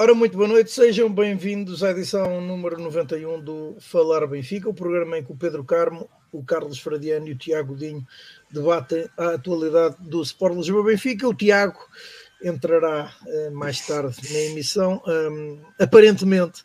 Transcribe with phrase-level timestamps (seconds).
[0.00, 5.18] Ora, muito boa noite, sejam bem-vindos à edição número 91 do Falar Benfica, o programa
[5.18, 8.06] em que o Pedro Carmo, o Carlos Fradiano e o Tiago Dinho
[8.48, 11.26] debatem a atualidade do Sport Lisboa Benfica.
[11.26, 11.80] O Tiago
[12.40, 15.02] entrará uh, mais tarde na emissão.
[15.04, 16.62] Um, aparentemente,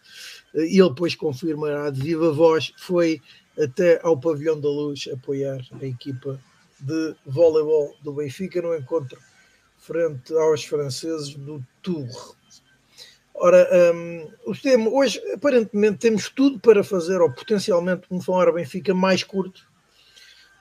[0.54, 3.20] uh, ele depois confirmará de viva voz, foi
[3.60, 6.40] até ao Pavilhão da Luz apoiar a equipa
[6.80, 9.18] de voleibol do Benfica no encontro
[9.80, 12.36] frente aos franceses do Tour.
[13.46, 18.94] Ora, um, o tema, hoje aparentemente temos tudo para fazer, ou potencialmente, um falar Benfica
[18.94, 19.68] mais curto.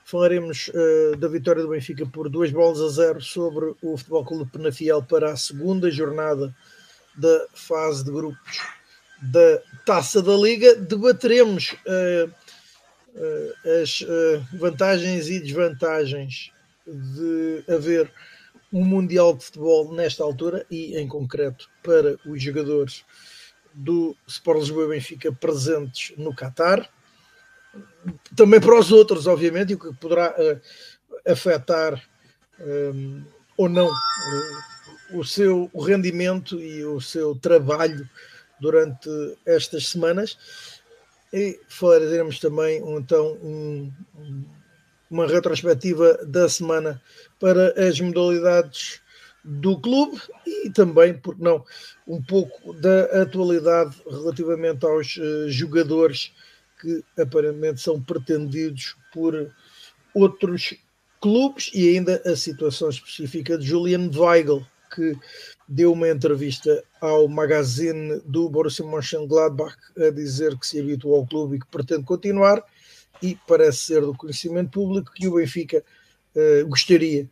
[0.03, 4.51] Falaremos uh, da vitória do Benfica por duas bolas a zero sobre o Futebol Clube
[4.51, 6.53] Penafiel para a segunda jornada
[7.15, 8.59] da fase de grupos
[9.21, 10.75] da Taça da Liga.
[10.75, 12.29] Debateremos uh,
[13.15, 14.03] uh, as
[14.59, 16.51] vantagens e desvantagens
[16.85, 18.11] de haver
[18.73, 23.05] um Mundial de Futebol nesta altura e, em concreto, para os jogadores
[23.71, 26.89] do Sport Lisboa Benfica presentes no Qatar.
[28.35, 32.03] Também para os outros, obviamente, e o que poderá uh, afetar
[32.59, 38.09] um, eh, ou não uh, o seu rendimento e o seu trabalho
[38.59, 39.09] durante
[39.45, 40.37] estas semanas.
[41.31, 43.91] E falaremos também, então, um
[45.13, 46.99] uma retrospectiva da semana
[47.39, 48.99] para as modalidades
[49.43, 51.63] do clube e também, porque não,
[52.07, 56.33] um pouco da atualidade relativamente aos uh, jogadores
[56.81, 59.53] que aparentemente são pretendidos por
[60.15, 60.73] outros
[61.21, 65.15] clubes e ainda a situação específica de Julian Weigl, que
[65.67, 71.57] deu uma entrevista ao magazine do Borussia Mönchengladbach a dizer que se habituou ao clube
[71.57, 72.63] e que pretende continuar
[73.23, 75.81] e parece ser do conhecimento público que o Benfica
[76.35, 77.29] uh, gostaria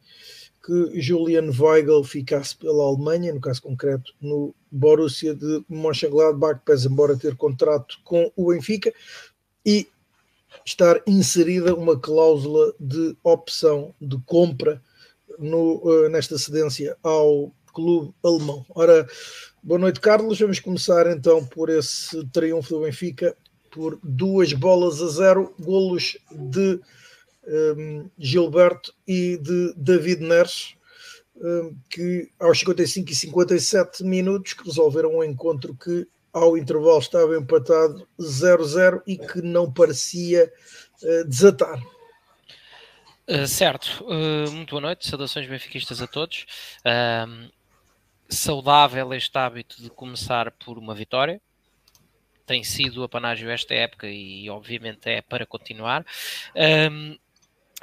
[0.66, 7.18] que Julian Weigl ficasse pela Alemanha, no caso concreto no Borussia de Mönchengladbach, pese embora
[7.18, 8.94] ter contrato com o Benfica,
[9.66, 9.88] e
[10.66, 14.82] estar inserida uma cláusula de opção de compra
[15.38, 18.66] no, uh, nesta cedência ao clube alemão.
[18.70, 19.08] Ora,
[19.64, 20.40] boa noite, Carlos.
[20.40, 23.36] Vamos começar então por esse triunfo do Benfica
[23.72, 26.80] por duas bolas a zero, golos de
[27.48, 30.76] um, Gilberto e de David Neres,
[31.36, 38.08] um, que aos 55 e 57 minutos resolveram um encontro que ao intervalo estava empatado
[38.20, 40.52] 0-0 e que não parecia
[41.02, 41.82] uh, desatar.
[43.28, 46.46] Uh, certo, uh, muito boa noite, saudações benfiquistas a todos.
[46.86, 47.52] Uh,
[48.30, 51.42] saudável este hábito de começar por uma vitória,
[52.46, 56.06] tem sido a Panágio esta época e obviamente é para continuar.
[56.56, 57.18] Um,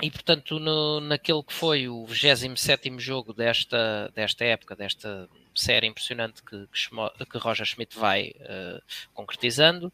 [0.01, 6.41] e portanto, no, naquele que foi o 27 jogo desta, desta época, desta série impressionante
[6.45, 8.81] que, que, que Roger Schmidt vai uh,
[9.13, 9.93] concretizando,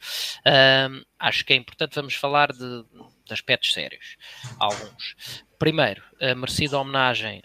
[1.19, 2.85] acho que é importante, vamos falar de,
[3.25, 4.19] de aspectos sérios,
[4.59, 5.43] alguns.
[5.59, 7.43] Primeiro, a merecida homenagem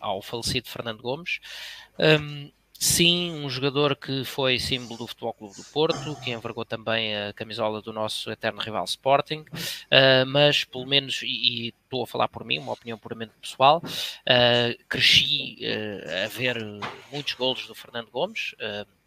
[0.00, 1.38] ao falecido Fernando Gomes.
[1.96, 2.50] Um,
[2.82, 7.30] Sim, um jogador que foi símbolo do Futebol Clube do Porto, que envergou também a
[7.30, 12.28] camisola do nosso eterno rival Sporting, uh, mas pelo menos, e, e, estou a falar
[12.28, 16.56] por mim, uma opinião puramente pessoal, uh, cresci uh, a ver
[17.12, 18.54] muitos golos do Fernando Gomes.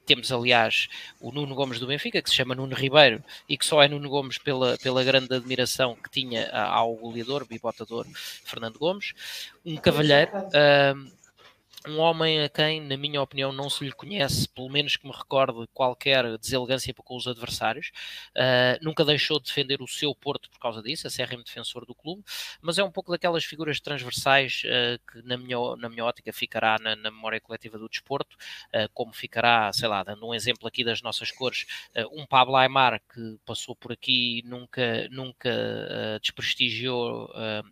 [0.05, 0.87] temos, aliás,
[1.19, 4.07] o Nuno Gomes do Benfica, que se chama Nuno Ribeiro, e que só é Nuno
[4.07, 8.05] Gomes pela, pela grande admiração que tinha ao goleador, bibotador
[8.45, 9.15] Fernando Gomes.
[9.65, 10.31] Um cavalheiro
[11.87, 15.13] um homem a quem, na minha opinião, não se lhe conhece, pelo menos que me
[15.13, 17.91] recorde, qualquer deselegância com os adversários.
[18.35, 21.93] Uh, nunca deixou de defender o seu Porto por causa disso, a acérrimo defensor do
[21.93, 22.23] clube,
[22.61, 26.77] mas é um pouco daquelas figuras transversais uh, que, na minha, na minha ótica, ficará
[26.79, 30.83] na, na memória coletiva do desporto, uh, como ficará, sei lá, dando um exemplo aqui
[30.83, 31.65] das nossas cores,
[32.11, 35.49] um Pablo Aymar que passou por aqui e nunca, nunca
[36.21, 37.29] desprestigiou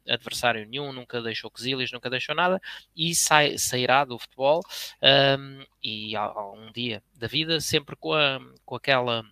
[0.08, 2.62] adversário nenhum, nunca deixou quesilhas, nunca deixou nada,
[2.96, 4.62] e sai, sairá do futebol
[5.02, 9.24] um, e um dia da vida, sempre com, a, com aquela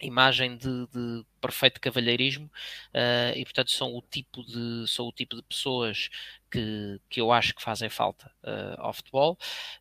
[0.00, 5.36] imagem de, de perfeito cavalheirismo uh, e portanto são o tipo de são o tipo
[5.36, 6.08] de pessoas
[6.50, 9.38] que, que eu acho que fazem falta uh, ao futebol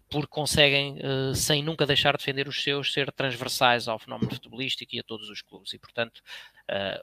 [0.09, 4.95] porque conseguem uh, sem nunca deixar de defender os seus ser transversais ao fenómeno futebolístico
[4.95, 5.73] e a todos os clubes.
[5.73, 6.21] E portanto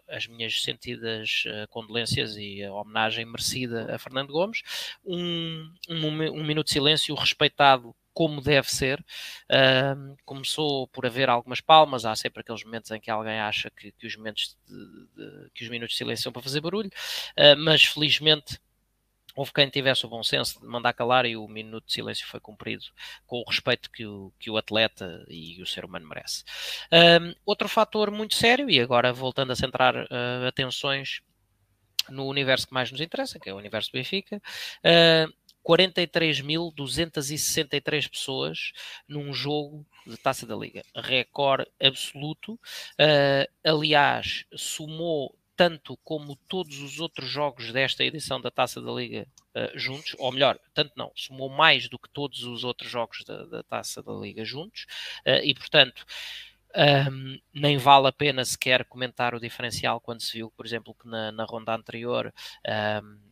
[0.09, 4.61] as minhas sentidas condolências e a homenagem merecida a Fernando Gomes.
[5.05, 9.01] Um, um, um minuto de silêncio respeitado como deve ser.
[9.51, 13.93] Uh, começou por haver algumas palmas, há sempre aqueles momentos em que alguém acha que,
[13.93, 17.57] que os, momentos de, de, que os minutos de silêncio são para fazer barulho, uh,
[17.59, 18.59] mas felizmente
[19.35, 22.41] houve quem tivesse o bom senso de mandar calar e o minuto de silêncio foi
[22.41, 22.85] cumprido
[23.27, 26.45] com o respeito que o, que o atleta e o ser humano merece.
[26.93, 31.23] Um, outro fator muito sério, e agora voltando a centrar uh, atenções
[32.09, 35.33] no universo que mais nos interessa, que é o universo do Benfica, uh,
[35.65, 38.73] 43.263 pessoas
[39.07, 40.83] num jogo de Taça da Liga.
[40.95, 42.55] Recorde absoluto.
[42.55, 49.29] Uh, aliás, somou tanto como todos os outros jogos desta edição da Taça da Liga
[49.55, 53.45] uh, juntos, ou melhor, tanto não, somou mais do que todos os outros jogos da,
[53.45, 54.87] da Taça da Liga juntos,
[55.27, 56.05] uh, e portanto.
[56.75, 61.07] Um, nem vale a pena sequer comentar o diferencial quando se viu, por exemplo, que
[61.07, 62.33] na, na ronda anterior
[63.05, 63.32] um,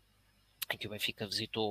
[0.75, 1.69] em que o Benfica visitou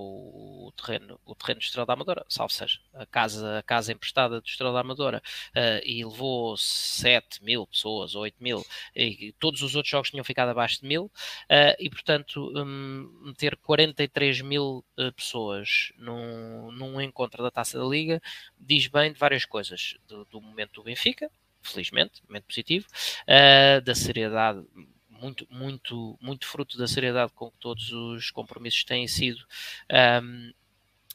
[0.67, 4.41] o terreno, o terreno do Estrela da Amadora, salvo seja, a casa, a casa emprestada
[4.41, 5.21] do Estrela da Amadora,
[5.55, 8.65] uh, e levou 7 mil pessoas, 8 mil,
[8.95, 13.55] e todos os outros jogos tinham ficado abaixo de mil, uh, e portanto, um, meter
[13.57, 18.21] 43 mil uh, pessoas num, num encontro da Taça da Liga
[18.59, 21.31] diz bem de várias coisas, do, do momento do Benfica,
[21.61, 22.87] felizmente, momento positivo,
[23.83, 24.65] da seriedade
[25.19, 29.45] muito, muito, muito fruto da seriedade com que todos os compromissos têm sido
[30.23, 30.51] um,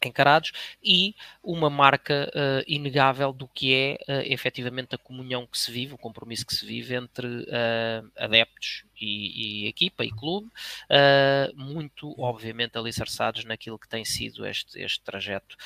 [0.06, 0.52] encarados
[0.82, 5.94] e uma marca uh, inegável do que é uh, efetivamente a comunhão que se vive,
[5.94, 12.14] o compromisso que se vive entre uh, adeptos e, e, equipa e clube, uh, muito
[12.18, 15.56] obviamente alicerçados naquilo que tem sido este, este trajeto.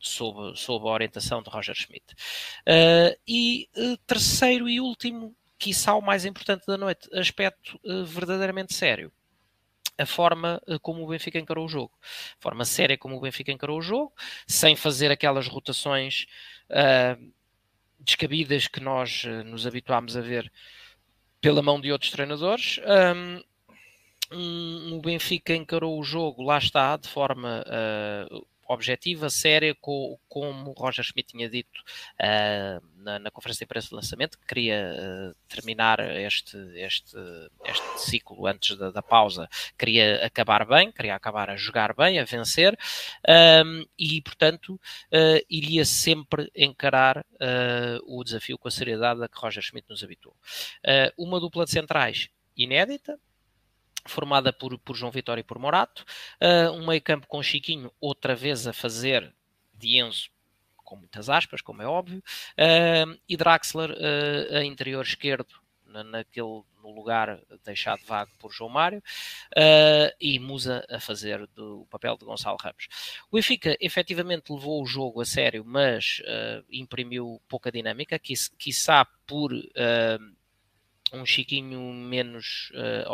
[0.00, 2.14] Sob, sob a orientação de Roger Schmidt.
[3.26, 3.68] e
[4.06, 9.12] terceiro e último quiçá o mais importante da noite, aspecto uh, verdadeiramente sério.
[9.96, 11.92] A forma uh, como o Benfica encarou o jogo.
[12.02, 14.12] A forma séria como o Benfica encarou o jogo,
[14.46, 16.26] sem fazer aquelas rotações
[16.70, 17.32] uh,
[17.98, 20.50] descabidas que nós nos habituámos a ver
[21.40, 22.80] pela mão de outros treinadores.
[23.12, 23.42] Um,
[24.30, 27.64] um, o Benfica encarou o jogo, lá está, de forma
[28.68, 31.80] objetiva, séria, com, como Roger Schmidt tinha dito
[32.20, 37.16] uh, na, na, conferência de imprensa de lançamento, que queria uh, terminar este, este,
[37.64, 39.48] este ciclo antes da, da, pausa,
[39.78, 42.78] queria acabar bem, queria acabar a jogar bem, a vencer,
[43.64, 47.24] um, e portanto uh, iria sempre encarar
[48.04, 50.34] o desafio com a seriedade a que Roger Schmidt nos habituou.
[51.16, 53.18] uma dupla de centrais inédita,
[54.08, 56.04] formada por, por João Vitória e por Morato,
[56.42, 59.32] uh, um meio campo com Chiquinho outra vez a fazer
[59.74, 60.30] de Enzo
[60.88, 66.62] com muitas aspas, como é óbvio, uh, e Draxler uh, a interior esquerdo na, naquele
[66.82, 69.02] no lugar deixado vago por João Mário.
[69.54, 72.88] Uh, e Musa a fazer do, o papel de Gonçalo Ramos.
[73.30, 76.22] O Benfica efetivamente levou o jogo a sério, mas
[76.70, 79.52] imprimiu pouca dinâmica, quiçá, por
[81.12, 83.10] um Chiquinho menos uh,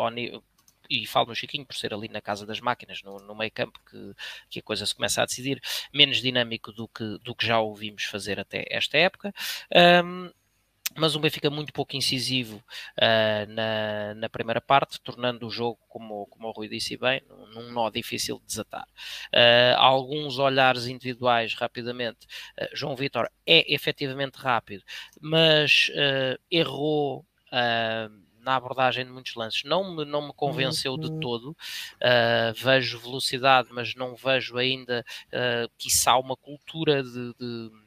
[0.88, 3.80] e falo no Chiquinho por ser ali na casa das máquinas, no, no meio campo,
[3.88, 4.14] que,
[4.50, 5.60] que a coisa se começa a decidir,
[5.92, 9.32] menos dinâmico do que, do que já ouvimos fazer até esta época.
[10.04, 10.30] Um,
[10.96, 12.58] mas um Benfica muito pouco incisivo
[12.98, 17.20] uh, na, na, primeira parte, tornando o jogo, como, como o Rui disse bem,
[17.52, 18.86] num, nó difícil de desatar.
[19.32, 22.26] Uh, alguns olhares individuais, rapidamente.
[22.60, 24.84] Uh, João Vitor é efetivamente rápido,
[25.20, 25.90] mas
[26.50, 27.26] errou
[28.44, 29.64] na abordagem de muitos lances.
[29.64, 31.20] Não me, não me convenceu de uhum.
[31.20, 31.50] todo.
[31.50, 37.84] Uh, vejo velocidade, mas não vejo ainda, uh, quiçá, uma cultura de, de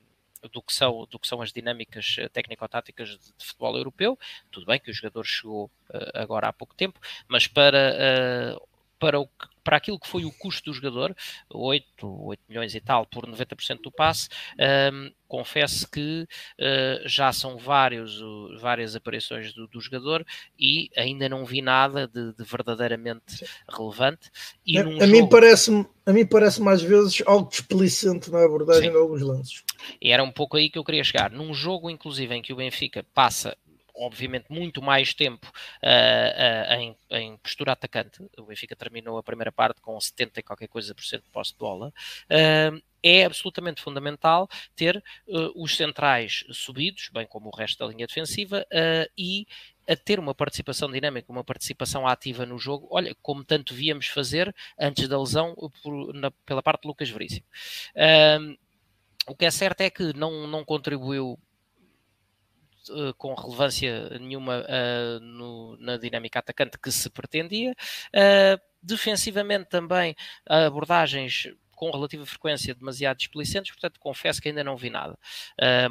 [0.52, 4.18] do que são, do que são as dinâmicas ah, técnico-táticas de, de, futebol europeu.
[4.52, 8.68] Tudo bem que o jogador chegou uh, agora há pouco tempo, mas para, uh,
[9.00, 9.28] para, o,
[9.64, 11.16] para aquilo que foi o custo do jogador,
[11.50, 14.30] 8, 8 milhões e tal por 90% do passe,
[14.94, 20.26] um, confesso que uh, já são vários, uh, várias aparições do, do, jogador
[20.58, 24.30] e ainda não vi nada de, de verdadeiramente relevante.
[24.66, 25.08] E a, a jogo...
[25.08, 28.92] mim parece a mim parece mais vezes algo desplicente na abordagem Sim.
[28.92, 29.64] de alguns lances.
[30.02, 31.30] E era um pouco aí que eu queria chegar.
[31.30, 33.58] Num jogo, inclusive, em que o Benfica passa
[33.98, 35.48] obviamente muito mais tempo
[35.84, 38.24] uh, uh, em, em, postura atacante.
[38.38, 41.54] O Benfica terminou a primeira parte com 70 e qualquer coisa por cento de posse
[41.54, 41.94] de bola.
[42.26, 45.02] Uh, é absolutamente fundamental ter
[45.56, 48.66] os centrais subidos, bem como o resto da linha defensiva,
[49.16, 49.46] e
[49.88, 54.54] a ter uma participação dinâmica, uma participação ativa no jogo, olha, como tanto víamos fazer
[54.78, 57.46] antes da lesão por, na, pela parte de Lucas Veríssimo.
[59.28, 61.40] o que é certo é que não, não contribuiu
[62.90, 67.74] uh, com relevância nenhuma uh, no, na dinâmica atacante que se pretendia.
[68.14, 70.16] Uh, defensivamente também
[70.46, 75.18] abordagens com relativa frequência demasiado displicentes, portanto confesso que ainda não vi nada.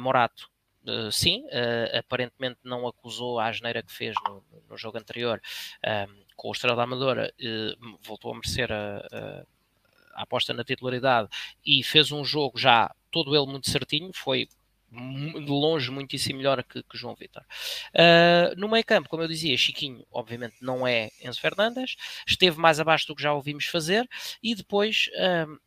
[0.01, 0.49] Morato
[0.87, 5.41] Uh, sim, uh, aparentemente não acusou a asneira que fez no, no jogo anterior,
[6.37, 7.33] com o Estrela Amadora
[8.01, 9.43] voltou a merecer a, a,
[10.13, 11.27] a aposta na titularidade
[11.65, 14.47] e fez um jogo já todo ele muito certinho, foi
[14.89, 17.43] de longe muitíssimo melhor que, que João Vitor.
[17.93, 22.79] Uh, no meio campo, como eu dizia, Chiquinho obviamente não é Enzo Fernandes, esteve mais
[22.79, 24.07] abaixo do que já ouvimos fazer
[24.41, 25.59] e depois uh,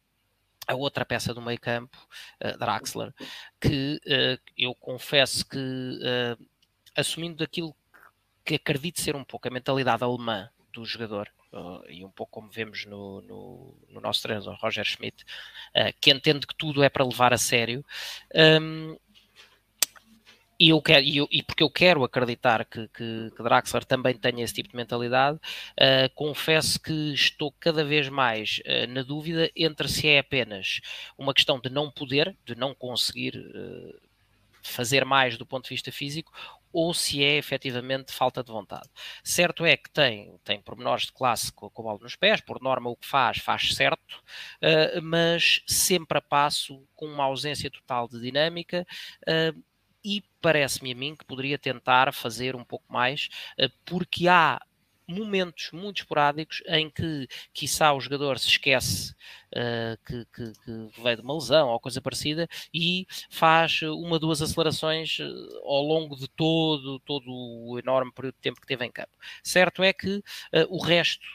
[0.66, 1.98] a outra peça do meio campo,
[2.42, 3.12] uh, Draxler,
[3.60, 4.00] que
[4.56, 5.58] eu confesso que
[6.96, 7.74] assumindo daquilo
[8.44, 12.48] que acredito ser um pouco a mentalidade alemã do jogador, Uh, e um pouco como
[12.48, 15.24] vemos no, no, no nosso treinador Roger Schmidt,
[15.74, 17.84] uh, que entende que tudo é para levar a sério.
[18.32, 18.96] Um,
[20.60, 24.14] e, eu quero, e, eu, e, porque eu quero acreditar que, que, que, Draxler também
[24.14, 29.50] tenha esse tipo de mentalidade, uh, confesso que estou cada vez mais uh, na dúvida
[29.56, 30.82] entre se é apenas
[31.16, 33.98] uma questão de não poder, de não conseguir uh,
[34.62, 36.30] fazer mais do ponto de vista físico,
[36.70, 38.88] ou se é efetivamente falta de vontade.
[39.24, 42.60] Certo é que tem, tem pormenores de classe com, com a bola nos pés, por
[42.60, 44.22] norma o que faz, faz certo,
[45.02, 48.86] mas sempre a passo, com uma ausência total de dinâmica
[50.04, 53.28] e parece-me a mim que poderia tentar fazer um pouco mais,
[53.58, 54.60] eh, porque há
[55.10, 59.12] momentos muito esporádicos em que, quiçá, o jogador se esquece
[59.52, 64.40] uh, que, que, que, veio de uma lesão ou coisa parecida e faz uma, duas
[64.40, 68.90] acelerações uh, ao longo de todo, todo o enorme período de tempo que teve em
[68.92, 69.10] campo.
[69.42, 70.22] Certo é que uh,
[70.68, 71.26] o resto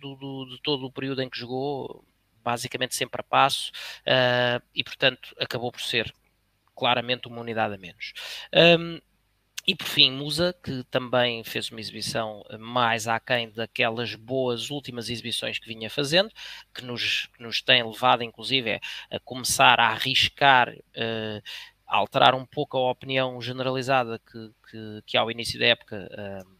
[0.00, 2.04] do, do, de todo o período em que jogou,
[2.44, 3.72] basicamente sempre a passo,
[4.72, 6.14] e portanto acabou por ser
[6.78, 8.12] claramente uma unidade a menos.
[8.54, 9.00] Um,
[9.68, 15.58] e por fim, Musa, que também fez uma exibição mais aquém daquelas boas últimas exibições
[15.58, 16.30] que vinha fazendo,
[16.74, 18.80] que nos, que nos tem levado, inclusive,
[19.10, 21.42] a começar a arriscar, uh,
[21.86, 26.58] a alterar um pouco a opinião generalizada que, que, que ao início da época uh,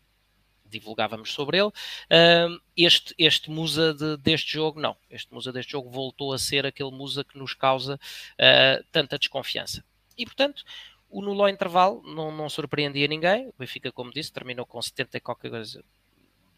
[0.66, 1.68] divulgávamos sobre ele.
[1.68, 4.94] Uh, este, este Musa de, deste jogo, não.
[5.08, 7.98] Este Musa deste jogo voltou a ser aquele Musa que nos causa
[8.92, 9.82] tanta desconfiança.
[10.18, 10.64] E, portanto,
[11.08, 13.48] o nulo intervalo não, não surpreendia ninguém.
[13.48, 15.84] O Benfica, como disse, terminou com 70 e qualquer coisa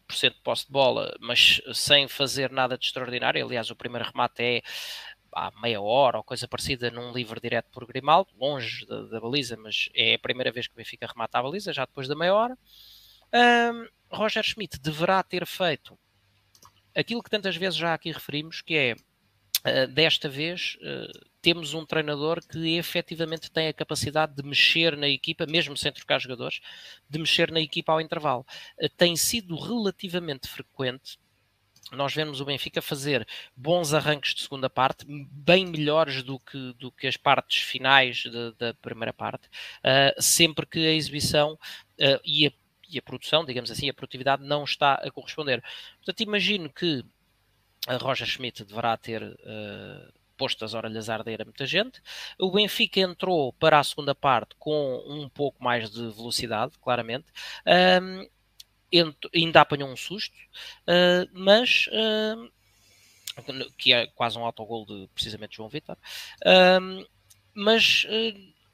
[0.07, 3.45] por cento de posse de bola, mas sem fazer nada de extraordinário.
[3.45, 4.61] Aliás, o primeiro remate é
[5.33, 9.55] há meia hora ou coisa parecida num livre direto por Grimaldo, longe da, da, baliza,
[9.55, 12.33] mas é a primeira vez que o Benfica remata a baliza, já depois da meia
[12.33, 12.57] hora.
[13.33, 15.97] Um, Roger Schmidt deverá ter feito
[16.93, 21.85] aquilo que tantas vezes já aqui referimos, que é uh, desta vez uh, temos um
[21.85, 26.61] treinador que efetivamente tem a capacidade de mexer na equipa, mesmo sem trocar jogadores,
[27.09, 28.45] de mexer na equipa ao intervalo.
[28.77, 31.17] Eh, tem sido relativamente frequente
[31.91, 36.89] nós vemos o Benfica fazer bons arranques de segunda parte, bem melhores do que, do
[36.91, 42.47] que as partes finais de, da primeira parte, uh, sempre que a exibição uh, e,
[42.47, 42.51] a,
[42.89, 45.61] e, a, produção, digamos assim, a produtividade não está a corresponder.
[45.97, 47.03] Portanto, imagino que
[47.87, 52.01] a Roger Schmidt deverá ter uh, posto as orelhas a arder a muita gente.
[52.39, 57.27] O Benfica entrou para a segunda parte com um pouco mais de velocidade, claramente.
[57.67, 58.27] Um,
[59.35, 60.35] ainda apanhou um susto,
[60.87, 62.51] uh, mas uh,
[63.77, 65.95] que é quase um autogol de precisamente João Vitor.
[66.43, 67.07] Uh,
[67.53, 68.07] mas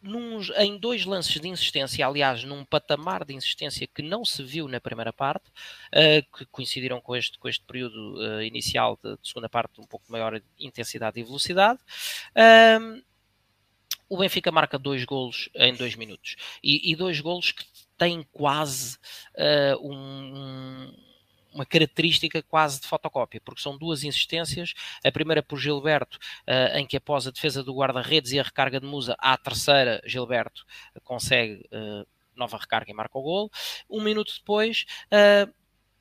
[0.08, 4.68] num, em dois lances de insistência, aliás, num patamar de insistência que não se viu
[4.68, 9.28] na primeira parte, uh, que coincidiram com este, com este período uh, inicial de, de,
[9.28, 11.80] segunda parte, um pouco maior intensidade e velocidade.
[12.32, 13.04] Uh,
[14.10, 17.66] o Benfica marca dois golos em dois minutos e, e dois golos que
[17.98, 18.98] têm quase
[19.36, 20.94] uh, um,
[21.58, 24.74] uma característica quase de fotocópia, porque são duas insistências,
[25.04, 28.80] a primeira por Gilberto, uh, em que após a defesa do guarda-redes e a recarga
[28.80, 30.66] de Musa, à terceira, Gilberto
[31.04, 33.52] consegue uh, nova recarga e marca o gol.
[33.90, 35.52] Um minuto depois, uh,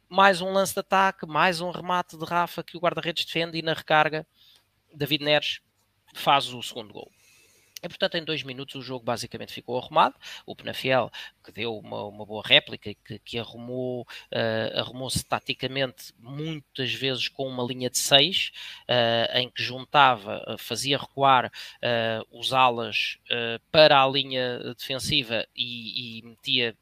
[0.09, 3.63] mais um lance de ataque, mais um remate de Rafa que o guarda-redes defende e
[3.63, 4.27] na recarga,
[4.95, 5.61] David Neres
[6.15, 7.16] faz o segundo gol.
[7.87, 10.17] E, portanto, em dois minutos o jogo basicamente ficou arrumado.
[10.45, 11.09] O Penafiel,
[11.45, 17.47] que deu uma, uma boa réplica, que, que arrumou, uh, arrumou-se taticamente muitas vezes com
[17.47, 18.51] uma linha de seis,
[18.89, 21.51] uh, em que juntava, uh, fazia recuar
[22.33, 23.19] os alas
[23.71, 26.77] para a linha defensiva e, e metia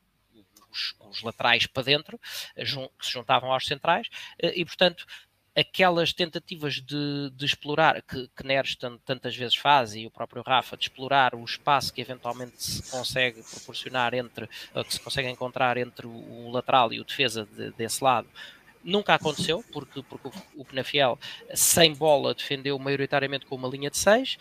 [0.71, 2.19] os, os, laterais para dentro,
[2.57, 4.09] que se juntavam aos centrais,
[4.43, 5.05] e portanto
[5.57, 10.77] aquelas tentativas de, de explorar, que, que Neres tantas vezes faz, e o próprio Rafa,
[10.77, 16.07] de explorar o espaço que eventualmente se consegue proporcionar entre, que se consegue encontrar entre
[16.07, 18.29] o, lateral e o defesa de, desse lado,
[18.83, 21.19] nunca aconteceu, porque, porque o Penafiel,
[21.55, 24.39] sem bola, defendeu maioritariamente com uma linha de 6.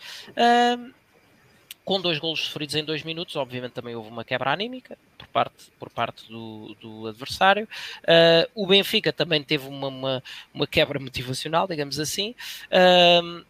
[1.84, 5.70] Com dois golos sofridos em dois minutos, obviamente também houve uma quebra anímica por parte,
[5.78, 7.68] por parte do, do adversário.
[8.02, 10.22] Uh, o Benfica também teve uma, uma,
[10.52, 12.34] uma, quebra motivacional, digamos assim.
[12.70, 13.44] Uh,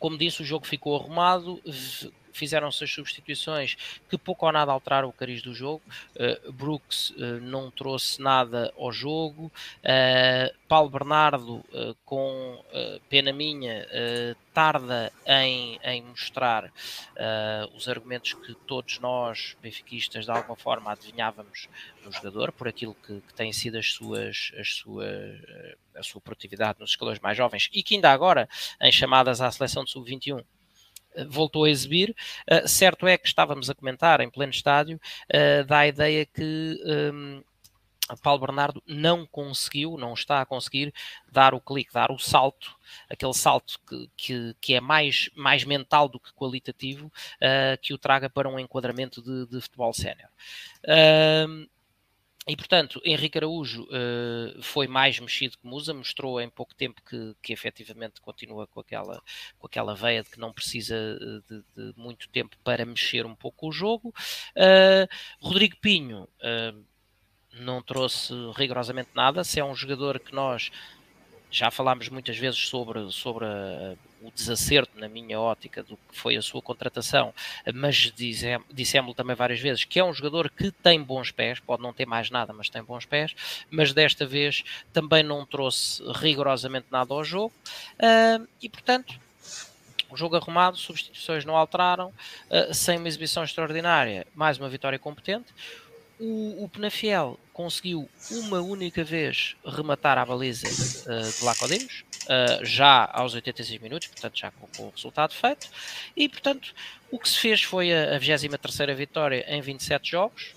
[0.00, 1.60] como disse, o jogo ficou arrumado,
[2.34, 3.76] fizeram-se as substituições
[4.10, 5.82] que pouco ou nada alteraram o cariz do jogo.
[6.14, 9.50] Uh, Brooks uh, não trouxe nada ao jogo.
[9.82, 11.64] Uh, Paulo Bernardo,
[12.04, 12.58] com
[13.08, 13.86] pena minha,
[14.52, 16.72] tarda em, em mostrar
[17.76, 21.68] os argumentos que todos nós, benfiquistas, de alguma forma adivinhávamos
[22.04, 25.06] no jogador, por aquilo que, que têm sido as suas, as suas,
[25.94, 28.48] a sua produtividade nos escalões mais jovens e que ainda agora,
[28.80, 30.44] em chamadas à seleção de sub-21,
[31.28, 32.14] voltou a exibir.
[32.50, 36.80] Uh, certo é que estávamos a comentar em pleno estádio, uh, dá a ideia que
[37.12, 37.42] um,
[38.22, 40.92] Paulo Bernardo não conseguiu, não está a conseguir
[41.30, 42.76] dar o clique, dar o salto,
[43.08, 47.98] aquele salto que, que, que é mais, mais mental do que qualitativo, uh, que o
[47.98, 50.28] traga para um enquadramento de, de futebol sénior.
[50.84, 51.66] Uh,
[52.46, 57.34] e, portanto, Henrique Araújo uh, foi mais mexido que Musa, mostrou em pouco tempo que,
[57.40, 59.22] que efetivamente continua com aquela,
[59.58, 63.34] com aquela veia de que não precisa eh, de, de muito tempo para mexer um
[63.34, 64.14] pouco o jogo.
[64.54, 65.08] Uh,
[65.40, 66.84] Rodrigo Pinho uh,
[67.54, 70.70] não trouxe rigorosamente nada, se é um jogador que nós
[71.54, 76.36] já falámos muitas vezes sobre, sobre a, o desacerto, na minha ótica, do que foi
[76.36, 77.32] a sua contratação,
[77.72, 78.12] mas
[78.72, 82.06] dissemos também várias vezes que é um jogador que tem bons pés, pode não ter
[82.06, 83.36] mais nada, mas tem bons pés,
[83.70, 87.54] mas desta vez também não trouxe rigorosamente nada ao jogo,
[88.00, 89.14] uh, e portanto.
[90.10, 92.08] O jogo arrumado, substituições não alteraram,
[92.48, 95.52] uh, sem uma exibição extraordinária, mais uma vitória competente
[96.18, 103.08] o, o Penafiel conseguiu uma única vez rematar a baliza uh, de Lacodimos, uh, já
[103.12, 105.68] aos 86 minutos, portanto já com, com, o resultado feito,
[106.16, 106.74] e portanto
[107.10, 110.52] o que se fez foi a, a 23 vitória em 27 jogos.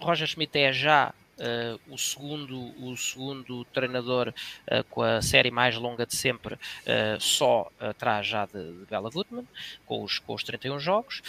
[0.00, 5.74] Roger Schmidt é já Uh, o, segundo, o segundo treinador uh, com a série mais
[5.74, 9.44] longa de sempre, uh, só atrás já de, de Bela Gutmann,
[9.84, 11.24] com os, com os 31 jogos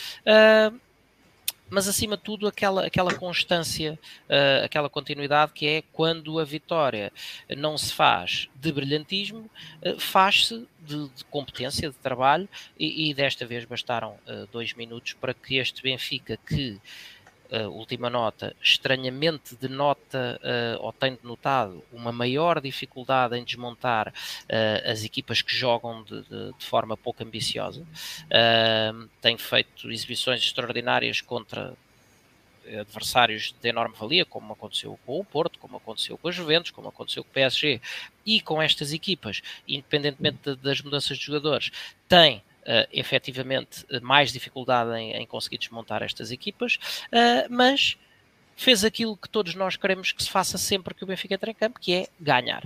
[1.69, 3.97] mas acima de tudo aquela, aquela constância,
[4.29, 7.11] uh, aquela continuidade que é quando a vitória
[7.57, 9.49] não se faz de brilhantismo,
[9.81, 12.47] uh, faz-se de, de, competência, de trabalho,
[12.79, 16.79] e, e desta vez bastaram uh, dois minutos para que este Benfica que
[17.51, 24.91] uh, última nota, estranhamente denota, uh, ou tem denotado, uma maior dificuldade em desmontar uh,
[24.91, 27.81] as equipas que jogam de, de, de forma pouco ambiciosa.
[27.81, 31.73] Uh, tem feito exibições extraordinárias contra
[32.79, 36.89] adversários de enorme valia, como aconteceu com o Porto, como aconteceu com a Juventus, como
[36.89, 37.79] aconteceu com o PSG,
[38.25, 41.71] e com estas equipas, independentemente das mudanças de jogadores,
[42.07, 46.75] tem uh, efetivamente eh, mais dificuldade em, em, conseguir desmontar estas equipas,
[47.07, 47.97] uh, mas
[48.55, 51.53] fez aquilo que todos nós queremos que se faça sempre que o Benfica entra em
[51.53, 52.63] campo, que é ganhar.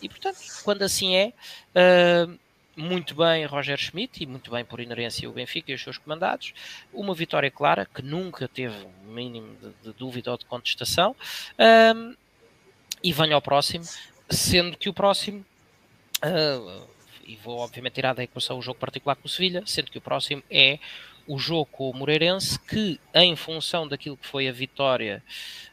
[0.00, 1.32] E portanto, quando assim é,
[1.74, 2.38] uh,
[2.76, 6.54] muito bem Roger Schmidt e muito bem por inerência o Benfica e os seus comandados,
[6.92, 11.16] uma vitória clara que nunca teve um mínimo de, de dúvida ou de contestação.
[11.58, 12.14] Um,
[13.02, 13.84] e venho ao próximo,
[14.28, 15.44] sendo que o próximo
[16.24, 16.88] uh,
[17.28, 20.00] e vou obviamente tirar da equação o jogo particular com o Sevilha, sendo que o
[20.00, 20.78] próximo é
[21.26, 25.22] o jogo com o Moreirense, que em função daquilo que foi a vitória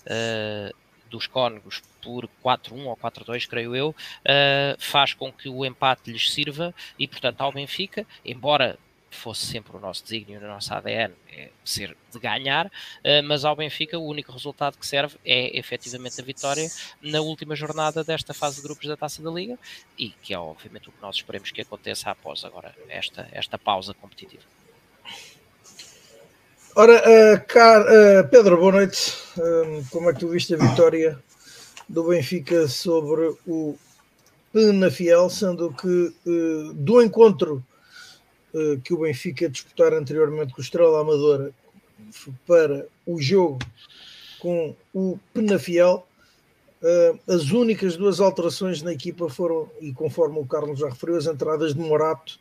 [0.01, 0.75] uh,
[1.09, 6.29] dos Cónegos por 4-1 ou 4-2, creio eu, uh, faz com que o empate lhes
[6.29, 6.75] sirva.
[6.99, 8.77] E, portanto, ao Benfica, embora
[9.15, 12.71] fosse sempre o nosso desígnio, o nosso ADN, é ser de ganhar,
[13.03, 16.69] eh, mas ao Benfica o único resultado que serve é efetivamente a vitória
[17.01, 19.57] na última jornada desta fase de grupos da Taça da Liga
[19.97, 23.93] e que é obviamente o que nós esperemos que aconteça após agora esta, esta pausa
[23.93, 24.43] competitiva.
[26.77, 29.13] Ora, uh, Car, uh, Pedro, boa noite.
[29.37, 31.17] Uh, como é que tu viste a vitória
[31.87, 33.77] do Benfica sobre o
[34.51, 36.13] Penafiel, sendo que
[36.73, 37.63] do encontro
[38.83, 41.53] que o Benfica disputar anteriormente com o Estrela Amadora
[42.47, 43.59] para o jogo
[44.39, 46.07] com o Penafiel.
[46.81, 51.25] Uh, as únicas duas alterações na equipa foram, e conforme o Carlos já referiu, as
[51.25, 52.39] entradas de Morato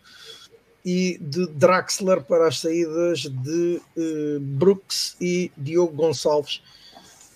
[0.85, 6.63] e de Draxler para as saídas de uh, Brooks e Diogo Gonçalves,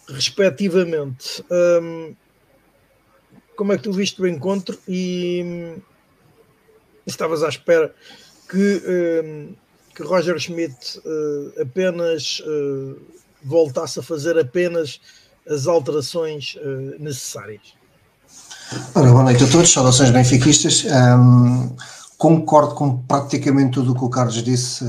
[0.07, 1.43] respectivamente.
[1.51, 2.15] Um,
[3.57, 5.83] como é que tu viste o encontro e um,
[7.07, 7.95] estavas à espera
[8.49, 9.55] que, ehm,
[9.95, 12.97] que Roger Schmidt uh, apenas uh,
[13.43, 15.01] voltasse a fazer apenas
[15.49, 17.75] as alterações uh, necessárias.
[18.95, 20.85] Ora, boa noite a todos, saudações benfiquistas.
[20.85, 21.75] Um,
[22.17, 24.85] concordo com praticamente tudo o que o Carlos disse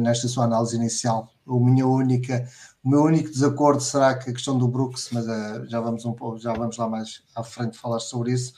[0.00, 1.28] nesta sua análise inicial.
[1.46, 2.48] A minha única,
[2.82, 5.24] o meu único desacordo será que a questão do Brooks, mas
[5.68, 8.54] já vamos um já vamos lá mais à frente falar sobre isso.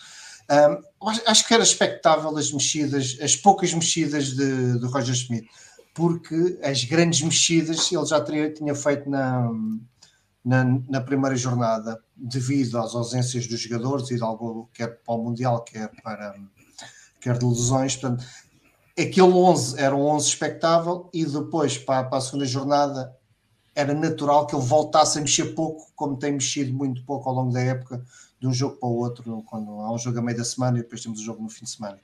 [0.51, 0.83] Um,
[1.27, 5.47] acho que era expectável as mexidas, as poucas mexidas de, de Roger Smith,
[5.95, 9.51] porque as grandes mexidas ele já teria, tinha feito na,
[10.45, 15.25] na, na, primeira jornada, devido às ausências dos jogadores e de algo, quer para o
[15.25, 16.35] Mundial, quer para
[17.21, 17.97] quer de lesões.
[17.97, 18.25] Portanto,
[18.99, 23.17] aquele 11 era um 11 expectável e depois para, para a segunda jornada
[23.75, 27.53] era natural que ele voltasse a mexer pouco, como tem mexido muito pouco ao longo
[27.53, 28.05] da época,
[28.43, 30.83] de um jogo para o outro, quando há um jogo a meio da semana e
[30.83, 31.97] depois temos o um jogo no fim de semana.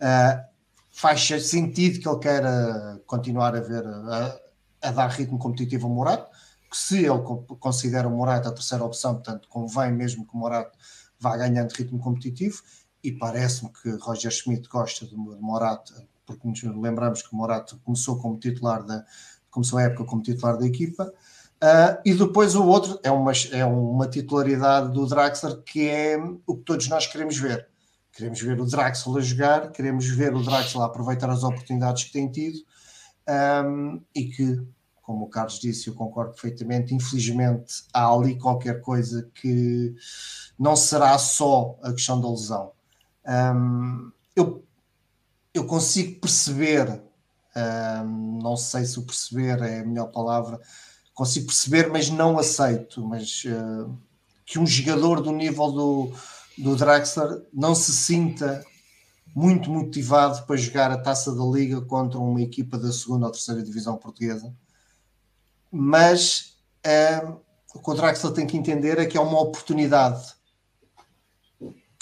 [0.00, 0.42] Uh,
[0.90, 4.40] faz sentido que ele queira continuar a ver a,
[4.80, 6.30] a dar ritmo competitivo ao Morato,
[6.70, 7.20] que se ele
[7.60, 10.76] considera o Morato a terceira opção, portanto convém mesmo que o Morato
[11.20, 12.62] vá ganhando ritmo competitivo
[13.02, 15.92] e parece-me que Roger Schmidt gosta de, Morato,
[16.24, 19.04] porque nos lembramos que Morato começou como titular da
[19.50, 21.12] começou a época como titular da equipa.
[21.62, 26.56] Uh, e depois o outro é uma, é uma titularidade do Draxler que é o
[26.56, 27.68] que todos nós queremos ver.
[28.12, 32.30] Queremos ver o Draxler a jogar, queremos ver o Draxler aproveitar as oportunidades que tem
[32.30, 32.58] tido
[33.28, 34.62] um, e que,
[35.02, 39.94] como o Carlos disse, eu concordo perfeitamente, infelizmente há ali qualquer coisa que
[40.58, 42.72] não será só a questão da lesão.
[43.26, 44.64] Um, eu,
[45.52, 47.02] eu consigo perceber,
[47.56, 50.60] um, não sei se o perceber é a melhor palavra,
[51.14, 53.04] consigo perceber, mas não aceito.
[53.06, 53.96] Mas uh,
[54.44, 56.12] que um jogador do nível do,
[56.58, 58.64] do Draxler não se sinta
[59.34, 63.62] muito motivado para jogar a taça da Liga contra uma equipa da segunda ou terceira
[63.62, 64.54] divisão portuguesa.
[65.70, 67.40] Mas uh,
[67.74, 70.34] o que o Draxler tem que entender é que é uma oportunidade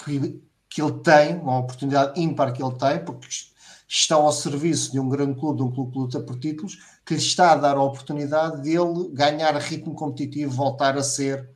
[0.04, 3.28] que que ele tem, uma oportunidade ímpar que ele tem, porque
[3.86, 7.14] está ao serviço de um grande clube, de um clube que luta por títulos, que
[7.14, 11.48] lhe está a dar a oportunidade de ele ganhar ritmo competitivo, voltar a ser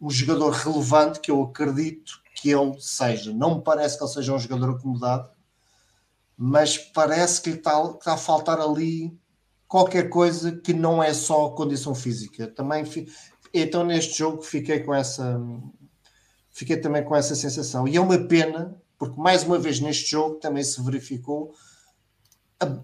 [0.00, 3.32] um jogador relevante que eu acredito que ele seja.
[3.32, 5.30] Não me parece que ele seja um jogador acomodado,
[6.36, 9.16] mas parece que lhe está, está a faltar ali
[9.68, 12.48] qualquer coisa que não é só condição física.
[12.48, 12.84] Também
[13.52, 15.40] então neste jogo fiquei com essa
[16.50, 17.86] fiquei também com essa sensação.
[17.86, 21.54] E é uma pena, porque mais uma vez neste jogo também se verificou
[22.58, 22.82] a,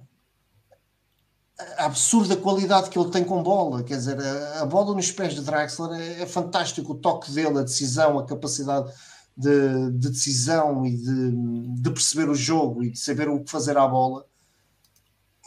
[1.78, 3.82] a absurda qualidade que ele tem com bola.
[3.82, 7.58] Quer dizer, a, a bola nos pés de Draxler é, é, fantástico, o toque dele,
[7.58, 8.92] a decisão, a capacidade
[9.36, 13.76] de, de decisão e de, de, perceber o jogo e de saber o que fazer
[13.76, 14.26] à bola.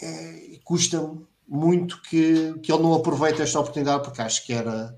[0.02, 4.96] É, Custa-me muito que, que ele não aproveite esta oportunidade, porque acho que era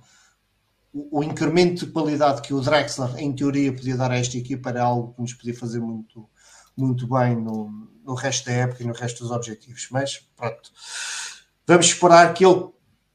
[0.94, 4.84] o, incremento de qualidade que o Drexler, em teoria, podia dar a esta equipa era
[4.84, 6.30] algo que nos podia fazer muito,
[6.76, 9.88] muito bem no, no resto da época e no resto dos objetivos.
[9.92, 10.72] Mas pronto,
[11.68, 12.70] vamos esperar que ele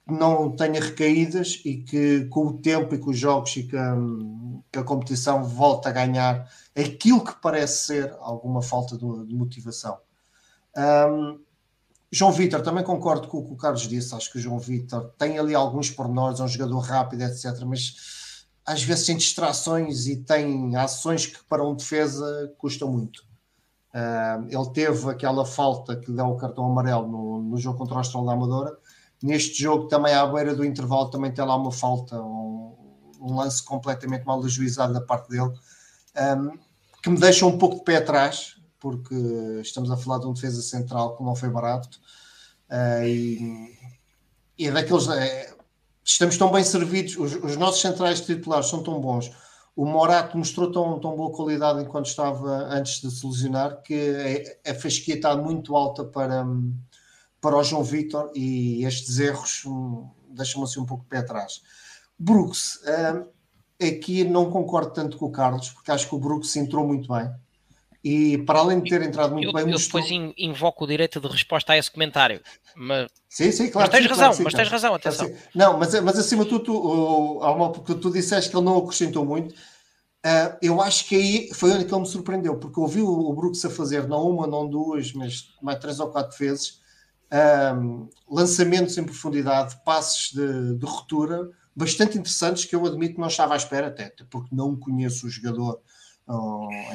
[0.07, 3.77] não tenha recaídas e que com o tempo e com os jogos e que,
[4.73, 9.99] que a competição volte a ganhar aquilo que parece ser alguma falta de, de motivação.
[10.77, 11.41] Um,
[12.13, 14.15] João Vitor, também concordo com o que o Carlos disse.
[14.15, 17.61] Acho que o João Vitor tem ali alguns pormenores, é um jogador rápido, etc.
[17.67, 23.26] Mas às vezes tem distrações e tem ações que para um defesa custam muito.
[23.97, 27.99] Uh, ele teve aquela falta que deu o cartão amarelo no, no jogo contra o
[27.99, 28.77] Astral da Amadora.
[29.23, 32.77] Neste jogo, também à beira do intervalo, também tem lá uma falta, um,
[33.21, 36.59] um lance completamente mal ajuizado da parte dele, um,
[37.03, 39.15] que me deixa um pouco de pé atrás porque
[39.63, 41.99] estamos a falar de um defesa central que não foi barato
[42.71, 43.77] uh, e,
[44.59, 45.09] e, é daqueles.
[45.09, 45.55] É,
[46.05, 49.33] estamos tão bem servidos, os, os, nossos centrais titulares são tão bons.
[49.77, 54.71] O Morato mostrou tão, tão boa qualidade enquanto estava antes de se lesionar que a,
[54.71, 56.47] a fasquia está muito alta para,
[57.43, 61.63] para o João Vitor e estes erros hum, deixam-me assim um pouco de pé atrás.
[62.19, 63.29] Brooks, uh,
[63.81, 67.31] aqui não concordo tanto com o Carlos, porque acho que o Brooks entrou muito bem
[68.03, 70.03] e para além de ter entrado muito eu, bem, eu mostrou...
[70.03, 72.41] depois invoco o direito de resposta a esse comentário.
[72.75, 73.91] Mas, sim, sim, claro.
[73.91, 75.33] Mas tens sim, razão, claro, mas tens razão, atenção.
[75.55, 78.79] Não, mas, mas acima de tudo, tu, há uma, porque tu disseste que ele não
[78.79, 79.55] acrescentou muito.
[79.55, 83.65] Uh, eu acho que aí foi onde ele me surpreendeu, porque ouvi o, o Brooks
[83.65, 86.81] a fazer não uma, não duas, mas mais três ou quatro vezes
[87.77, 93.29] um, lançamentos em profundidade, passes de, de ruptura bastante interessantes que eu admito que não
[93.29, 95.81] estava à espera, até porque não conheço o jogador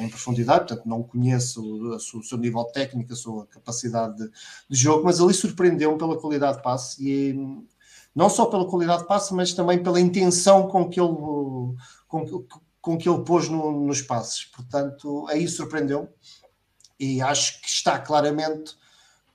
[0.00, 4.30] em profundidade, portanto não conheço o, o, seu nível técnico, a sua capacidade de,
[4.68, 7.34] de jogo, mas ali surpreendeu-me pela qualidade de passe e
[8.14, 11.14] não só pela qualidade de passe, mas também pela intenção com que ele,
[12.06, 12.46] com,
[12.80, 14.44] com que ele pôs no, nos passes.
[14.44, 16.08] Portanto, aí surpreendeu-me.
[17.00, 18.76] e acho que está claramente,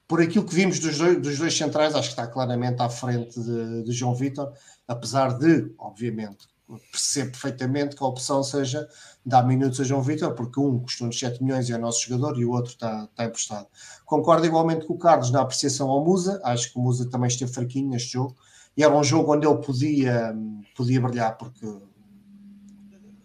[0.07, 3.39] por aquilo que vimos dos dois, dos dois centrais, acho que está claramente à frente
[3.41, 4.53] de, de João Vitor,
[4.88, 6.47] apesar de, obviamente,
[6.91, 8.88] percebo perfeitamente que a opção seja
[9.25, 12.45] dar minutos a João Vitor, porque um custou-nos 7 milhões e é nosso jogador e
[12.45, 13.67] o outro está, está emprestado.
[14.06, 17.51] Concordo igualmente com o Carlos na apreciação ao Musa, acho que o Musa também esteve
[17.51, 18.36] fraquinho neste jogo,
[18.75, 20.36] e era um jogo onde ele podia,
[20.75, 21.65] podia brilhar, porque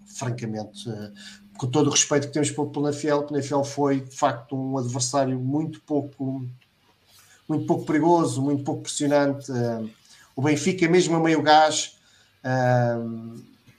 [0.06, 0.84] francamente,
[1.56, 5.38] com todo o respeito que temos pelo Penafiel, o Penafiel foi de facto um adversário
[5.38, 6.46] muito pouco
[7.48, 9.50] muito pouco perigoso, muito pouco pressionante.
[10.34, 11.98] O Benfica, mesmo a meio gás,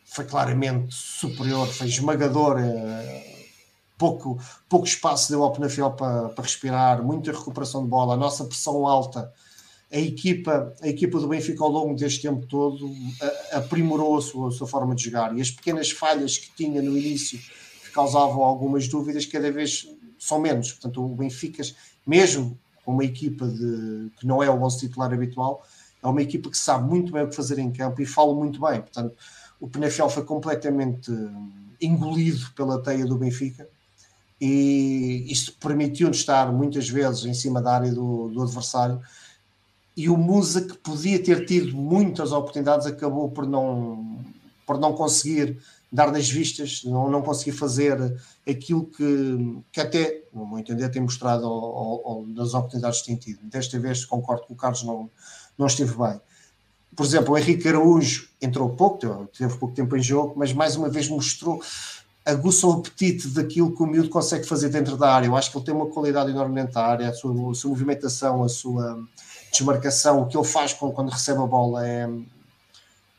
[0.05, 2.59] foi claramente superior, foi esmagador.
[2.59, 3.33] Eh,
[3.97, 8.45] pouco, pouco espaço deu ao Penafiel para, para respirar, muita recuperação de bola, a nossa
[8.45, 9.31] pressão alta.
[9.91, 12.91] A equipa, a equipa do Benfica ao longo deste tempo todo
[13.51, 16.97] aprimorou a sua, a sua forma de jogar e as pequenas falhas que tinha no
[16.97, 20.71] início que causavam algumas dúvidas cada vez são menos.
[20.71, 21.61] Portanto, o Benfica,
[22.07, 25.63] mesmo com uma equipa de, que não é o 11 titular habitual,
[26.03, 28.59] é uma equipa que sabe muito bem o que fazer em campo e fala muito
[28.59, 28.81] bem.
[28.81, 29.15] Portanto,
[29.59, 31.11] o Penafiel foi completamente
[31.81, 33.67] engolido pela teia do Benfica
[34.39, 38.99] e isto permitiu-nos estar muitas vezes em cima da área do, do, adversário
[39.95, 44.17] e o Musa que podia ter tido muitas oportunidades acabou por não
[44.65, 45.57] por não conseguir
[45.93, 47.97] dar nas vistas, não, não conseguir fazer
[48.49, 53.07] aquilo que, que até, no meu entender, tem mostrado ao, ao, ao, das oportunidades que
[53.07, 53.39] tem tido.
[53.43, 55.07] Desta vez concordo que o Carlos não,
[55.57, 56.19] não esteve bem.
[56.95, 60.89] Por exemplo, o Henrique Araújo entrou pouco, teve pouco tempo em jogo, mas mais uma
[60.89, 61.61] vez mostrou,
[62.25, 65.27] aguça o apetite daquilo que o miúdo consegue fazer dentro da área.
[65.27, 68.43] Eu acho que ele tem uma qualidade enormemente na área, a sua, a sua movimentação,
[68.43, 69.03] a sua
[69.51, 72.07] desmarcação, o que ele faz quando recebe a bola é.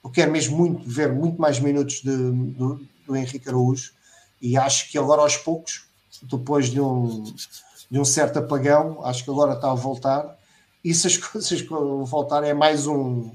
[0.02, 3.92] Eu quero mesmo muito ver muito mais minutos de, do, do Henrique Araújo
[4.40, 5.86] e acho que agora aos poucos,
[6.22, 7.24] depois de um,
[7.90, 10.36] de um certo apagão, acho que agora está a voltar
[10.84, 11.64] e se as coisas
[12.06, 13.32] voltarem é mais um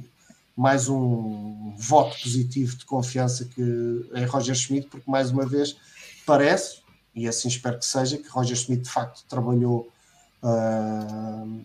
[0.56, 3.62] mais um voto positivo de confiança que
[4.14, 5.78] em Roger Schmidt, porque mais uma vez
[6.26, 6.82] parece,
[7.16, 9.88] e assim espero que seja, que Roger Schmidt de facto trabalhou,
[10.44, 11.62] uh,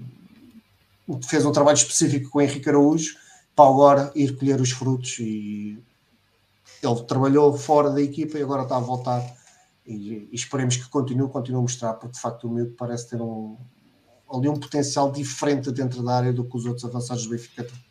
[1.26, 3.16] fez um trabalho específico com Henrique Araújo
[3.56, 5.76] para agora ir colher os frutos e
[6.80, 9.24] ele trabalhou fora da equipa e agora está a voltar
[9.84, 13.20] e, e esperemos que continue, continue a mostrar, porque de facto o miúdo parece ter
[13.20, 13.56] um,
[14.32, 17.84] ali um potencial diferente dentro da área do que os outros avançados do Benfica têm.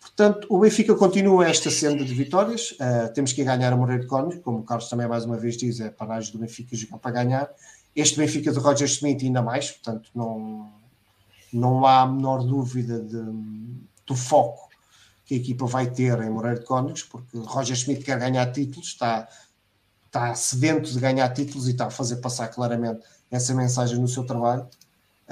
[0.00, 2.72] Portanto, o Benfica continua esta senda de vitórias.
[2.72, 5.56] Uh, temos que ganhar a Moreira de Cónigo, como o Carlos também mais uma vez
[5.56, 7.50] diz, é para do Benfica jogar para ganhar.
[7.94, 10.70] Este Benfica de Roger Schmidt ainda mais, portanto, não,
[11.52, 13.22] não há a menor dúvida de,
[14.06, 14.68] do foco
[15.24, 18.88] que a equipa vai ter em Moreira de Cónigos, porque Roger Schmidt quer ganhar títulos,
[18.88, 19.28] está,
[20.06, 23.00] está sedento de ganhar títulos e está a fazer passar claramente
[23.30, 24.68] essa mensagem no seu trabalho.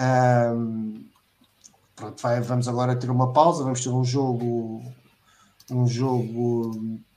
[0.00, 1.04] Um,
[1.94, 4.82] pronto, vai, vamos agora ter uma pausa, vamos ter um jogo,
[5.70, 6.72] um jogo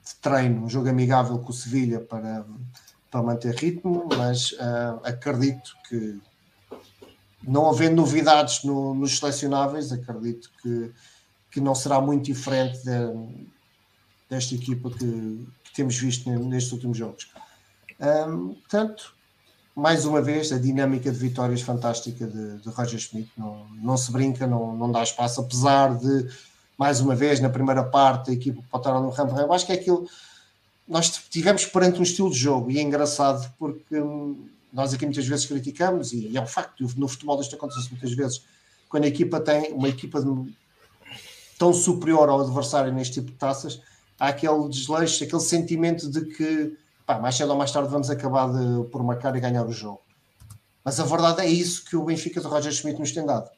[0.05, 2.45] de treino, um jogo amigável com o Sevilha para,
[3.09, 6.19] para manter ritmo, mas uh, acredito que
[7.41, 10.91] não havendo novidades no, nos selecionáveis, acredito que,
[11.51, 13.47] que não será muito diferente de,
[14.29, 17.31] desta equipa que, que, temos visto nestes últimos jogos.
[17.99, 19.15] Um, portanto,
[19.75, 23.31] mais uma vez, a dinâmica de vitórias fantástica de, de Roger Schmidt.
[23.37, 26.29] Não, não se brinca, não, não dá espaço, apesar de,
[26.77, 29.39] mais uma vez, na primeira parte, a pode estar no rampo.
[29.39, 30.07] Eu acho que é aquilo.
[30.87, 35.25] Nós tivemos perante um estilo de jogo e é engraçado porque hum, nós aqui muitas
[35.25, 38.43] vezes criticamos, e é um facto, no futebol isto acontece muitas vezes,
[38.89, 40.53] quando a equipa tem uma equipa de,
[41.57, 43.81] tão superior ao adversário neste tipo de taças,
[44.19, 48.51] há aquele desleixo, aquele sentimento de que pá, mais cedo ou mais tarde vamos acabar
[48.51, 50.01] de, por marcar e ganhar o jogo.
[50.83, 53.49] Mas a verdade é isso que o Benfica de Roger Schmidt nos tem dado.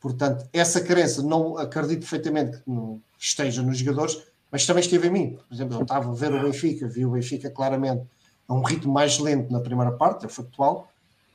[0.00, 5.38] Portanto, essa carência não acredito perfeitamente que esteja nos jogadores, mas também esteve em mim.
[5.48, 8.04] Por exemplo, eu estava a ver o Benfica, vi o Benfica claramente
[8.46, 10.88] a um ritmo mais lento na primeira parte, é factual,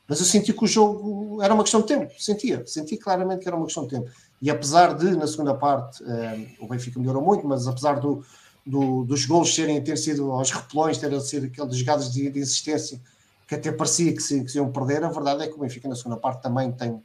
[0.07, 3.47] mas eu senti que o jogo era uma questão de tempo, sentia, senti claramente que
[3.47, 4.09] era uma questão de tempo.
[4.41, 8.23] E apesar de, na segunda parte, eh, o Benfica melhorou muito, mas apesar do,
[8.65, 13.01] do, dos gols serem, ter sido aos repelões, terem sido aquelas jogadas de, de insistência
[13.49, 15.89] que até parecia que se, que se iam perder, a verdade é que o Benfica
[15.89, 17.01] na segunda parte também tem,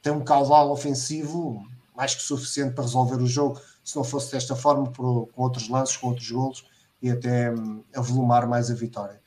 [0.00, 1.62] tem um caudal ofensivo
[1.94, 5.68] mais que suficiente para resolver o jogo, se não fosse desta forma, por, com outros
[5.68, 6.64] lances, com outros golos,
[7.02, 9.20] e até um, avolumar mais a vitória.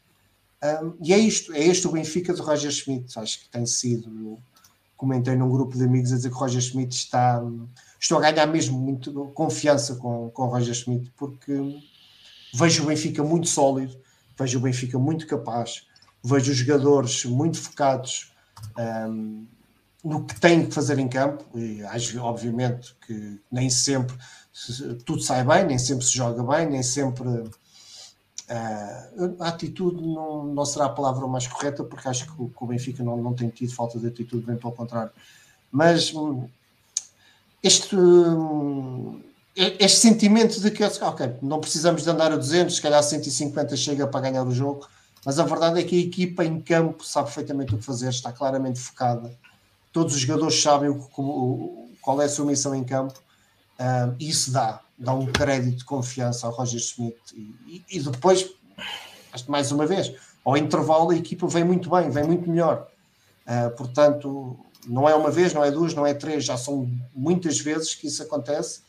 [0.63, 4.39] Um, e é isto, é este o Benfica de Roger Schmidt, acho que tem sido,
[4.97, 7.43] comentei num grupo de amigos a dizer que Roger Schmidt está,
[8.05, 11.81] estou a ganhar mesmo muito confiança com, com o Roger Schmidt, porque
[12.53, 13.97] vejo o Benfica muito sólido,
[14.37, 15.87] vejo o Benfica muito capaz,
[16.23, 18.31] vejo os jogadores muito focados,
[19.09, 19.47] um,
[20.03, 21.81] no que tem que fazer em campo, e
[22.19, 24.15] obviamente que nem sempre
[25.03, 27.49] tudo sai bem, nem sempre se joga bem, nem sempre uh,
[29.39, 32.67] a atitude não, não será a palavra mais correta, porque acho que o, que o
[32.67, 35.11] Benfica não, não tem tido falta de atitude, bem pelo contrário.
[35.71, 36.47] Mas hum,
[37.65, 39.19] este, hum,
[39.55, 44.05] este sentimento de que, ok, não precisamos de andar a 200, se calhar 150 chega
[44.05, 44.87] para ganhar o jogo,
[45.25, 48.31] mas a verdade é que a equipa em campo sabe perfeitamente o que fazer, está
[48.31, 49.35] claramente focada.
[49.91, 53.19] Todos os jogadores sabem o, o, qual é a sua missão em campo
[53.79, 57.17] um, e isso dá, dá um crédito de confiança ao Roger Schmidt.
[57.35, 58.47] E, e, depois,
[59.47, 62.87] mais uma vez, ao intervalo a equipa vem muito bem, vem muito melhor.
[63.47, 67.59] Uh, portanto, não é uma vez, não é duas, não é três, já são muitas
[67.59, 68.81] vezes que isso acontece.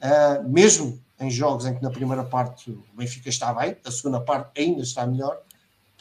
[0.00, 4.20] Uh, mesmo em jogos em que na primeira parte o Benfica está bem, a segunda
[4.20, 5.40] parte ainda está melhor,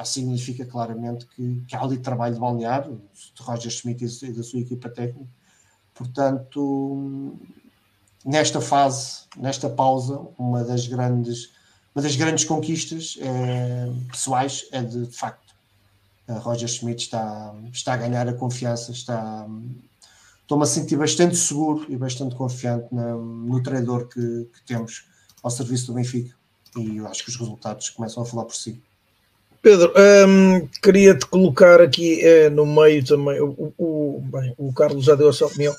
[0.06, 3.02] significa claramente que, que há ali trabalho de balneário,
[3.34, 5.30] de Roger Schmidt e da sua equipa técnica.
[5.94, 7.36] Portanto,
[8.24, 11.52] nesta fase, nesta pausa, uma das grandes,
[11.96, 15.47] uma das grandes conquistas é, pessoais é de, de facto
[16.34, 19.48] Roger Schmidt está, está a ganhar a confiança, está
[20.42, 25.06] estou-me a sentir bastante seguro e bastante confiante na, no treinador que, que, temos
[25.44, 26.34] ao serviço do Benfica
[26.78, 28.82] e eu acho que os resultados começam a falar por si.
[29.62, 29.92] Pedro,
[30.28, 33.42] um, queria-te colocar aqui eh, no meio também.
[33.42, 35.76] O, o, bem, o Carlos já deu a sua opinião.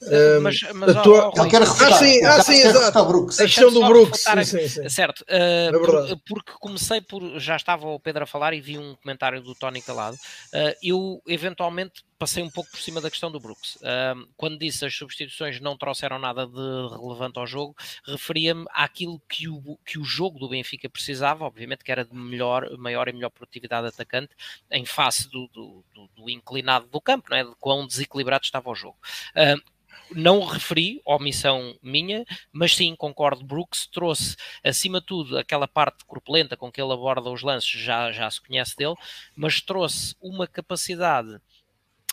[0.00, 1.32] Um, mas, mas a tua...
[1.36, 3.04] ele quer refutar, ah, sim, ah, sim, exato.
[3.04, 3.40] Brooks.
[3.40, 4.88] A questão do Brooks, sim, sim, sim.
[4.88, 5.22] certo.
[5.22, 7.38] Uh, é por, porque comecei por.
[7.40, 10.16] Já estava o Pedro a falar e vi um comentário do Tony Calado.
[10.16, 13.76] Uh, eu, eventualmente, passei um pouco por cima da questão do Brooks.
[13.76, 19.48] Uh, quando disse as substituições não trouxeram nada de relevante ao jogo, referia-me àquilo que
[19.48, 23.30] o, que o jogo do Benfica precisava, obviamente que era de melhor, maior e melhor
[23.30, 24.30] produtividade atacante
[24.70, 27.44] em face do, do, do, do inclinado do campo, não é?
[27.44, 28.96] de quão desequilibrado estava o jogo.
[29.30, 29.77] Uh,
[30.10, 36.56] não referi, omissão minha, mas sim, concordo, Brooks trouxe, acima de tudo, aquela parte corpulenta
[36.56, 38.94] com que ele aborda os lances, já, já se conhece dele,
[39.34, 41.40] mas trouxe uma capacidade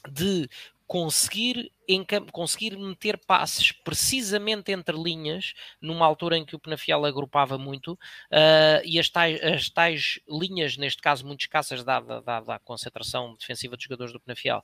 [0.10, 0.50] de
[0.88, 1.71] conseguir,
[2.32, 8.82] conseguir meter passes precisamente entre linhas, numa altura em que o Penafiel agrupava muito, uh,
[8.84, 13.76] e as tais, as tais, linhas, neste caso muito escassas, dada, dada a concentração defensiva
[13.76, 14.63] dos jogadores do Penafiel,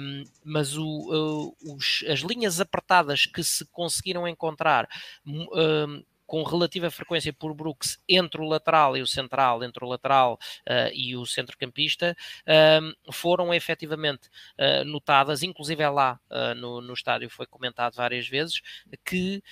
[0.00, 4.88] um, mas o, uh, os, as linhas apertadas que se conseguiram encontrar.
[5.26, 10.38] Uh, com relativa frequência por Brooks entre o lateral e o central, entre o lateral
[10.60, 12.16] uh, e o centrocampista,
[12.46, 18.28] uh, foram efetivamente uh, notadas, inclusive é lá uh, no, no estádio foi comentado várias
[18.28, 18.62] vezes,
[19.04, 19.42] que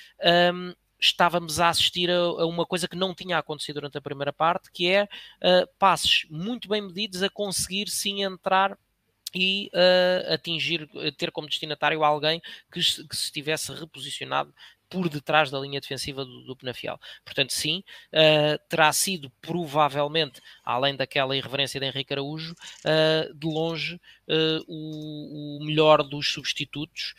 [0.55, 4.33] um, estávamos a assistir a, a, uma coisa que não tinha acontecido durante a primeira
[4.33, 5.09] parte, que é
[5.81, 8.79] passes muito bem medidos a conseguir sim entrar
[9.35, 12.41] e uh, atingir, ter como destinatário alguém
[12.73, 14.55] que, que se tivesse reposicionado
[14.89, 16.99] por detrás da linha defensiva do, do Penafiel.
[17.25, 23.95] Portanto, sim, uh, terá sido provavelmente, além daquela irreverência de Henrique Araújo, uh, de longe
[23.95, 27.15] uh, o, o, melhor dos substitutos,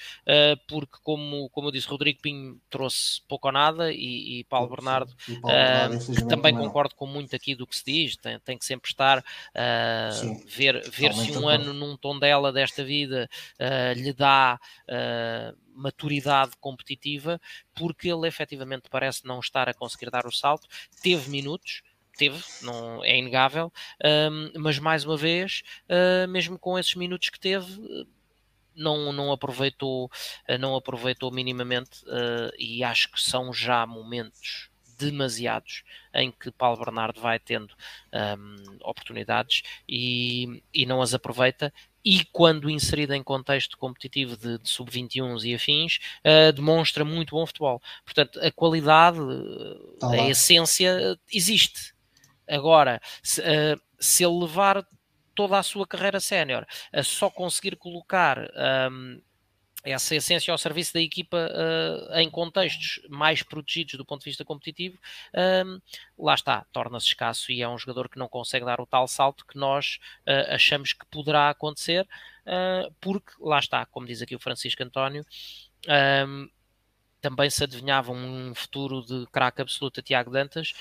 [0.68, 5.14] porque, como, como eu disse, Rodrigo Pinho trouxe pouco ou nada e, e Paulo Bernardo.
[5.28, 8.58] E Paulo Bernardo que também concordo com muito aqui do que se diz, tem, tem
[8.58, 9.24] que sempre estar
[9.56, 10.10] a
[10.48, 13.30] ver, ver se um ano num tom dela desta vida
[13.96, 14.60] lhe dá
[15.80, 17.40] maturidade competitiva,
[17.74, 20.68] porque ele efetivamente parece não estar a conseguir dar o salto.
[21.02, 21.82] Teve minutos,
[22.18, 23.72] teve, não é inegável,
[24.32, 28.08] um, mas mais uma vez, uh, mesmo com esses minutos que teve,
[28.76, 30.10] não, não aproveitou,
[30.60, 37.22] não aproveitou minimamente uh, e acho que são já momentos demasiados em que Paulo Bernardo
[37.22, 37.74] vai tendo
[38.14, 44.70] um, oportunidades e, e não as aproveita e quando inserido em contexto competitivo de, de
[44.70, 47.82] sub-21 e afins, uh, demonstra muito bom futebol.
[48.06, 49.20] Portanto, a qualidade,
[50.00, 51.94] tá a essência existe.
[52.48, 54.86] Agora, se, uh, se ele levar
[55.36, 58.50] toda a sua carreira sénior a só conseguir colocar
[58.92, 59.22] um,
[59.84, 64.44] essa essência ao serviço da equipa uh, em contextos mais protegidos do ponto de vista
[64.44, 64.98] competitivo,
[65.66, 65.80] um,
[66.18, 69.46] lá está, torna-se escasso e é um jogador que não consegue dar o tal salto
[69.46, 72.08] que nós uh, achamos que poderá acontecer,
[72.46, 75.26] uh, porque lá está, como diz aqui o Francisco António,
[76.28, 76.50] um,
[77.22, 80.72] também se adivinhava um futuro de craque absoluto a Tiago Dantas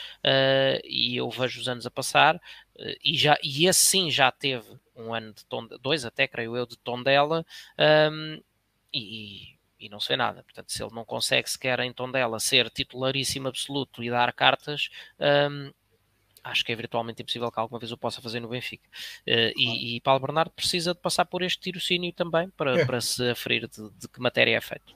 [0.85, 2.41] e eu vejo os anos a passar
[3.03, 6.65] e, já, e esse sim já teve um ano de tom, dois até creio eu,
[6.65, 7.45] de tom dela
[8.13, 8.41] um,
[8.93, 10.43] e, e não se vê nada.
[10.43, 14.89] Portanto, se ele não consegue sequer em Tondela ser titularíssimo absoluto e dar cartas,
[15.51, 15.73] um,
[16.43, 18.89] acho que é virtualmente impossível que alguma vez eu possa fazer no Benfica.
[19.27, 22.85] Uh, e, e, Paulo Bernardo precisa de passar por este tirocínio também para, é.
[22.85, 24.95] para se aferir de, de, que matéria é feito.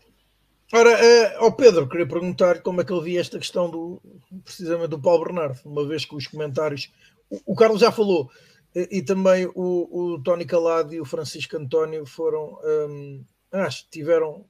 [0.73, 4.01] Ora, uh, ao Pedro, queria perguntar como é que ele via esta questão do
[4.43, 6.91] precisamente do Paulo Bernardo, uma vez que os comentários.
[7.29, 8.31] O, o Carlos já falou,
[8.75, 12.59] e, e também o, o Tony Calado e o Francisco António foram.
[12.65, 14.47] Um, acho que tiveram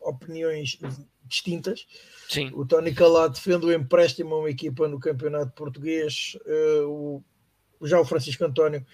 [0.00, 0.78] opiniões
[1.24, 1.86] distintas.
[2.28, 2.50] Sim.
[2.54, 6.36] O Tony Calado defende o empréstimo a uma equipa no campeonato português.
[6.46, 7.24] Uh,
[7.80, 8.84] o, já o Francisco António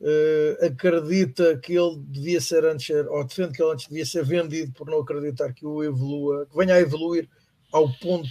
[0.00, 4.72] uh, acredita que ele devia ser antes, ou defende que ele antes devia ser vendido
[4.72, 7.28] por não acreditar que o evolua, que venha a evoluir
[7.72, 8.28] ao ponto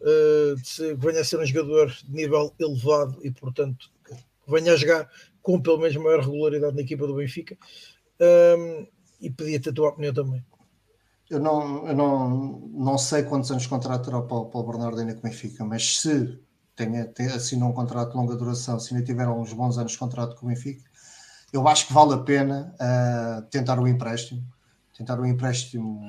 [0.00, 4.14] uh, de ser, que venha a ser um jogador de nível elevado e, portanto, que
[4.50, 5.10] venha a jogar
[5.42, 7.56] com pelo menos maior regularidade na equipa do Benfica.
[8.20, 8.86] Um,
[9.20, 10.44] e pedia-te a tua opinião também.
[11.28, 12.28] Eu não, eu não,
[12.72, 15.64] não sei quantos anos de contrato terá o Paulo, Paulo Bernardo ainda com o Benfica,
[15.64, 16.38] mas se
[16.74, 19.98] tenha, tenha, assinou um contrato de longa duração, se ainda tiver uns bons anos de
[19.98, 20.82] contrato com o Benfica,
[21.52, 24.42] eu acho que vale a pena uh, tentar o um empréstimo.
[24.96, 26.02] Tentar o um empréstimo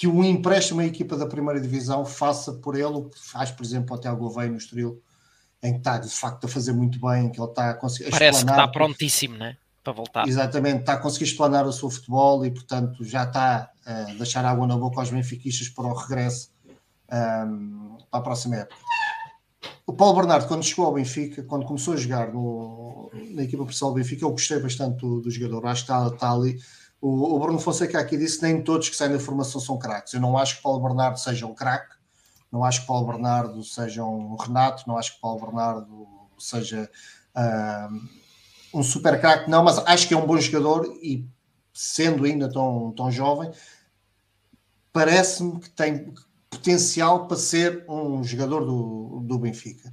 [0.00, 3.50] que o um empréstimo à equipa da primeira divisão faça por ele o que faz,
[3.50, 5.02] por exemplo, o Tiago Gouveia no Estoril,
[5.62, 8.10] em que está de facto a fazer muito bem, que ele está a conseguir.
[8.10, 9.58] Parece que está prontíssimo, né?
[9.82, 10.28] Para voltar.
[10.28, 14.66] Exatamente, está a conseguir explanar o seu futebol e, portanto, já está a deixar água
[14.66, 16.50] na boca aos benfiquistas para o regresso
[17.10, 18.76] um, para a próxima época.
[19.86, 23.90] O Paulo Bernardo, quando chegou ao Benfica, quando começou a jogar no, na equipa principal
[23.90, 25.66] do Benfica, eu gostei bastante do, do jogador.
[25.66, 26.58] Acho que está, está ali.
[27.00, 30.12] O, o, Bruno Fonseca aqui disse nem todos que saem da formação são craques.
[30.12, 31.96] Eu não acho que Paulo Bernardo seja um craque,
[32.52, 36.06] não acho que Paulo Bernardo seja um Renato, não acho que Paulo Bernardo
[36.38, 36.88] seja.
[38.72, 41.28] Um super craque, não, mas acho que é um bom jogador e
[41.72, 43.50] sendo ainda tão, tão jovem,
[44.92, 46.12] parece-me que tem
[46.48, 49.88] potencial para ser um jogador do, do Benfica.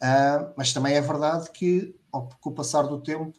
[0.00, 1.94] Uh, mas também é verdade que,
[2.40, 3.34] com o passar do tempo,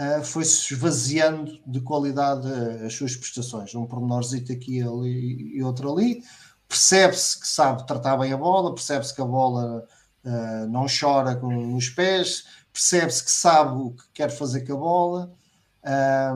[0.00, 2.48] uh, foi-se esvaziando de qualidade
[2.84, 3.74] as suas prestações.
[3.74, 6.22] Um pormenorzito aqui ali, e outro ali.
[6.68, 9.84] Percebe-se que sabe tratar bem a bola, percebe-se que a bola
[10.24, 12.44] uh, não chora com os pés,
[12.76, 15.32] percebe-se que sabe o que quer fazer com a bola,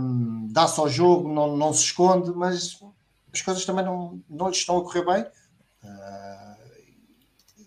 [0.00, 2.80] um, dá-se ao jogo, não, não se esconde, mas
[3.30, 5.22] as coisas também não, não lhe estão a correr bem.
[5.84, 7.60] Uh,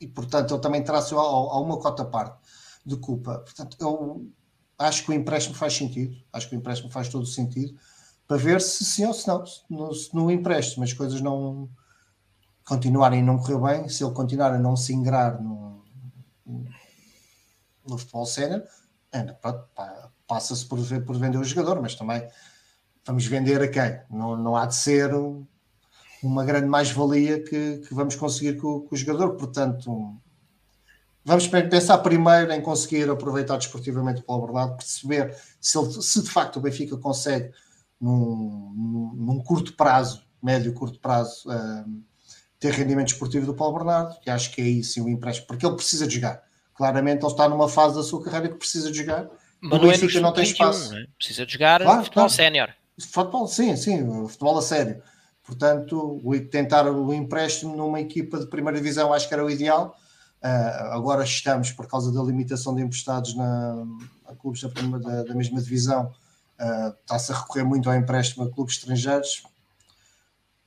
[0.00, 2.38] e portanto ele também traz a, uma cota parte
[2.86, 3.38] de culpa.
[3.38, 4.28] Portanto, eu
[4.78, 7.76] acho que o empréstimo faz sentido, acho que o empréstimo faz todo o sentido
[8.28, 11.68] para ver se sim ou se não, no, se no empréstimo as coisas não
[12.64, 15.82] continuarem a não correr bem, se ele continuar a não se ingrar no
[17.98, 18.62] futebol sénior,
[20.26, 22.26] passa-se por, por vender o jogador, mas também
[23.04, 24.00] vamos vender a quem?
[24.10, 25.46] Não, não há de ser um,
[26.22, 30.16] uma grande mais-valia que, que, vamos conseguir com, com, o jogador, portanto,
[31.24, 36.30] vamos pensar primeiro em conseguir aproveitar desportivamente o Paulo Bernardo, perceber se, ele, se de
[36.30, 37.52] facto o Benfica consegue,
[38.00, 42.02] num, num, curto prazo, médio curto prazo, um,
[42.58, 45.76] ter rendimento esportivo do Paulo Bernardo, e acho que é isso o empréstimo, porque ele
[45.76, 46.42] precisa de jogar
[46.74, 49.28] Claramente ele está numa fase da sua carreira que precisa de jogar.
[49.60, 50.92] Mas o Benfica não, é não tem espaço.
[50.92, 51.06] Né?
[51.16, 52.30] Precisa de jogar claro, futebol claro.
[52.30, 52.70] sénior.
[52.98, 55.02] Futebol, sim, sim, futebol a sério.
[55.44, 56.20] Portanto,
[56.50, 59.96] tentar o empréstimo numa equipa de primeira divisão acho que era o ideal.
[60.42, 63.86] Uh, agora estamos, por causa da limitação de emprestados na,
[64.26, 66.12] a clubes da, da, da mesma divisão,
[66.60, 69.42] uh, está-se a recorrer muito ao empréstimo a clubes estrangeiros.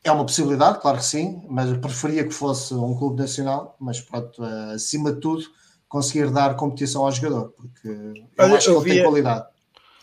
[0.03, 4.41] É uma possibilidade, claro que sim, mas preferia que fosse um clube nacional, mas pronto,
[4.41, 5.43] uh, acima de tudo,
[5.87, 9.45] conseguir dar competição ao jogador, porque eu Olha, acho que ele via, tem qualidade.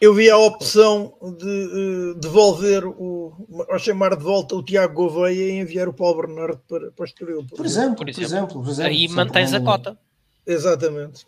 [0.00, 5.52] Eu vi a opção de uh, devolver o, ao chamar de volta o Tiago Gouveia
[5.52, 7.44] e enviar o Paulo Bernardo para, para o Estoril.
[7.46, 8.90] Por, por, exemplo, por, exemplo, por exemplo, por exemplo.
[8.90, 9.98] Aí mantens a cota.
[10.46, 11.26] Exatamente.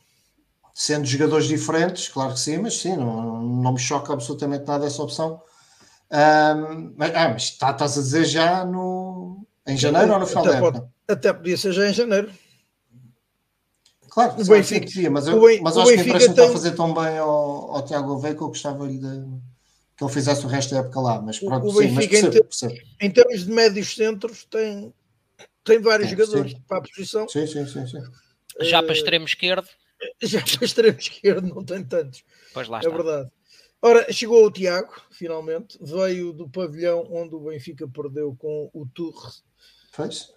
[0.75, 5.03] Sendo jogadores diferentes, claro que sim, mas sim, não, não me choca absolutamente nada essa
[5.03, 5.41] opção.
[6.11, 10.45] Um, mas, ah, mas tá, estás a dizer já no, em janeiro ou no final
[10.45, 10.81] até da época?
[10.81, 12.31] Pode, até podia ser já em janeiro.
[14.17, 16.45] Claro, o Benfica, sim, mas eu, o, mas eu acho que o empréstimo tem...
[16.45, 20.11] está a fazer tão bem ao, ao Tiago Veia que eu gostava de, que ele
[20.11, 21.21] fizesse o resto da época lá.
[21.21, 22.75] Mas pronto, o, sim, Benfica, percebo, em, percebo.
[23.03, 24.91] em, termos de médios centros, tem,
[25.63, 26.63] tem vários sim, jogadores sim.
[26.67, 27.29] para a posição.
[27.29, 28.03] Sim, sim, sim, sim.
[28.63, 29.69] Já para extremo esquerdo.
[30.23, 32.25] Já para extremo esquerdo, não tem tantos.
[32.55, 32.97] Pois lá é está.
[32.97, 33.31] verdade.
[33.83, 39.45] Ora, chegou o Tiago, finalmente, veio do pavilhão onde o Benfica perdeu com o Tours
[39.97, 40.31] Fez?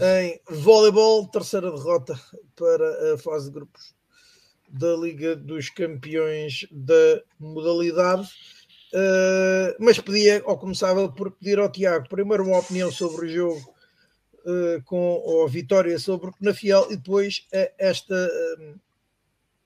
[0.00, 2.14] Em voleibol, terceira derrota
[2.54, 3.92] para a fase de grupos
[4.68, 8.28] da Liga dos Campeões da modalidade.
[8.94, 13.74] Uh, mas pedia, ou começava por pedir ao Tiago, primeiro uma opinião sobre o jogo
[14.44, 18.80] uh, com a vitória sobre o Penafiel e depois uh, esta, uh,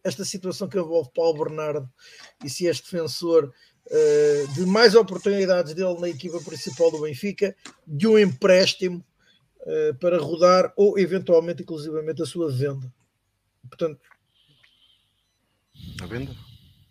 [0.02, 1.86] esta situação que envolve Paulo Bernardo
[2.42, 3.52] e se és defensor
[4.54, 7.54] de mais oportunidades dele na equipa principal do Benfica,
[7.86, 9.04] de um empréstimo
[10.00, 12.92] para rodar ou eventualmente, inclusivamente, a sua venda.
[13.68, 14.00] Portanto,
[16.02, 16.34] a venda?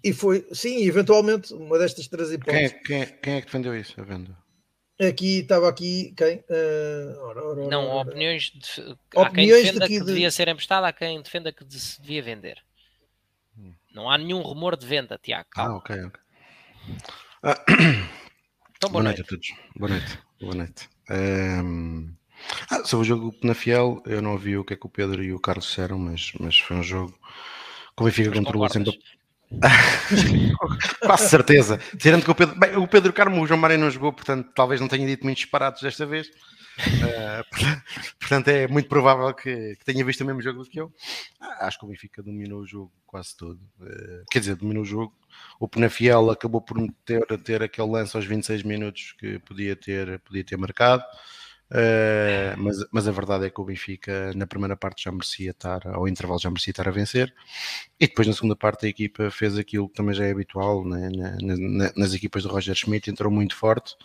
[0.03, 2.71] E foi, sim, eventualmente, uma destas três hipóteses.
[2.71, 4.37] Quem é, quem é, quem é que defendeu isso, a venda?
[4.99, 6.37] Aqui estava aqui quem?
[6.49, 8.09] Uh, ora, ora, não, ora.
[8.09, 10.05] opiniões de, há quem defenda que de...
[10.05, 12.57] devia ser emprestado, há quem defenda que se devia vender.
[13.57, 13.73] Hum.
[13.93, 15.49] Não há nenhum rumor de venda, Tiago.
[15.55, 16.21] Ah, ok, ok.
[17.41, 17.63] Ah,
[18.75, 19.17] então, boa, boa noite.
[19.17, 19.21] noite.
[19.21, 19.53] a todos.
[19.75, 20.19] Boa noite.
[20.39, 20.89] Boa noite.
[21.09, 22.13] Um,
[22.69, 25.23] ah, sobre o jogo na Fiel, eu não ouvi o que é que o Pedro
[25.23, 27.13] e o Carlos disseram, mas, mas foi um jogo
[27.95, 28.99] que o Benfica controlou sempre
[30.99, 31.79] Quase certeza.
[31.97, 34.81] Tirando que o Pedro, bem, o Pedro Carmo, o João Mário não jogou, portanto, talvez
[34.81, 36.27] não tenha dito muitos disparados desta vez.
[36.79, 37.43] Uh,
[38.19, 40.91] portanto, é muito provável que, que, tenha visto o mesmo jogo do que eu.
[41.39, 43.59] Ah, acho que o Benfica dominou o jogo quase todo.
[43.79, 45.13] Uh, quer dizer, dominou o jogo.
[45.59, 50.43] O Penafiel acabou por ter, ter aquele lance aos 26 minutos que podia ter, podia
[50.43, 51.03] ter marcado.
[51.73, 55.87] Uh, mas, mas a verdade é que o Benfica na primeira parte já merecia estar,
[55.87, 57.33] ao intervalo já merecia estar a vencer,
[57.99, 61.09] e depois na segunda parte a equipa fez aquilo que também já é habitual né?
[61.09, 63.95] na, na, nas equipas do Roger Schmidt, entrou muito forte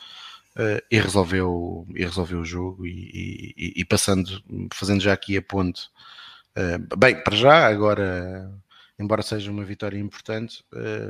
[0.57, 4.43] uh, e, resolveu, e resolveu o jogo e, e, e passando,
[4.73, 5.91] fazendo já aqui a ponte.
[6.57, 8.51] Uh, bem, para já, agora,
[8.99, 10.65] embora seja uma vitória importante,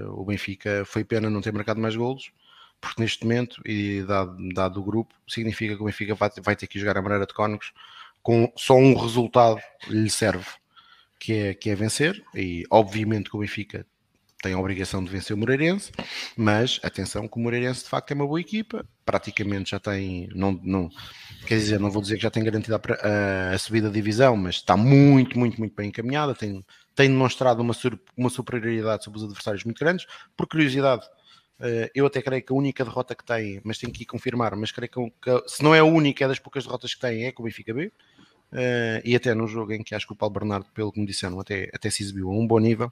[0.09, 2.33] o Benfica foi pena não ter marcado mais golos
[2.81, 6.67] porque neste momento, e dado, dado o grupo, significa que o Benfica vai, vai ter
[6.67, 7.73] que jogar a maneira de Cónigos
[8.23, 10.47] com só um resultado lhe serve,
[11.19, 13.87] que é, que é vencer, e obviamente que o Benfica
[14.43, 15.91] tem a obrigação de vencer o Moreirense,
[16.37, 20.53] mas atenção que o Moreirense de facto é uma boa equipa, praticamente já tem, não,
[20.63, 20.89] não,
[21.47, 24.57] quer dizer, não vou dizer que já tem garantida a, a, subida da divisão, mas
[24.57, 26.65] está muito, muito, muito bem encaminhada, tem,
[26.95, 27.75] tem demonstrado uma,
[28.17, 30.07] uma superioridade sobre os adversários muito grandes,
[30.37, 31.05] por curiosidade,
[31.95, 34.91] eu até creio que a única derrota que tem, mas tenho que confirmar, mas creio
[34.91, 37.43] que, que, se não é a única, é das poucas derrotas que tem, é com
[37.43, 37.93] o Benfica B.
[38.51, 41.07] Uh, e até no jogo em que acho que o Paulo Bernardo, pelo que me
[41.07, 42.91] disseram, até, até se exibiu a um bom nível.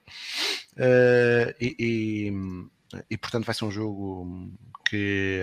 [0.74, 4.52] Uh, e, e, e, portanto vai ser um jogo
[4.88, 5.40] que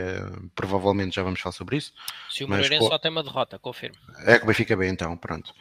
[0.55, 1.93] provavelmente já vamos falar sobre isso.
[2.29, 3.97] Se o Moreirense só tem uma derrota, confirmo.
[4.25, 5.53] É com o Benfica B então, pronto.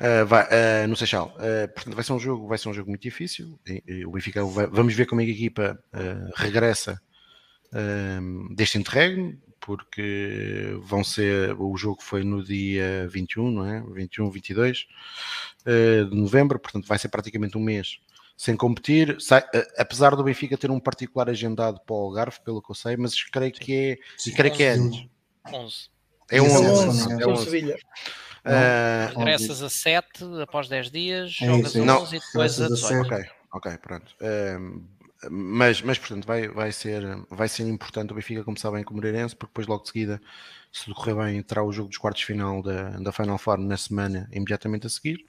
[0.00, 1.34] Uh, vai, uh, no Seixal.
[1.36, 3.58] Uh, portanto, vai ser um jogo, vai ser um jogo muito difícil.
[3.66, 5.78] E, e o Benfica vai, vamos ver como é que a equipa
[6.36, 7.00] regressa
[8.54, 13.82] deste interregno, porque vão ser o jogo foi no dia 21, não é?
[13.92, 14.86] 21, 22
[15.66, 17.98] de novembro, portanto vai ser praticamente um mês
[18.36, 19.42] sem competir, sai,
[19.76, 23.20] apesar do Benfica ter um particular agendado para o Algarve, pelo que eu sei, mas
[23.24, 25.08] creio que é, Sim, creio que é 11.
[25.50, 25.90] É 11.
[26.30, 27.22] É 11.
[27.22, 27.76] É 11.
[28.44, 32.68] Uh, Regressas a 7 após 10 dias, é jogas isso, a 11 e depois a
[32.68, 33.06] 18.
[33.06, 34.14] Ok, ok, pronto.
[34.20, 34.84] Uh,
[35.30, 38.96] mas, mas portanto, vai, vai, ser, vai ser importante o Benfica começar bem com o
[38.96, 40.20] Moreirense, porque depois, logo de seguida,
[40.70, 43.58] se tudo correr bem, terá o jogo dos quartos de final da, da Final Four
[43.58, 45.24] na semana imediatamente a seguir.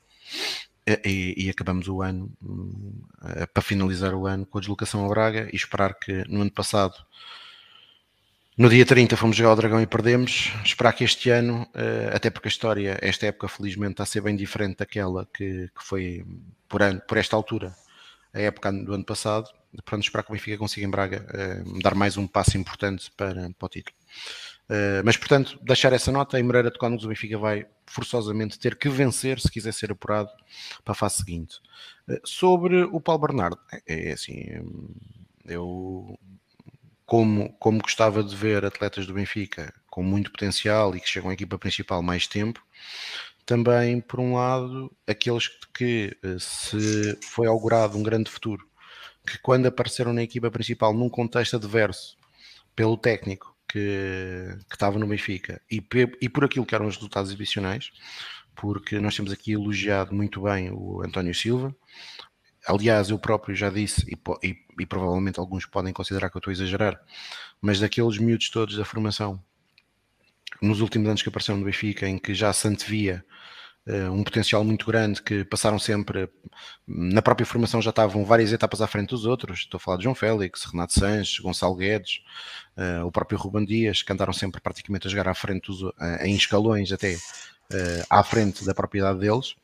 [1.03, 5.49] E, e, acabamos o ano uh, para finalizar o ano com a deslocação ao Braga
[5.51, 6.93] e esperar que no ano passado
[8.57, 10.53] no dia 30 fomos jogar ao Dragão e perdemos.
[10.63, 14.21] Esperar que este ano, eh, até porque a história, esta época, felizmente, está a ser
[14.21, 16.25] bem diferente daquela que, que foi
[16.69, 17.75] por, ano, por esta altura,
[18.33, 19.49] a época do ano passado.
[19.83, 23.49] Pronto, esperar que o Benfica consiga em Braga eh, dar mais um passo importante para,
[23.57, 23.95] para o título.
[24.67, 28.75] Uh, mas, portanto, deixar essa nota, em Moreira de Cónigos o Benfica vai forçosamente ter
[28.75, 30.29] que vencer se quiser ser apurado
[30.83, 31.59] para a fase seguinte.
[32.23, 34.43] Sobre o Paulo Bernardo, é, é assim,
[35.45, 36.17] eu
[37.05, 41.33] como, como gostava de ver atletas do Benfica com muito potencial e que chegam à
[41.33, 42.61] equipa principal mais tempo,
[43.45, 48.67] também, por um lado, aqueles que eh, se foi augurado um grande futuro,
[49.25, 52.17] que quando apareceram na equipa principal num contexto adverso
[52.75, 55.83] pelo técnico que, que estava no Benfica e,
[56.21, 57.91] e por aquilo que eram os resultados exibicionais,
[58.55, 61.75] porque nós temos aqui elogiado muito bem o António Silva,
[62.67, 66.51] aliás, eu próprio já disse, e, e, e, provavelmente alguns podem considerar que eu estou
[66.51, 66.99] a exagerar,
[67.61, 69.41] mas daqueles miúdos todos da formação,
[70.61, 73.23] nos últimos anos que apareceram no Benfica, em que já se antevia
[73.87, 76.29] uh, um potencial muito grande, que passaram sempre,
[76.87, 80.03] na própria formação já estavam várias etapas à frente dos outros, estou a falar de
[80.03, 82.21] João Félix, Renato Sanches, Gonçalo Guedes,
[82.77, 85.93] uh, o próprio Ruban Dias, que andaram sempre praticamente a jogar à frente, dos, uh,
[86.21, 87.17] em escalões até
[88.11, 89.55] à frente da propriedade deles,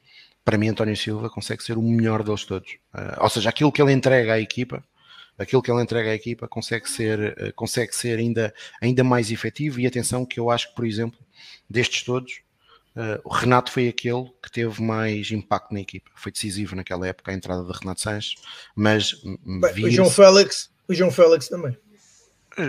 [0.44, 2.72] para mim António Silva consegue ser o melhor deles todos.
[2.94, 4.84] Uh, ou seja, aquilo que ele entrega à equipa,
[5.38, 9.80] aquilo que ele entrega à equipa consegue ser, uh, consegue ser ainda, ainda mais efetivo
[9.80, 11.20] e atenção que eu acho que, por exemplo,
[11.70, 12.42] destes todos,
[12.94, 16.12] Uh, o Renato foi aquele que teve mais impacto na equipa.
[16.14, 18.36] Foi decisivo naquela época a entrada de Renato Sanches,
[18.76, 21.78] mas Bem, o João Félix, o João Félix também.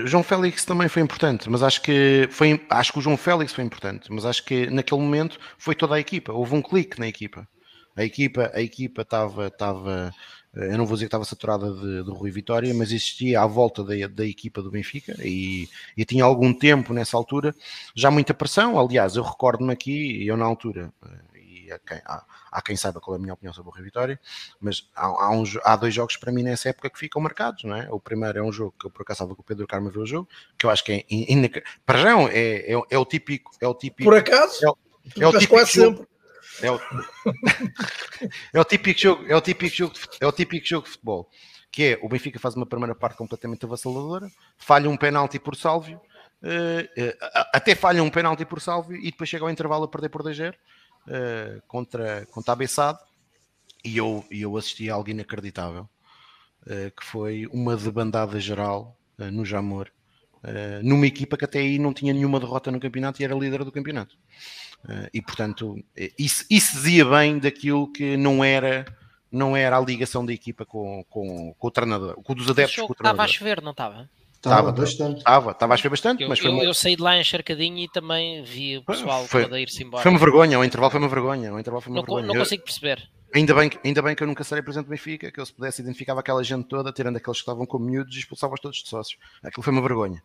[0.04, 3.64] João Félix também foi importante, mas acho que foi, acho que o João Félix foi
[3.64, 6.32] importante, mas acho que naquele momento foi toda a equipa.
[6.32, 7.48] Houve um clique na equipa.
[7.96, 10.12] A equipa, a equipa estava, estava
[10.54, 13.82] eu não vou dizer que estava saturada de, de Rui Vitória, mas existia à volta
[13.82, 15.66] da, da equipa do Benfica e,
[15.96, 17.54] e, tinha algum tempo nessa altura
[17.94, 18.78] já muita pressão.
[18.78, 23.00] Aliás, eu recordo-me aqui, eu na altura, eh, e há quem, há, há quem, saiba
[23.00, 24.20] qual é a minha opinião sobre o Rui Vitória,
[24.60, 27.90] mas há, há, há, dois jogos para mim nessa época que ficam marcados, não é?
[27.90, 30.00] O primeiro é um jogo que eu por acaso estava com o Pedro Carmo ver
[30.00, 30.28] o jogo,
[30.58, 34.04] que eu acho que é, para já é, é, é, o típico, é o típico.
[34.04, 34.66] Por acaso?
[35.16, 36.11] É, é o típico quase jogo, sempre
[36.60, 36.80] é o,
[38.52, 41.30] é o típico jogo, é o típico jogo, de, é o típico jogo de futebol,
[41.70, 45.96] que é o Benfica faz uma primeira parte completamente avassaladora, falha um penalti por Sálvio,
[46.42, 47.16] uh, uh,
[47.54, 50.52] até falha um penalti por Sálvio e depois chega ao intervalo a perder por 2-0
[50.52, 52.98] uh, contra, contra a Bessade
[53.82, 55.88] e eu, eu assisti a algo inacreditável,
[56.96, 59.90] que foi uma debandada geral no Jamor,
[60.84, 63.72] numa equipa que até aí não tinha nenhuma derrota no campeonato e era líder do
[63.72, 64.16] campeonato.
[64.84, 68.84] Uh, e portanto, eh, isso, isso dizia bem daquilo que não era,
[69.30, 72.92] não era a ligação da equipa com, com, com o treinador, com dos adeptos com
[72.92, 73.12] o treinador.
[73.12, 74.10] Estava a chover, não estava?
[74.34, 75.18] Estava bastante.
[75.18, 77.88] Estava, estava a chover bastante, eu, mas foi eu, eu, saí de lá encharcadinho e
[77.88, 80.02] também vi o pessoal foi, todo a ir-se embora.
[80.02, 81.54] Foi uma vergonha, o intervalo foi uma vergonha.
[81.54, 82.26] O intervalo foi uma não, vergonha.
[82.26, 83.08] não consigo perceber.
[83.34, 85.80] Ainda bem, ainda bem que eu nunca serei presidente do Benfica, que eu se pudesse
[85.80, 89.18] identificava aquela gente toda, tirando aqueles que estavam com miúdos e expulsava-os todos de sócios.
[89.42, 90.22] Aquilo foi uma vergonha.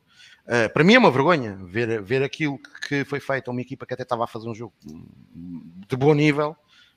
[0.48, 3.86] Uh, para mim é uma vergonha ver, ver aquilo que foi feito a uma equipa
[3.86, 6.52] que até estava a fazer um jogo de bom nível.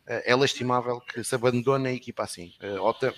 [0.07, 2.53] Uh, é lastimável que se abandone a equipa assim.
[2.62, 3.12] Uh,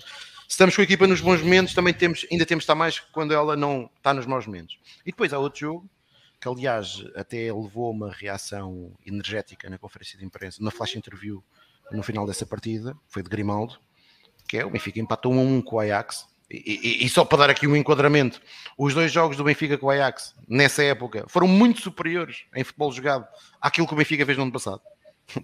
[0.47, 2.99] se estamos com a equipa nos bons momentos, também temos, ainda temos de estar mais
[2.99, 4.79] quando ela não está nos maus momentos.
[5.05, 5.89] E depois há outro jogo
[6.41, 11.43] que, aliás, até levou uma reação energética na conferência de imprensa, na flash interview
[11.91, 13.79] no final dessa partida, foi de Grimaldo,
[14.47, 17.39] que é o Benfica empatou 1 a 1 com o Ajax e, e, só para
[17.39, 18.39] dar aqui um enquadramento,
[18.77, 22.91] os dois jogos do Benfica com o Ajax, nessa época, foram muito superiores em futebol
[22.91, 23.27] jogado
[23.59, 24.81] àquilo que o Benfica fez no ano passado.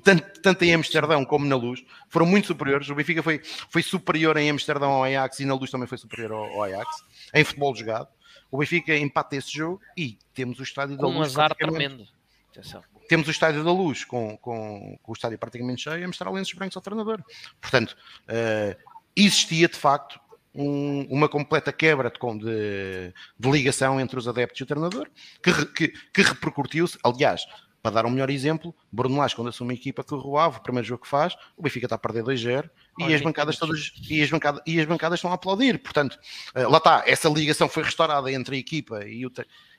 [0.03, 2.89] Tanto, tanto em Amsterdão como na Luz, foram muito superiores.
[2.89, 6.31] O Benfica foi, foi superior em Amsterdão ao Ajax e na Luz também foi superior
[6.31, 7.03] ao, ao Ajax,
[7.33, 8.09] em futebol jogado.
[8.51, 11.17] O Benfica empata esse jogo e temos o estádio da Luz.
[11.17, 12.05] Um azar tremendo.
[12.51, 16.29] Atenção temos o Estádio da Luz com, com, com o estádio praticamente cheio a mostrar
[16.29, 17.23] lenços brancos ao treinador.
[17.59, 17.97] Portanto,
[18.27, 18.77] uh,
[19.15, 20.19] existia de facto
[20.53, 25.07] um, uma completa quebra de, de, ligação entre os adeptos e o treinador,
[25.43, 27.45] que, que, que repercutiu-se, aliás,
[27.81, 30.61] para dar um melhor exemplo, Bruno Lage, quando assume a equipa que o Rio o
[30.61, 32.69] primeiro jogo que faz, o Benfica está a perder 2-0
[32.99, 35.79] e, as bancadas todas, e, as bancadas, e as bancadas estão a aplaudir.
[35.79, 36.19] Portanto,
[36.55, 39.31] eh, lá está, essa ligação foi restaurada entre a equipa e, o,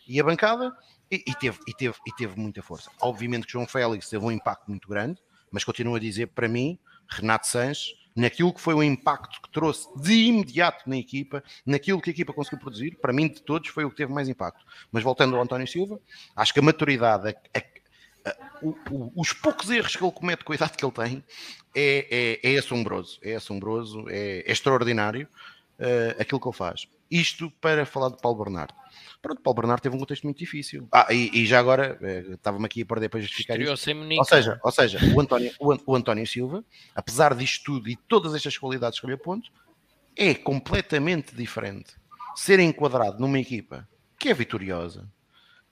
[0.09, 0.75] e a bancada
[1.11, 2.91] e, e, teve, e, teve, e teve muita força.
[3.03, 6.79] Obviamente que João Félix teve um impacto muito grande, mas continuo a dizer, para mim,
[7.07, 12.11] Renato Sanches naquilo que foi o impacto que trouxe de imediato na equipa, naquilo que
[12.11, 14.65] a equipa conseguiu produzir, para mim de todos foi o que teve mais impacto.
[14.91, 16.01] Mas voltando ao António Silva,
[16.35, 20.45] acho que a maturidade, a, a, a, o, o, os poucos erros que ele comete
[20.45, 21.25] com a idade que ele tem
[21.75, 25.29] é, é, é assombroso, é assombroso, é, é extraordinário
[25.79, 26.87] uh, aquilo que ele faz.
[27.11, 28.75] Isto para falar de Paulo Bernardo.
[29.21, 30.89] Pronto, Paulo Bernardo teve um contexto muito difícil.
[30.93, 33.59] Ah, e, e já agora, eh, estava-me aqui a perder para justificar.
[34.19, 38.35] Ou seja, ou seja o, António, o, o, António Silva, apesar disto tudo e todas
[38.35, 39.51] estas qualidades que lhe aponto,
[40.17, 41.95] é completamente diferente
[42.35, 43.89] ser enquadrado numa equipa
[44.19, 45.09] que é vitoriosa,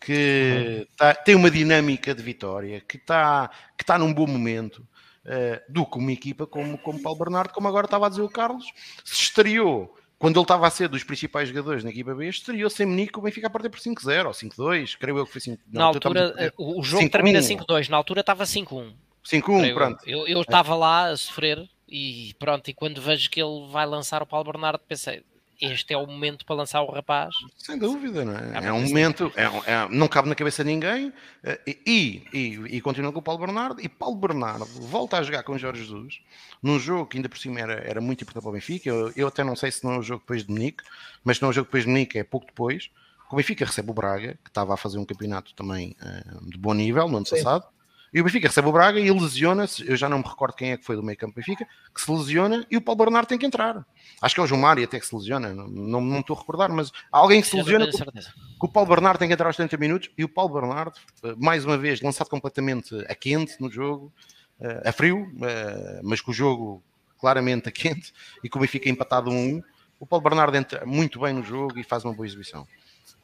[0.01, 4.87] que tá, tem uma dinâmica de vitória, que está que tá num bom momento,
[5.25, 8.29] uh, do que uma equipa como, como Paulo Bernardo, como agora estava a dizer o
[8.29, 8.67] Carlos,
[9.05, 12.87] se estreou quando ele estava a ser dos principais jogadores na equipa B, estreou sem
[12.87, 15.81] Menico o Benfica a perder por 5-0 ou 5-2, creio eu que foi 5 Na,
[15.81, 18.93] na altura, o jogo termina 5-2, na altura estava 5-1.
[19.25, 19.99] 5-1, pronto.
[20.07, 24.23] Eu, eu estava lá a sofrer e pronto, e quando vejo que ele vai lançar
[24.23, 25.23] o Paulo Bernardo, pensei,
[25.61, 27.35] este é o momento para lançar o rapaz.
[27.57, 28.67] Sem dúvida, não é?
[28.67, 31.13] É um momento, é, é, não cabe na cabeça de ninguém.
[31.43, 33.81] Eh, e, e, e continua com o Paulo Bernardo.
[33.81, 36.21] E Paulo Bernardo volta a jogar com o Jorge Jesus
[36.63, 38.89] num jogo que ainda por cima era, era muito importante para o Benfica.
[38.89, 40.85] Eu, eu até não sei se não é o jogo depois de Munique,
[41.25, 42.91] mas se não é o jogo depois de Munique, é pouco depois.
[43.31, 46.73] O Benfica recebe o Braga, que estava a fazer um campeonato também uh, de bom
[46.73, 47.37] nível no ano Sim.
[47.37, 47.67] passado.
[48.13, 49.87] E o Benfica recebe o Braga e lesiona-se.
[49.89, 52.01] Eu já não me recordo quem é que foi do meio campo do Benfica, que
[52.01, 53.85] se lesiona e o Paulo Bernardo tem que entrar.
[54.21, 56.39] Acho que é o João Mário até que se lesiona, não, não, não estou a
[56.41, 57.87] recordar, mas alguém que se lesiona.
[57.87, 60.99] Que, que o Paulo Bernardo tem que entrar aos 30 minutos e o Paulo Bernardo,
[61.23, 64.13] eh, mais uma vez, lançado completamente a quente no jogo,
[64.61, 66.83] eh, a frio, eh, mas com o jogo
[67.19, 69.63] claramente a quente e com o Benfica empatado 1 um,
[70.01, 72.67] O Paulo Bernardo entra muito bem no jogo e faz uma boa exibição.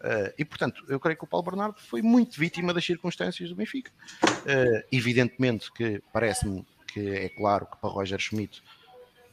[0.05, 3.57] Uh, e portanto, eu creio que o Paulo Bernardo foi muito vítima das circunstâncias do
[3.57, 3.91] Benfica.
[4.23, 8.63] Uh, evidentemente que parece-me que é claro que para Roger Schmidt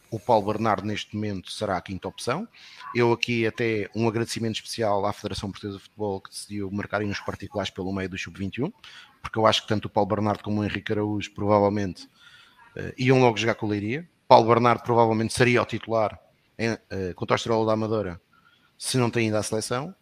[0.09, 2.47] o Paulo Bernardo neste momento será a quinta opção.
[2.95, 7.19] Eu aqui até um agradecimento especial à Federação Portuguesa de Futebol que decidiu marcar nos
[7.19, 8.71] particulares pelo meio do Sub-21,
[9.21, 12.05] porque eu acho que tanto o Paulo Bernardo como o Henrique Araújo provavelmente
[12.77, 14.07] uh, iam logo jogar com o Leiria.
[14.25, 16.17] Paulo Bernardo provavelmente seria o titular
[16.57, 18.21] em, uh, contra o Estrela da Amadora
[18.77, 19.93] se não tem ainda a seleção.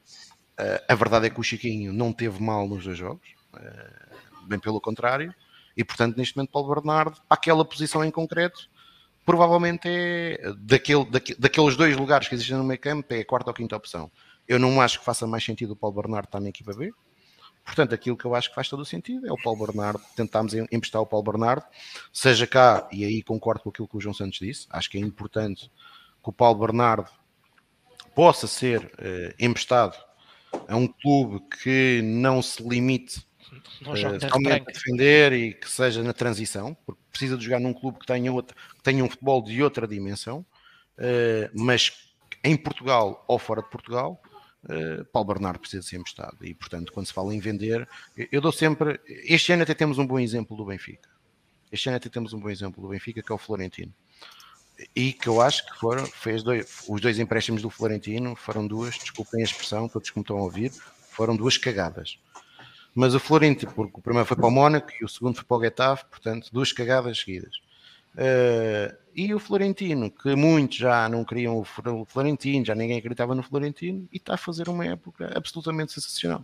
[0.59, 3.27] Uh, a verdade é que o Chiquinho não teve mal nos dois jogos,
[4.45, 5.33] bem pelo contrário,
[5.77, 8.69] e portanto neste momento Paulo Bernardo, aquela posição em concreto,
[9.25, 11.05] provavelmente é daquele,
[11.37, 14.11] daqueles dois lugares que existem no meio campo, é a quarta ou quinta opção.
[14.47, 16.91] Eu não acho que faça mais sentido o Paulo Bernardo estar na equipa B.
[17.63, 20.55] Portanto, aquilo que eu acho que faz todo o sentido é o Paulo Bernardo, tentarmos
[20.71, 21.63] emprestar o Paulo Bernardo,
[22.11, 25.01] seja cá, e aí concordo com aquilo que o João Santos disse, acho que é
[25.01, 25.71] importante
[26.23, 27.07] que o Paulo Bernardo
[28.15, 29.95] possa ser eh, emprestado
[30.67, 33.19] a um clube que não se limite
[33.81, 37.99] uh, totalmente a defender e que seja na transição, porque precisa de jogar num clube
[37.99, 40.45] que tenha, outra, que tenha um futebol de outra dimensão,
[40.97, 42.09] uh, mas
[42.43, 44.21] em Portugal ou fora de Portugal,
[44.65, 46.37] uh, Paulo Bernardo precisa ser emprestado.
[46.41, 47.87] E, portanto, quando se fala em vender,
[48.31, 48.99] eu dou sempre.
[49.05, 51.09] Este ano até temos um bom exemplo do Benfica.
[51.71, 53.93] Este ano até temos um bom exemplo do Benfica, que é o Florentino.
[54.95, 58.97] E que eu acho que foram, fez dois, os dois empréstimos do Florentino foram duas,
[58.97, 60.71] desculpem a expressão, todos que me estão a ouvir,
[61.09, 62.17] foram duas cagadas.
[62.95, 65.57] Mas o Florentino, porque o primeiro foi para o Mónaco e o segundo foi para
[65.57, 67.55] o Getafe, portanto, duas cagadas seguidas.
[68.15, 73.43] Uh, e o Florentino, que muitos já não queriam o Florentino, já ninguém acreditava no
[73.43, 76.43] Florentino, e está a fazer uma época absolutamente sensacional.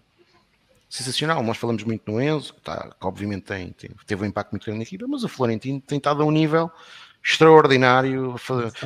[0.88, 3.76] Sensacional, nós falamos muito no Enzo, que, tá, que obviamente tem,
[4.06, 6.72] teve um impacto muito grande na equipa, mas o Florentino tem estado a um nível
[7.26, 8.36] extraordinário,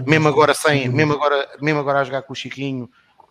[0.06, 2.90] mesmo agora sem, mesmo agora, mesmo agora a jogar com o Chiquinho,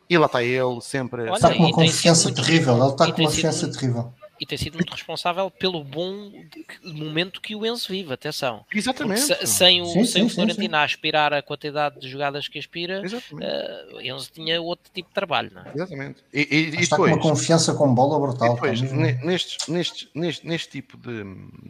[0.08, 1.22] e lá está ele, sempre.
[1.22, 4.74] Olha, está com uma confiança terrível, ele está com uma confiança terrível e tem sido
[4.74, 6.32] muito responsável pelo bom
[6.84, 8.64] momento que o Enzo vive, atenção.
[8.72, 9.20] Exatamente.
[9.20, 12.58] Se, sem o, sim, sem sim, o Florentino a aspirar a quantidade de jogadas que
[12.58, 15.72] aspira, uh, Enzo tinha outro tipo de trabalho, não é?
[15.74, 16.22] Exatamente.
[16.32, 18.54] E, e, e Está depois, com uma confiança com bola brutal.
[18.54, 21.24] Depois, neste, neste, neste, neste tipo de,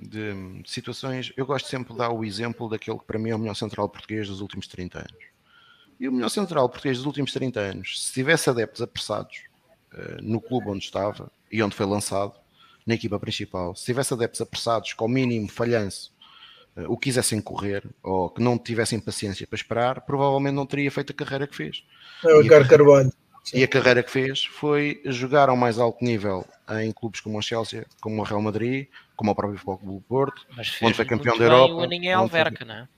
[0.08, 3.38] de situações, eu gosto sempre de dar o exemplo daquele que para mim é o
[3.38, 5.28] melhor central português dos últimos 30 anos.
[5.98, 9.42] E o melhor central português dos últimos 30 anos, se tivesse adeptos apressados
[9.92, 12.34] uh, no clube onde estava e onde foi lançado,
[12.89, 16.11] na equipa principal, se tivesse adeptos apressados, com o mínimo falhanço,
[16.74, 21.12] uh, o quisessem correr ou que não tivessem paciência para esperar, provavelmente não teria feito
[21.12, 21.84] a carreira que fez.
[22.24, 23.12] É o Ricardo Carvalho.
[23.53, 26.47] E a carreira que fez foi jogar ao mais alto nível
[26.80, 30.47] em clubes como o Chelsea, como o Real Madrid, como o próprio Futebol do Porto,
[30.82, 31.74] onde foi campeão da Europa.
[31.74, 32.89] O em Alverca, não é?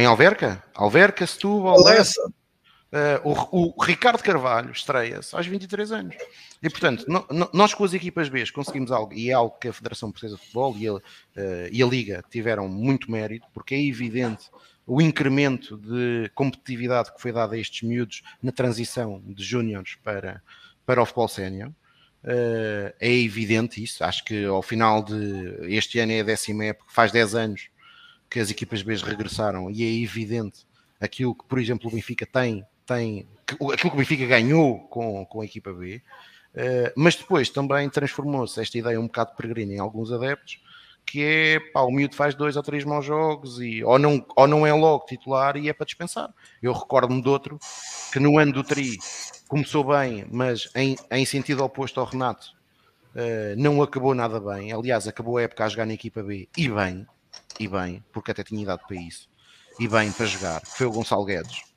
[0.00, 0.62] Em Alverca?
[0.74, 2.32] Alverca, Setúbal, Alessa.
[2.90, 3.20] Uh,
[3.52, 6.16] o, o, Ricardo Carvalho estreia-se aos 23 anos.
[6.62, 9.68] E, portanto, no, no, nós com as equipas B conseguimos algo, e é algo que
[9.68, 11.00] a Federação Portuguesa de Futebol e a, uh,
[11.70, 14.50] e a Liga tiveram muito mérito, porque é evidente
[14.86, 20.42] o incremento de competitividade que foi dado a estes miúdos na transição de júniores para,
[20.86, 21.68] para o futebol sénior.
[22.24, 24.02] Uh, é evidente isso.
[24.02, 27.68] Acho que ao final de este ano é a décima época, faz 10 anos
[28.30, 30.66] que as equipas B regressaram, e é evidente
[30.98, 35.40] aquilo que, por exemplo, o Benfica tem tem aquilo que o Benfica ganhou com, com
[35.42, 36.02] a equipa B,
[36.54, 40.60] uh, mas depois também transformou-se esta ideia um bocado peregrina em alguns adeptos,
[41.04, 44.46] que é pá, o miúdo faz dois ou três maus jogos e ou não, ou
[44.46, 46.32] não é logo titular e é para dispensar.
[46.62, 47.58] Eu recordo-me de outro
[48.12, 48.96] que no ano do Tri
[49.46, 52.48] começou bem, mas em, em sentido oposto ao Renato,
[53.14, 54.72] uh, não acabou nada bem.
[54.72, 57.06] Aliás, acabou a época a jogar na equipa B e bem,
[57.60, 59.28] e bem, porque até tinha idade para isso,
[59.78, 61.67] e bem para jogar, foi o Gonçalo Guedes.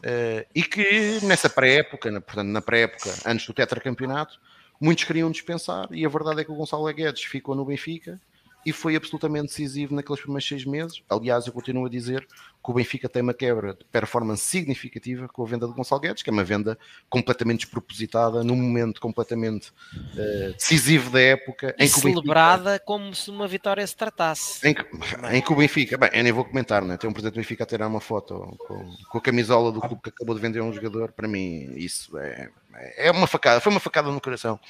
[0.00, 4.40] Uh, e que nessa pré-época, portanto, na pré-época, antes do tetracampeonato,
[4.80, 8.18] muitos queriam dispensar, e a verdade é que o Gonçalo Guedes ficou no Benfica
[8.64, 11.02] e foi absolutamente decisivo naqueles primeiros seis meses.
[11.08, 12.26] Aliás, eu continuo a dizer
[12.62, 16.22] que o Benfica tem uma quebra de performance significativa com a venda de Gonçalo Guedes,
[16.22, 21.74] que é uma venda completamente despropositada, num momento completamente uh, decisivo da época.
[21.78, 24.66] E celebrada Benfica, como se uma vitória se tratasse.
[24.66, 24.84] Em que,
[25.32, 26.98] em que o Benfica, bem, eu nem vou comentar, né?
[26.98, 30.02] tem um presidente do Benfica a tirar uma foto com, com, a camisola do clube
[30.02, 32.50] que acabou de vender um jogador, para mim isso é,
[32.96, 34.60] é uma facada, foi uma facada no coração.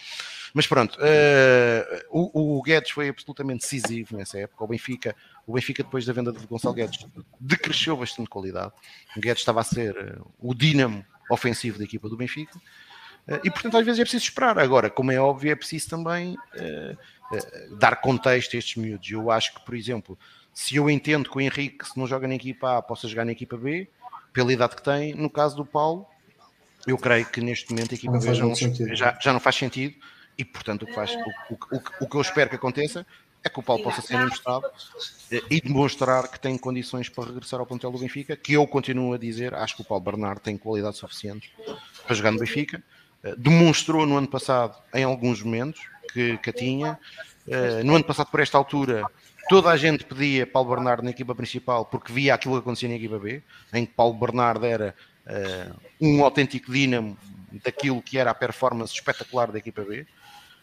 [0.53, 4.65] Mas pronto, uh, o, o, Guedes foi absolutamente decisivo nessa época.
[4.65, 5.15] O Benfica,
[5.47, 7.07] o Benfica depois da venda de Gonçalo Guedes,
[7.39, 8.73] decresceu bastante qualidade.
[9.17, 12.57] O Guedes estava a ser uh, o dínamo ofensivo da equipa do Benfica.
[13.29, 14.59] Uh, e portanto, às vezes é preciso esperar.
[14.59, 16.37] Agora, como é óbvio, é preciso também
[17.79, 19.09] dar contexto a estes miúdos.
[19.09, 20.19] Eu acho que, por exemplo,
[20.53, 23.33] se eu entendo que o Henrique, se não joga na equipa A, possa jogar na
[23.33, 23.89] equipa B,
[24.33, 26.07] pela idade que tem, no caso do Paulo,
[26.87, 28.55] eu creio que neste momento a equipa Não B já não,
[28.95, 29.95] já, já não faz sentido
[30.41, 33.07] e, portanto, o que, faz, o, o- o- o que eu espero que aconteça
[33.45, 34.67] é que o Paulo possa ser mostrado
[35.33, 39.15] eh, e demonstrar que tem condições para regressar ao plantel do Benfica, que eu continuo
[39.15, 41.53] a dizer, acho que o Paulo Bernardo tem qualidade suficiente
[42.07, 42.83] para jogar no Benfica.
[43.23, 45.81] Eh, Demonstrou no ano passado, em alguns momentos,
[46.13, 46.99] que, que a tinha.
[47.47, 49.05] Eh, No ano passado, por esta altura,
[49.49, 52.95] toda a gente pedia Paulo Bernardo na equipa principal porque via aquilo que acontecia na
[52.97, 54.95] equipa B, em que Paulo Bernardo era
[56.01, 57.17] um autêntico dínamo
[57.65, 60.05] daquilo que era a performance espetacular da equipa B.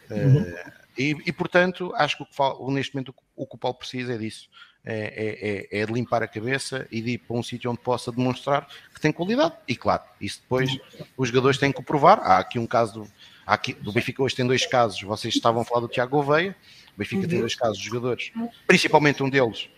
[0.10, 3.78] Eh, e, e, portanto, acho que o que fal- neste momento o que o Paulo
[3.78, 4.49] precisa é disso.
[4.89, 7.80] É, é- é- é de limpar a cabeça e de ir para um sítio onde
[7.82, 9.53] possa demonstrar que tem qualidade.
[9.68, 10.78] E claro, isso depois
[11.18, 12.20] os jogadores têm que o provar.
[12.20, 13.12] Há aqui um caso do,
[13.45, 15.01] há aqui, do Benfica hoje tem dois casos.
[15.01, 16.55] Vocês estavam a falar do Tiago Gouveia.
[16.95, 18.32] O Benfica tem dois casos de jogadores,
[18.66, 19.70] principalmente um deles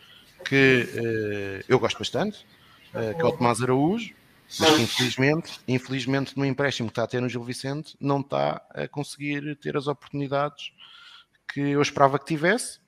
[0.45, 2.45] que eh, eu gosto bastante,
[2.93, 4.13] eh, que é o Tomás Araújo,
[4.57, 8.65] mas que infelizmente, infelizmente no empréstimo que está a ter no Gil Vicente, não está
[8.71, 10.71] a conseguir ter as oportunidades
[11.53, 12.79] que eu esperava que tivesse.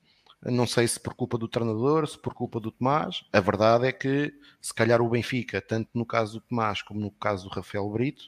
[0.44, 3.24] Não sei se por culpa do treinador, se por culpa do Tomás.
[3.32, 7.12] A verdade é que, se calhar, o Benfica, tanto no caso do Tomás como no
[7.12, 8.24] caso do Rafael Brito,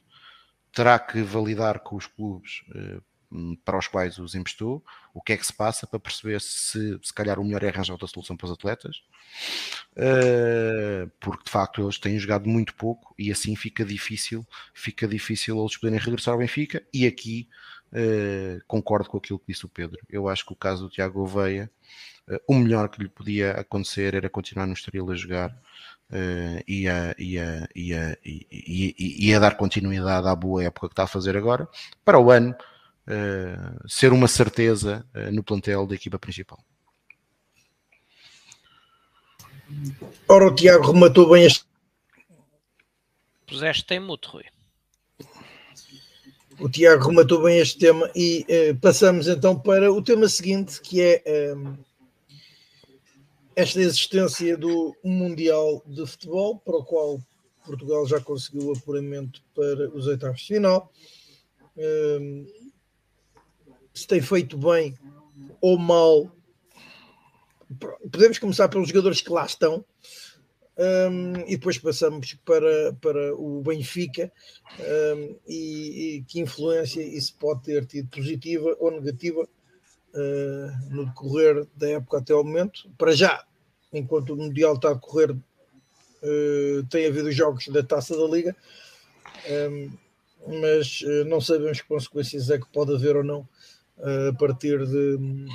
[0.72, 3.00] terá que validar com os clubes eh,
[3.64, 7.14] para os quais os emprestou o que é que se passa para perceber se, se
[7.14, 9.04] calhar, o melhor é arranjar outra solução para os atletas.
[9.92, 15.60] Uh, porque de facto eles têm jogado muito pouco e assim fica difícil, fica difícil
[15.60, 16.84] eles poderem regressar ao Benfica.
[16.92, 17.48] E aqui
[17.92, 20.00] uh, concordo com aquilo que disse o Pedro.
[20.10, 21.70] Eu acho que o caso do Tiago Oveia,
[22.28, 25.56] uh, o melhor que lhe podia acontecer era continuar no Estoril a jogar.
[26.68, 31.04] e, a, e, a, e, a, e a dar continuidade à boa época que está
[31.04, 31.68] a fazer agora
[32.06, 32.56] para o ano
[33.88, 36.64] ser uma certeza no plantel da equipa principal.
[40.28, 41.66] Ora, o Tiago rematou bem este.
[43.46, 44.44] Puseste em mute, Rui.
[46.60, 51.02] O Tiago rematou bem este tema e eh, passamos então para o tema seguinte, que
[51.02, 51.56] é eh,
[53.56, 57.20] esta existência do Mundial de Futebol, para o qual
[57.66, 60.92] Portugal já conseguiu o apuramento para os oitavos de final.
[61.76, 62.46] Eh,
[63.94, 64.98] se tem feito bem
[65.62, 66.32] ou mal,
[68.12, 69.86] podemos começar pelos jogadores que lá estão.
[70.76, 74.32] Um, e depois passamos para, para o Benfica
[74.80, 81.68] um, e, e, que influência isso pode ter tido positiva ou negativa uh, no decorrer
[81.76, 82.90] da época até ao momento.
[82.98, 83.46] Para já,
[83.94, 88.56] enquanto o Mundial está a decorrer, uh, tem havido jogos da Taça da Liga,
[89.70, 89.92] um,
[90.60, 93.48] mas uh, não sabemos que consequências é que pode haver ou não
[94.00, 95.48] a partir de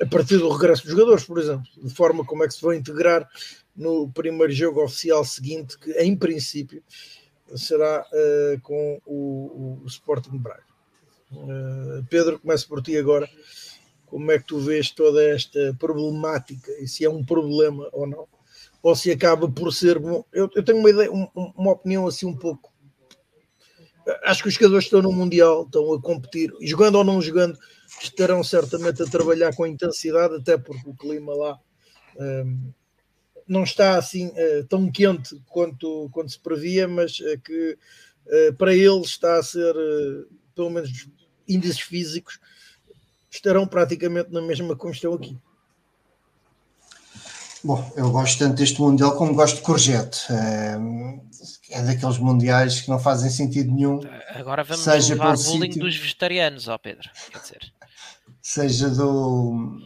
[0.00, 2.72] a partir do regresso dos jogadores, por exemplo, de forma como é que se vão
[2.72, 3.28] integrar
[3.76, 6.82] no primeiro jogo oficial seguinte, que em princípio
[7.54, 10.64] será uh, com o, o, Sporting Braga.
[11.32, 13.28] Uh, Pedro, começo por ti agora.
[14.06, 18.26] Como é que tu vês toda esta problemática e se é um problema ou não?
[18.82, 20.24] Ou se acaba por ser bom?
[20.32, 22.69] Eu, eu tenho uma ideia, um, uma opinião assim um pouco.
[24.24, 27.58] Acho que os jogadores estão no Mundial, estão a competir, jogando ou não jogando,
[28.02, 31.58] estarão certamente a trabalhar com intensidade, até porque o clima lá
[32.18, 32.72] um,
[33.46, 37.76] não está assim uh, tão quente quanto, quanto se previa, mas uh, que
[38.26, 39.74] uh, para eles está a ser,
[40.54, 41.08] pelo menos
[41.48, 42.38] índices físicos,
[43.30, 45.36] estarão praticamente na mesma como estão aqui.
[47.62, 50.26] Bom, eu gosto tanto deste Mundial como gosto de Courgette.
[51.70, 54.00] É daqueles mundiais que não fazem sentido nenhum.
[54.34, 57.08] Agora vamos seja levar pelo bullying sítio, dos vegetarianos, ó Pedro.
[57.30, 57.72] Quer dizer,
[58.42, 59.78] seja do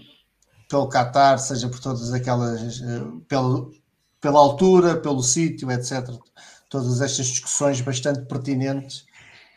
[0.69, 3.71] pelo Qatar, seja por todas aquelas eh, pelo,
[4.21, 6.09] pela altura, pelo sítio, etc.
[6.71, 9.05] Todas estas discussões bastante pertinentes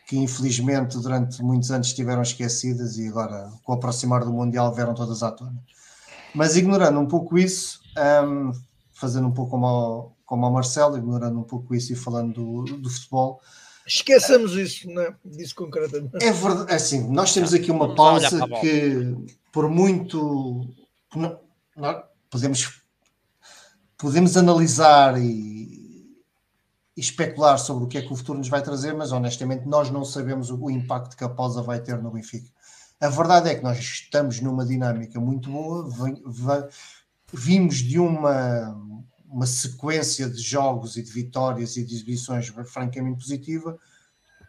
[0.08, 4.94] que infelizmente durante muitos anos estiveram esquecidas e agora com o aproximar do Mundial vieram
[4.94, 5.62] todas à tona.
[6.34, 8.52] Mas ignorando um pouco isso, um,
[8.94, 12.34] fazendo um pouco como ao, como ao Marcelo, ignorando um pouco isso e falando
[12.64, 13.42] do, do futebol,
[13.86, 15.16] Esqueçamos isso, não é?
[15.24, 16.18] Disso concretamente.
[16.22, 19.16] é verdade, assim, nós temos aqui uma pausa que,
[19.54, 20.68] por muito
[21.16, 21.40] não-
[21.74, 22.82] nós podemos,
[23.98, 26.06] podemos analisar e,
[26.98, 29.90] e especular sobre o que é que o futuro nos vai trazer, mas honestamente nós
[29.90, 32.50] não sabemos o, o impacto que a pausa vai ter no Benfica.
[33.00, 36.68] A verdade é que nós estamos numa dinâmica muito boa, vem- va-
[37.34, 38.74] vimos de uma,
[39.26, 43.78] uma sequência de jogos e de vitórias e de exibições francamente positiva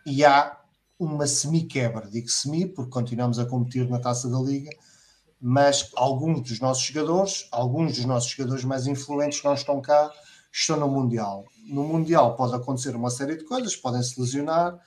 [0.06, 0.58] e há
[0.98, 4.70] uma semi-quebra, digo semi porque continuamos a competir na Taça da Liga,
[5.40, 10.10] mas alguns dos nossos jogadores, alguns dos nossos jogadores mais influentes não estão cá
[10.52, 11.44] estão no Mundial.
[11.66, 14.78] No Mundial pode acontecer uma série de coisas, podem se lesionar,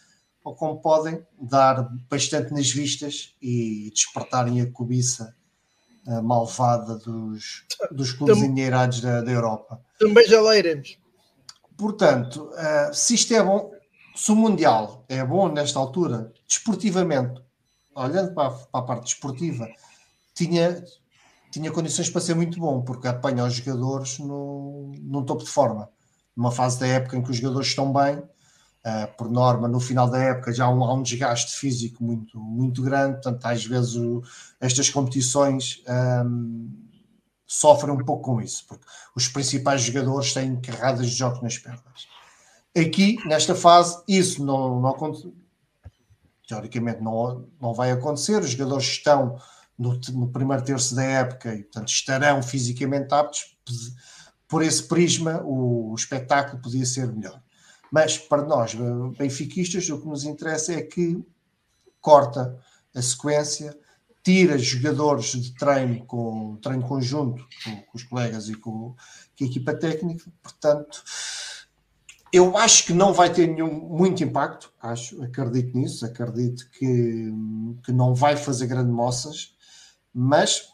[0.44, 5.36] ou como podem dar bastante nas vistas e despertarem a cobiça
[6.08, 9.82] uh, malvada dos, dos clubes Tam endinheirados da, da Europa.
[10.00, 10.98] Também já lá iremos.
[11.78, 13.72] Portanto, uh, se isto é bom,
[14.16, 17.42] se o Mundial é bom nesta altura, desportivamente,
[17.96, 19.68] olhando para a, para a parte desportiva,
[20.34, 20.84] tinha,
[21.52, 25.90] tinha condições para ser muito bom, porque apanha os jogadores no, num topo de forma.
[26.36, 28.22] Numa fase da época em que os jogadores estão bem,
[28.86, 32.40] uh, por norma, no final da época já há um, há um, desgaste físico muito,
[32.40, 34.22] muito grande, portanto, às vezes o,
[34.60, 35.84] estas competições
[36.26, 36.70] um,
[37.46, 42.08] sofrem um pouco com isso, porque os principais jogadores têm carradas de jogos nas pernas.
[42.76, 45.34] Aqui, nesta fase, isso não, não.
[46.48, 49.38] Teoricamente não, não vai acontecer, os jogadores estão
[49.78, 53.58] no, no, primeiro terço da época e, portanto, estarão fisicamente aptos.
[54.48, 57.42] Por esse prisma, o, o espetáculo podia ser melhor.
[57.92, 58.74] Mas para nós,
[59.18, 61.22] benfiquistas, o que nos interessa é que
[62.00, 62.58] corta
[62.96, 63.78] a sequência,
[64.24, 68.96] tira jogadores de treino com treino conjunto com, com os colegas e com,
[69.38, 71.04] com, a equipa técnica, portanto
[72.32, 77.30] eu acho que não vai ter nenhum, muito impacto, acho, acredito nisso, acredito que,
[77.84, 79.54] que não vai fazer grandes moças,
[80.14, 80.70] mas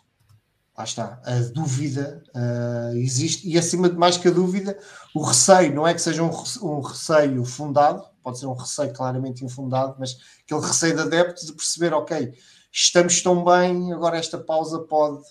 [0.78, 4.78] lá está, a dúvida uh, existe, e acima de mais que a dúvida,
[5.14, 6.30] o receio, não é que seja um,
[6.62, 10.16] um receio fundado, pode ser um receio claramente infundado, mas
[10.46, 12.32] aquele receio de adepto de perceber, ok,
[12.72, 15.24] estamos tão bem, agora esta pausa pode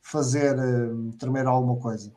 [0.00, 2.08] fazer uh, tremer alguma coisa.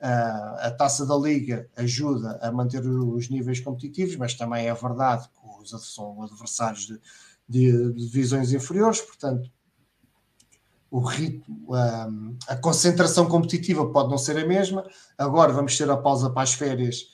[0.00, 5.28] Uh, a taça da Liga ajuda a manter os níveis competitivos, mas também é verdade
[5.28, 6.98] que os são adversários de,
[7.46, 9.50] de, de divisões inferiores, portanto,
[10.90, 12.08] o ritmo, a,
[12.48, 14.84] a, concentração competitiva pode não ser a mesma.
[15.16, 17.06] Agora vamos ter a pausa para as férias,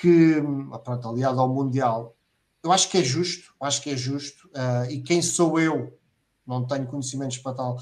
[0.00, 0.42] que,
[0.84, 2.14] pronto, aliado ao Mundial,
[2.62, 5.96] eu acho que é justo, acho que é justo, uh, e quem sou eu,
[6.46, 7.78] não tenho conhecimentos para tal,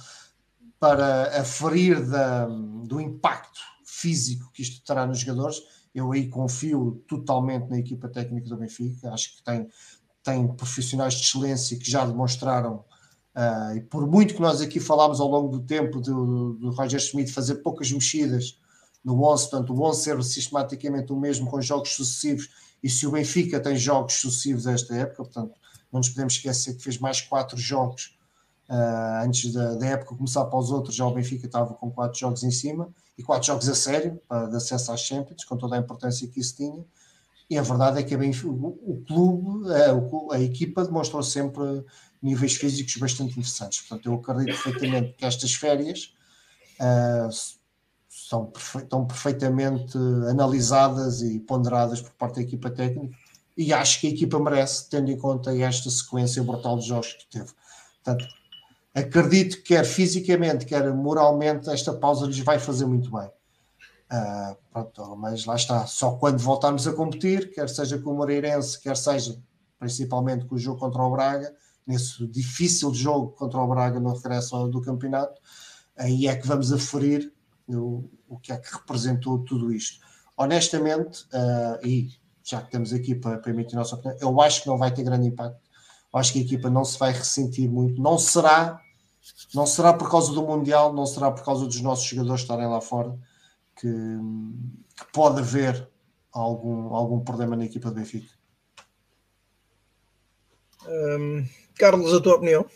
[0.79, 5.59] para aferir da, do impacto físico que isto terá nos jogadores.
[5.95, 9.12] Eu aí confio totalmente na equipa técnica do Benfica.
[9.12, 9.68] Acho que tem,
[10.22, 12.85] tem profissionais de excelência que já demonstraram,
[13.37, 17.01] uh, e por muito que nós aqui falámos ao longo do tempo do, do Roger
[17.01, 18.59] Schmidt fazer poucas mexidas
[19.05, 22.51] no 11, portanto, o 11 ser sistematicamente o mesmo com jogos sucessivos.
[22.82, 25.55] E se o Benfica tem jogos sucessivos a esta época, portanto,
[25.93, 28.16] não nos podemos esquecer que fez mais quatro jogos
[28.68, 32.18] Uh, antes da, da, época começar para os outros, já o Benfica estava com quatro
[32.18, 35.76] jogos em cima e quatro jogos a sério uh, de acesso às Champions, com toda
[35.76, 36.84] a importância que isso tinha.
[37.49, 41.62] E a verdade é que Benfica, o, o, clube, uh, a equipa demonstrou sempre
[42.23, 43.81] níveis físicos bastante interessantes.
[43.81, 46.14] Portanto, eu acredito perfeitamente que estas férias
[46.81, 47.29] uh,
[48.09, 49.97] são perfe estão perfeitamente
[50.31, 53.17] analisadas e ponderadas por parte da equipa técnica
[53.57, 57.27] e acho que a equipa merece, tendo em conta esta sequência brutal de jogos que
[57.27, 57.51] teve.
[58.05, 58.27] Portanto,
[58.95, 63.31] acredito que quer fisicamente, quer moralmente, esta pausa lhes vai fazer muito bem.
[64.12, 68.81] Uh, pronto, mas lá está, só quando voltarmos a competir, quer seja com o Moreirense,
[68.81, 69.37] quer seja
[69.79, 71.53] principalmente com o jogo contra o Braga,
[71.87, 75.41] nesse difícil jogo contra o Braga no regresso do campeonato,
[75.97, 77.32] aí é que vamos aferir
[77.68, 80.05] o, o que é que representou tudo isto.
[80.37, 82.11] Honestamente, uh, e
[82.43, 84.93] já que estamos aqui para, para emitir a nossa opinião, eu acho que não vai
[84.93, 85.61] ter grande impacto.
[86.12, 88.01] Eu acho que a equipa não se vai ressentir muito.
[88.01, 88.80] Não será
[89.55, 92.80] não será por causa do Mundial, não será por causa dos nossos jogadores estarem lá
[92.80, 93.18] fora
[93.74, 95.89] que, que pode haver
[96.32, 98.32] algum, algum problema na equipa do Benfica.
[100.87, 101.45] Um,
[101.79, 102.68] Carlos, a tua opinião?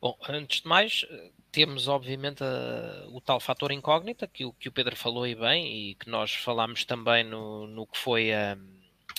[0.00, 1.06] Bom, antes de mais,
[1.50, 5.90] temos obviamente a, o tal fator incógnita que o, que o Pedro falou e bem
[5.90, 8.58] e que nós falámos também no, no que foi a,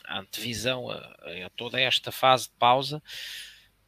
[0.05, 0.97] a antevisão a,
[1.45, 3.01] a toda esta fase de pausa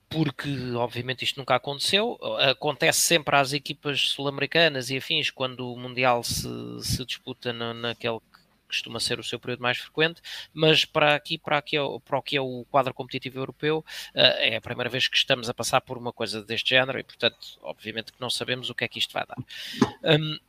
[0.09, 2.17] porque obviamente isto nunca aconteceu.
[2.39, 6.49] Acontece sempre às equipas sul-americanas e afins quando o Mundial se,
[6.81, 8.28] se disputa na, naquele que
[8.69, 10.21] costuma ser o seu período mais frequente,
[10.53, 14.55] mas para aqui, para, aqui, para o que é o quadro competitivo europeu, eh, é
[14.55, 18.13] a primeira vez que estamos a passar por uma coisa deste género e, portanto, obviamente
[18.13, 19.37] que não sabemos o que é que isto vai dar.
[20.03, 20.39] Um,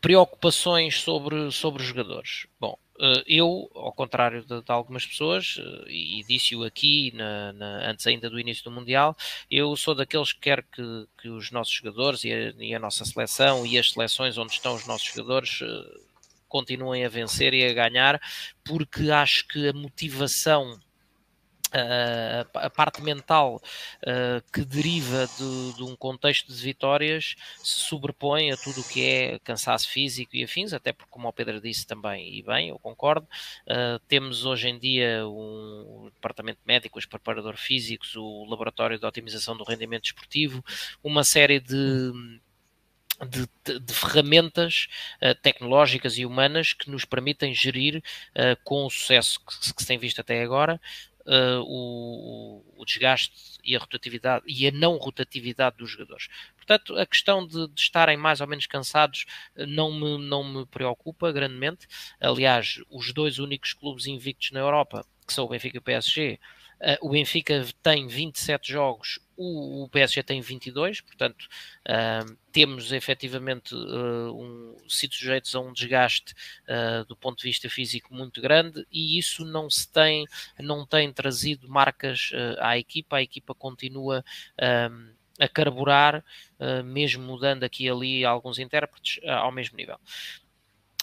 [0.00, 2.46] preocupações sobre, sobre os jogadores.
[2.58, 7.90] Bom, eh, eu, ao contrário de, de algumas pessoas, eh, e disse-o aqui na, na,
[7.90, 9.16] antes ainda do início do Mundial,
[9.50, 13.04] eu sou daqueles que quer que, que os nossos jogadores e a, e a, nossa
[13.04, 15.62] seleção e as seleções onde estão os nossos jogadores
[16.50, 18.20] continuem a vencer e a ganhar,
[18.62, 20.78] porque acho que a motivação
[22.54, 23.62] a parte mental
[24.02, 29.06] uh, que deriva de, de, um contexto de vitórias se sobrepõe a tudo o que
[29.06, 32.78] é cansaço físico e afins, até porque, como o Pedro disse também, e bem, eu
[32.78, 33.26] concordo,
[33.66, 39.56] uh, temos hoje em dia um departamento médico, os preparadores físicos, o laboratório de otimização
[39.56, 40.64] do rendimento esportivo,
[41.02, 42.12] uma série de
[43.26, 44.88] de, de, ferramentas
[45.22, 49.86] uh, tecnológicas e humanas que nos permitem gerir uh, com o sucesso que, que, se
[49.86, 50.80] tem visto até agora
[51.26, 56.28] uh, o, o, desgaste e a rotatividade e a não rotatividade dos jogadores.
[56.56, 61.32] Portanto, a questão de, de, estarem mais ou menos cansados não me, não me preocupa
[61.32, 61.86] grandemente.
[62.20, 66.38] Aliás, os dois únicos clubes invictos na Europa, que são o Benfica e o PSG,
[66.80, 71.46] Uh, o Benfica tem 27 jogos, o, o PSG tem 22, portanto,
[71.86, 76.34] uh, temos efetivamente uh, um, sido sujeitos a um desgaste
[77.06, 80.24] do ponto de vista físico muito grande e isso não se tem,
[80.58, 84.24] não tem trazido marcas à equipa, a equipa continua
[85.38, 86.24] a carburar,
[86.84, 89.98] mesmo mudando aqui e ali alguns intérpretes ao mesmo nível.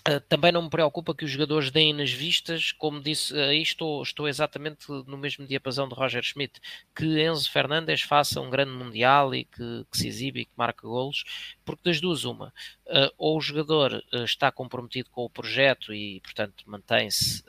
[0.07, 4.01] Uh, também não me preocupa que os jogadores deem nas vistas, como disse, aí estou,
[4.01, 6.61] estou exatamente no mesmo diapasão de Roger Schmidt,
[6.95, 10.83] que Enzo Fernandes faça um grande Mundial e que, que se exibe e que marque
[10.83, 11.25] golos,
[11.65, 12.53] porque das duas uma,
[12.85, 17.43] uh, ou o jogador está comprometido com o projeto e, portanto, mantém-se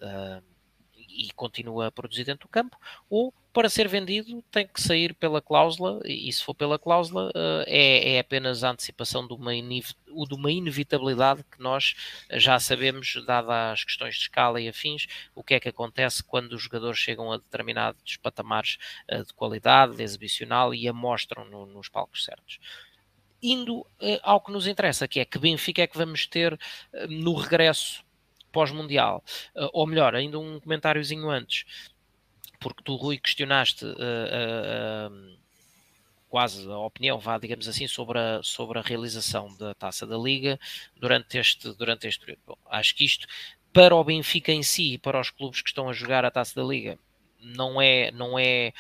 [1.09, 2.77] e continua a produzir dentro do campo,
[3.09, 7.65] ou para ser vendido tem que sair pela cláusula, e se for pela cláusula, eh,
[7.67, 11.95] é, é apenas a antecipação de uma, de uma inevitabilidade que nós
[12.31, 16.53] já sabemos, dada as questões de escala e afins, o que é que acontece quando
[16.53, 18.79] os jogadores chegam a determinados patamares
[19.09, 22.59] eh, de qualidade, de exibicional e a mostram no, nos palcos certos
[23.41, 26.59] indo uh, ao que nos interessa, que é que Benfica é que vamos ter
[27.09, 28.05] no regresso
[28.51, 29.23] pós-mundial.
[29.55, 31.65] Uh, ou melhor, ainda um comentáriozinho antes,
[32.59, 35.39] porque tu, Rui, questionaste uh, uh,
[36.29, 40.59] quase a opinião, vá, digamos assim, sobre a, sobre a realização da taça da Liga
[40.97, 42.43] durante este, durante este período.
[42.47, 43.27] Bom, acho que isto,
[43.73, 46.55] para o Benfica em si e para os clubes que estão a jogar a taça
[46.55, 46.99] da Liga,
[47.41, 48.73] não é, não é,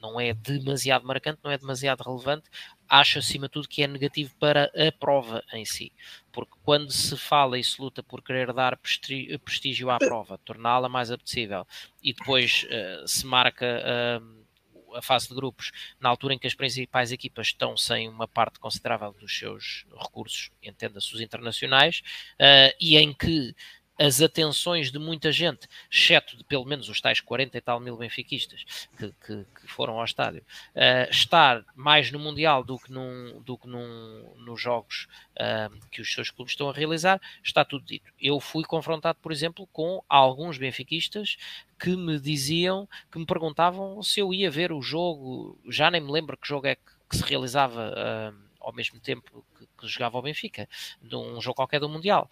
[0.00, 2.48] não é demasiado marcante, não é demasiado relevante
[2.90, 5.92] acho acima de tudo que é negativo para a prova em si,
[6.32, 11.12] porque quando se fala e se luta por querer dar prestígio à prova, torná-la mais
[11.12, 11.64] apetecível
[12.02, 13.80] e depois uh, se marca
[14.20, 15.70] uh, a fase de grupos
[16.00, 20.50] na altura em que as principais equipas estão sem uma parte considerável dos seus recursos,
[20.60, 22.02] entenda-se os internacionais,
[22.40, 23.54] uh, e em que
[24.00, 27.98] as atenções de muita gente, exceto de pelo menos os tais 40 e tal mil
[27.98, 30.40] benfiquistas que, que, que foram ao estádio,
[30.74, 36.00] uh, estar mais no Mundial do que, num, do que num, nos jogos uh, que
[36.00, 38.10] os seus clubes estão a realizar, está tudo dito.
[38.18, 41.36] Eu fui confrontado, por exemplo, com alguns benfiquistas
[41.78, 46.10] que me diziam, que me perguntavam se eu ia ver o jogo, já nem me
[46.10, 47.92] lembro que jogo é que, que se realizava.
[47.92, 50.68] Uh, ao mesmo tempo que, que, jogava o Benfica,
[51.00, 52.28] de um jogo qualquer do Mundial.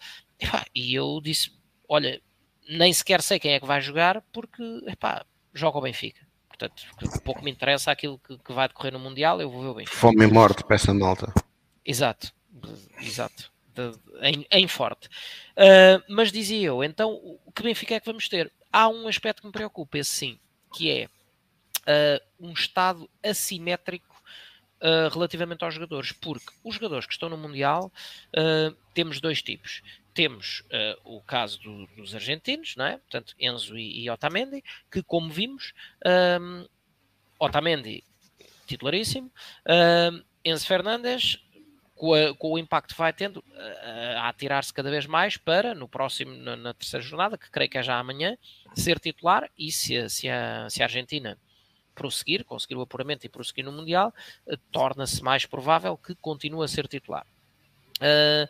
[0.75, 1.58] E eu disse:
[1.89, 2.21] olha,
[2.69, 6.21] nem sequer sei quem é que vai jogar porque, epá, joga o Benfica.
[6.47, 6.83] Portanto,
[7.23, 9.97] pouco me interessa aquilo que, que vai decorrer no Mundial, eu vou ver o Benfica.
[9.97, 11.33] Fome e morte, peça malta.
[11.83, 12.31] Exato,
[13.01, 13.51] exato.
[13.73, 15.07] De, em, em, forte.
[15.57, 17.11] Uh, mas dizia eu, então,
[17.45, 18.51] o que Benfica é que vamos ter?
[18.71, 20.39] Há um aspecto que me preocupa, esse sim,
[20.73, 24.07] que é uh, um estado assimétrico
[24.81, 27.91] Uh, relativamente aos jogadores, porque os jogadores que estão no Mundial
[28.93, 29.81] temos dois tipos
[30.13, 32.97] temos uh, o caso do, dos argentinos, não é?
[32.97, 35.73] Portanto, Enzo e, e Otamendi, que como vimos,
[36.41, 36.65] um,
[37.39, 38.03] Otamendi
[38.65, 39.31] titularíssimo,
[39.67, 41.39] um, Enzo Fernandes
[41.95, 45.73] com, a, com, o impacto que vai tendo uh, a atirar-se cada vez mais para,
[45.73, 48.37] no próximo, na, na, terceira jornada, que creio que é já amanhã,
[48.75, 51.37] ser titular e se se a, se a Argentina
[51.93, 54.13] prosseguir, conseguir o apuramento e prosseguir no Mundial,
[54.47, 57.25] uh, torna-se mais provável que continue a ser titular.
[57.97, 58.47] Uh,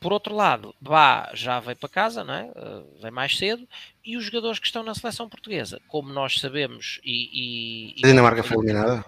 [0.00, 2.44] por outro lado, Bá já veio para casa, não é?
[2.44, 3.66] Uh, vem mais cedo,
[4.04, 7.94] e os jogadores que estão na seleção portuguesa, como nós sabemos, e.
[7.94, 9.04] e a Dinamarca foi eliminada?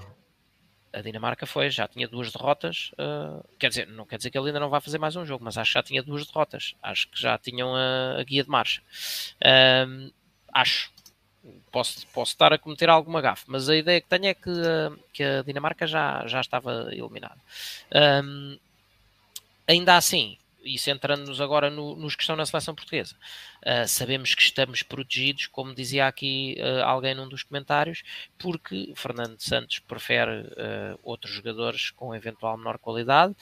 [0.93, 2.91] A Dinamarca foi, já tinha duas derrotas.
[2.95, 5.45] Uh, quer dizer, não quer dizer que ele ainda não vai fazer mais um jogo,
[5.45, 6.75] mas acho que já tinha duas derrotas.
[6.83, 8.83] Acho que já tinham a, a guia de marcha.
[9.37, 10.11] Uh,
[10.53, 10.91] acho.
[11.71, 14.51] Posso, posso estar a cometer alguma gafe, mas a ideia que tenho é que,
[15.13, 17.39] que a Dinamarca já, já estava eliminada.
[19.67, 20.37] ainda assim,
[20.69, 23.17] e centrando-nos agora no, nos que estão na seleção portuguesa,
[23.65, 28.03] uh, sabemos que estamos protegidos, como dizia aqui uh, alguém num dos comentários,
[28.39, 33.35] porque Fernando Santos prefere uh, outros jogadores com eventual menor qualidade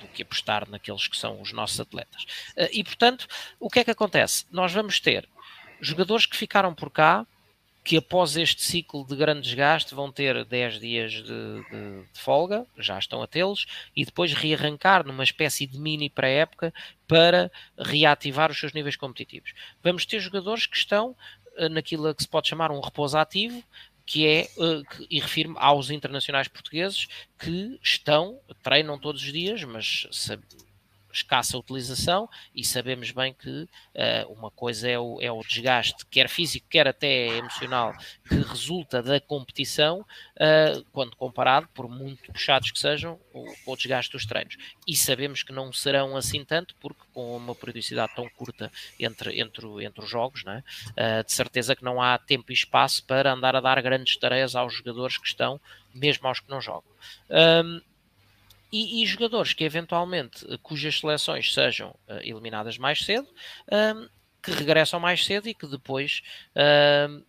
[0.00, 2.24] do que apostar naqueles que são os nossos atletas.
[2.72, 3.26] e portanto,
[3.58, 4.46] o que é que acontece?
[4.50, 5.28] Nós vamos ter
[5.80, 7.26] jogadores que ficaram por cá,
[7.82, 12.66] que após este ciclo de grande desgaste vão ter 10 dias de, de, de folga,
[12.78, 13.66] já estão a tê-los,
[13.96, 16.74] e depois rearrancar numa espécie de mini pré-época
[17.08, 19.54] para reativar os seus níveis competitivos.
[19.82, 21.16] Vamos ter jogadores que estão
[21.56, 23.62] eh, naquilo que se pode chamar um repouso ativo,
[24.04, 27.06] que é, que, e refiro-me aos internacionais portugueses
[27.38, 30.08] que estão, treinam todos os dias, mas
[31.12, 36.28] escassa utilização e sabemos bem que uh, uma coisa é o, é o desgaste, quer
[36.28, 37.94] físico, quer até emocional,
[38.28, 44.12] que resulta da competição, uh, quando comparado, por muito puxados que sejam, com o desgaste
[44.12, 44.56] dos treinos.
[44.86, 49.66] E sabemos que não serão assim tanto, porque com uma periodicidade tão curta entre, entre,
[49.84, 50.62] entre os jogos, né?
[50.90, 54.54] Uh, de certeza que não há tempo e espaço para andar a dar grandes tareias
[54.54, 55.60] aos jogadores que estão,
[55.94, 56.90] mesmo aos que não jogam.
[57.28, 57.80] Um,
[58.72, 63.28] e, e, jogadores que eventualmente, eh, cujas seleções sejam uh, eliminadas mais cedo,
[63.70, 64.08] um,
[64.42, 66.22] que regressam mais cedo e que depois
[67.08, 67.22] um,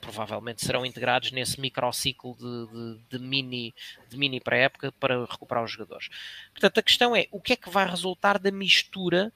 [0.00, 3.74] provavelmente serão integrados nesse microciclo de, de, de mini,
[4.08, 6.08] de mini pré-época para recuperar os jogadores.
[6.52, 9.32] Portanto, a questão é o que é que vai resultar da mistura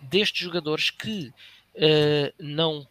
[0.00, 1.32] destes jogadores que
[1.74, 2.86] uh, não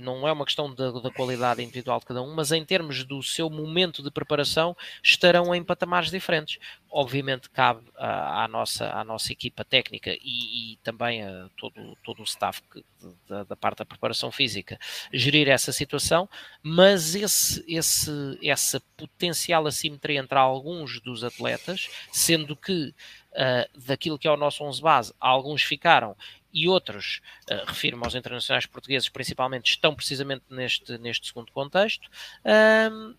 [0.00, 3.22] não é uma questão da, da, qualidade individual de cada um, mas em termos do
[3.22, 6.58] seu momento de preparação, estarão em patamares diferentes.
[6.90, 12.20] Obviamente, cabe à, à nossa, à nossa equipa técnica e, e também a todo, todo
[12.20, 12.84] o staff que,
[13.28, 14.78] da, da, parte da preparação física
[15.12, 16.28] gerir essa situação,
[16.62, 22.94] mas esse, esse, essa potencial assimetria entre alguns dos atletas, sendo que
[23.32, 26.16] uh, daquilo que é o nosso 11 base, alguns ficaram
[26.52, 27.20] e outros,
[27.50, 32.08] uh, refiro-me aos internacionais portugueses principalmente, estão precisamente neste, neste segundo contexto.
[32.44, 33.14] Um,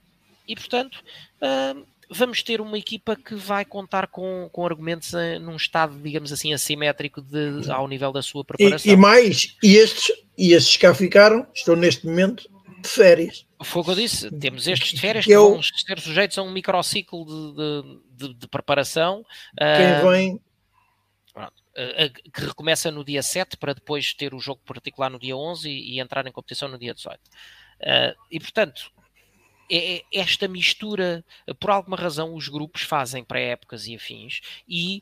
[0.48, 1.04] e, portanto,
[1.42, 6.32] um, vamos ter uma equipa que vai contar com, com argumentos uh, num estado, digamos
[6.32, 8.92] assim, assimétrico de, ao nível da sua preparação.
[8.92, 12.50] E, e, mais, e estes, e estes que cá ficaram estão neste momento
[12.82, 13.46] de férias.
[13.64, 16.42] Foi o que eu disse, temos estes de férias que, que vão ser sujeitos a
[16.42, 19.24] um microciclo de, de, de, de preparação.
[19.56, 20.42] Quem uh, vem
[22.34, 25.96] que recomeça no dia 7 para depois ter o jogo particular no dia 11 e,
[25.96, 27.20] e entrar em competição no dia 18.
[27.20, 28.92] Uh, e portanto,
[29.72, 31.24] é, é, esta mistura,
[31.60, 35.02] por alguma razão, os grupos fazem pré-épocas e afins e.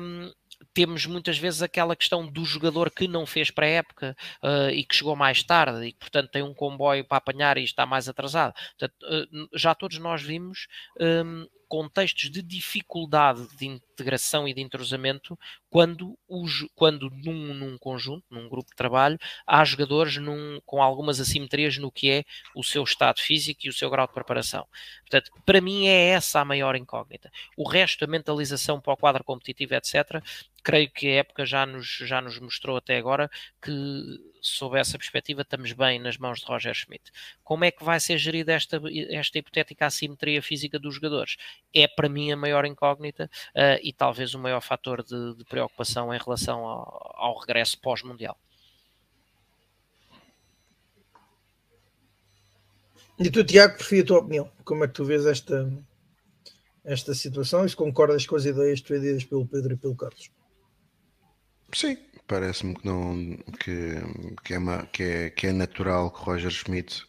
[0.00, 0.30] Um,
[0.74, 5.16] temos muitas vezes aquela questão do jogador que não fez pré-época uh, e que chegou
[5.16, 8.54] mais tarde e que, portanto, tem um comboio para apanhar e está mais atrasado.
[8.78, 10.68] Portanto, uh, já todos nós vimos
[11.00, 15.38] um, contextos de dificuldade de integração e de entrosamento
[15.70, 21.18] quando, os, quando num, num conjunto, num grupo de trabalho, há jogadores num, com algumas
[21.18, 22.24] assimetrias no que é
[22.54, 24.66] o seu estado físico e o seu grau de preparação.
[25.00, 27.32] Portanto, para mim é essa a maior incógnita.
[27.56, 30.22] O resto, a mentalização para o quadro competitivo, etc.,
[30.62, 33.30] creio que a época já nos, já nos mostrou até agora
[33.60, 33.70] que,
[34.40, 37.10] sob essa perspectiva, estamos bem nas mãos de Roger Schmidt.
[37.42, 38.80] Como é que vai ser gerida esta,
[39.10, 41.36] esta hipotética assimetria física dos jogadores?
[41.74, 46.14] É para mim a maior incógnita uh, e talvez o maior fator de, de preocupação
[46.14, 48.38] em relação ao, ao regresso pós-mundial.
[53.18, 54.50] E tu, Tiago, prefiro a tua opinião.
[54.64, 55.70] Como é que tu vês esta,
[56.84, 60.30] esta situação e se concordas com as ideias defendidas pelo Pedro e pelo Carlos?
[61.74, 61.96] Sim,
[62.26, 63.94] parece-me que não que,
[64.44, 67.04] que, é uma, que, é, que é natural que Roger Schmidt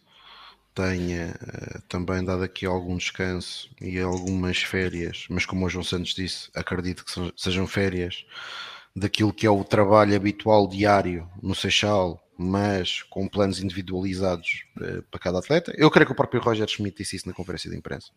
[0.73, 6.15] tenha uh, também dado aqui algum descanso e algumas férias, mas como o João Santos
[6.15, 8.25] disse, acredito que sejam férias
[8.95, 15.19] daquilo que é o trabalho habitual diário no Seixal, mas com planos individualizados uh, para
[15.19, 15.73] cada atleta.
[15.77, 18.09] Eu creio que o próprio Roger Schmidt disse isso na conferência de imprensa.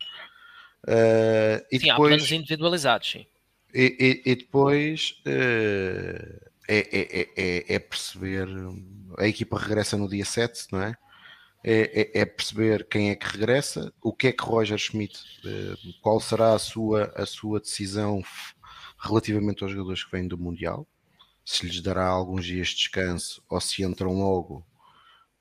[0.85, 1.91] Uh, e sim, depois...
[1.91, 3.27] há planos individualizados, sim.
[3.75, 8.49] E, e, e depois uh, é, é, é, perceber.
[9.19, 10.97] A equipa regressa no dia 7, não é?
[11.65, 16.53] É, perceber quem é que regressa, o que é que Roger Schmidt, uh, qual será
[16.55, 18.23] a sua, a sua decisão
[19.01, 20.87] relativamente aos jogadores que vêm do Mundial,
[21.45, 24.67] se lhes dará alguns dias de descanso ou se entram logo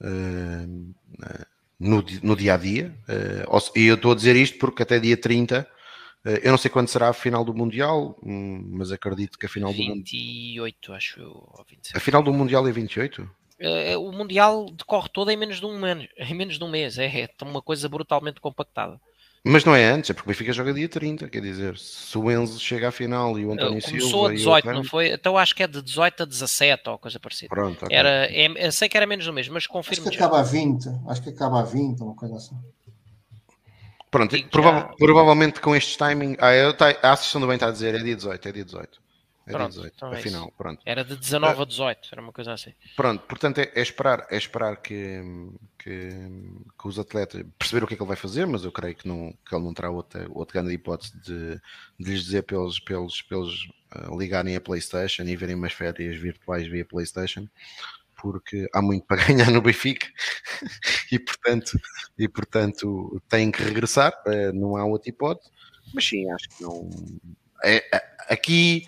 [0.02, 0.96] uh,
[1.80, 2.96] no, no dia a dia.
[3.10, 5.75] Uh, e eu estou a dizer isto porque até dia 30 eh,
[6.26, 9.72] eu não sei quando será a final do Mundial, hum, mas acredito que a final
[9.72, 10.66] 28, do Mundial.
[10.66, 11.66] 28, acho eu.
[11.94, 13.30] A final do Mundial é 28?
[13.60, 16.10] Eh, eh, o Mundial decorre todo em menos de um mês.
[16.18, 16.98] Em menos de um mês.
[16.98, 19.00] É, é uma coisa brutalmente compactada.
[19.48, 22.32] Mas não é antes, é porque o Benfica joga dia 30, quer dizer, se o
[22.32, 24.26] Enzo chega à final e o António Começou Silva...
[24.30, 25.12] Começou a 18, não foi?
[25.12, 27.50] Então acho que é de 18 a 17 ou coisa parecida.
[27.50, 27.96] Pronto, okay.
[27.96, 30.90] era, é, sei que era menos do mês, mas confirmo Acho que acaba a 20,
[31.08, 32.56] acho que acaba a 20, uma coisa assim.
[34.16, 36.38] Pronto, prova provavelmente com estes timing.
[36.40, 36.74] Ah, eu,
[37.04, 39.02] a Associação do Bem está a dizer é dia 18, é dia 18.
[39.48, 40.54] É Pronto, 18, então é afinal, isso.
[40.58, 40.82] pronto.
[40.86, 42.74] Era de 19 a 18, era uma coisa assim.
[42.96, 45.22] Pronto, portanto é, é esperar, é esperar que,
[45.78, 46.10] que,
[46.80, 49.06] que os atletas perceber o que é que ele vai fazer, mas eu creio que,
[49.06, 51.62] não, que ele não terá outra, outra grande hipótese de,
[52.00, 56.66] de lhes dizer eles, para eles uh, ligarem a Playstation e verem umas férias virtuais
[56.68, 57.48] via Playstation,
[58.26, 60.08] porque há muito para ganhar no Benfica
[61.12, 61.80] e portanto,
[62.18, 65.52] e portanto tem que regressar, uh, não há outra hipótese,
[65.94, 66.90] mas sim, acho que não.
[67.64, 67.84] É,
[68.28, 68.88] aqui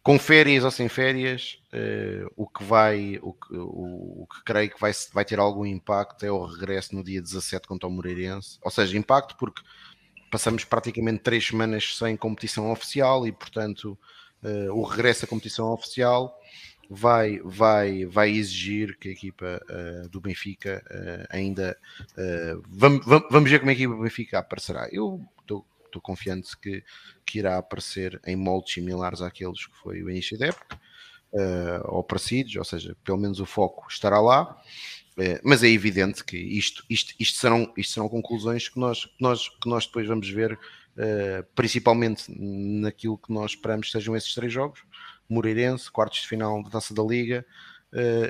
[0.00, 4.70] com férias ou sem férias, uh, o que vai, o que, o, o, que creio
[4.70, 8.58] que vai, vai ter algum impacto é o regresso no dia 17 contra o Moreirense.
[8.62, 9.60] Ou seja, impacto porque
[10.30, 13.98] passamos praticamente três semanas sem competição oficial e, portanto,
[14.44, 16.36] uh, o regresso à competição oficial
[16.90, 20.84] vai, vai, vai exigir que a equipa uh, do Benfica
[21.30, 21.76] ainda.
[22.68, 24.88] vamos, vamos ver como a equipa do Benfica aparecerá.
[24.92, 25.20] Eu
[25.92, 26.82] estou confiante que,
[27.24, 30.80] que irá aparecer em moldes similares àqueles que foi o início da época,
[31.32, 34.56] uh, ou parecidos, ou seja, pelo menos o foco estará lá.
[35.12, 39.20] Uh, mas é evidente que isto, isto, isto, serão, isto serão conclusões que nós, que
[39.20, 44.50] nós, que nós depois vamos ver, uh, principalmente naquilo que nós esperamos sejam esses três
[44.50, 44.82] jogos:
[45.32, 47.44] Moreirense, quartos de final da taça da Liga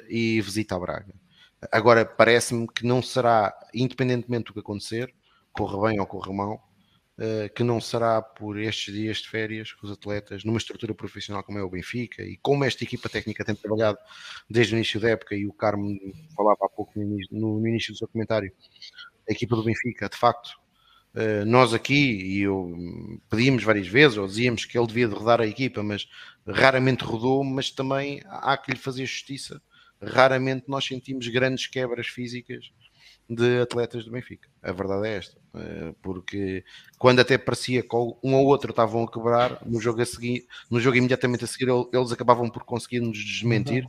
[0.08, 1.14] e visita a Braga.
[1.70, 5.14] Agora, parece-me que não será, independentemente do que acontecer,
[5.52, 6.68] corra bem ou corra mal,
[7.18, 11.44] Uh, que não será por estes dias de férias que os atletas, numa estrutura profissional
[11.44, 13.98] como é o Benfica e como esta equipa técnica tem trabalhado
[14.48, 15.94] desde o início da época, e o Carmo
[16.34, 18.50] falava há pouco no início, no, no início do seu comentário,
[19.28, 20.58] a equipa do Benfica, de facto,
[21.14, 22.74] uh, nós aqui, e eu
[23.28, 26.08] pedimos várias vezes, ou dizíamos que ele devia de rodar a equipa, mas
[26.46, 29.60] raramente rodou, mas também há que lhe fazer justiça.
[30.00, 32.70] Raramente nós sentimos grandes quebras físicas
[33.28, 34.48] de atletas do Benfica.
[34.62, 35.36] A verdade é esta.
[35.54, 36.64] Eh, porque
[36.98, 40.80] quando até parecia que um ou outro estavam a quebrar, no jogo a seguir, no
[40.80, 43.86] jogo imediatamente a seguir, eles acabavam por conseguir nos desmentir.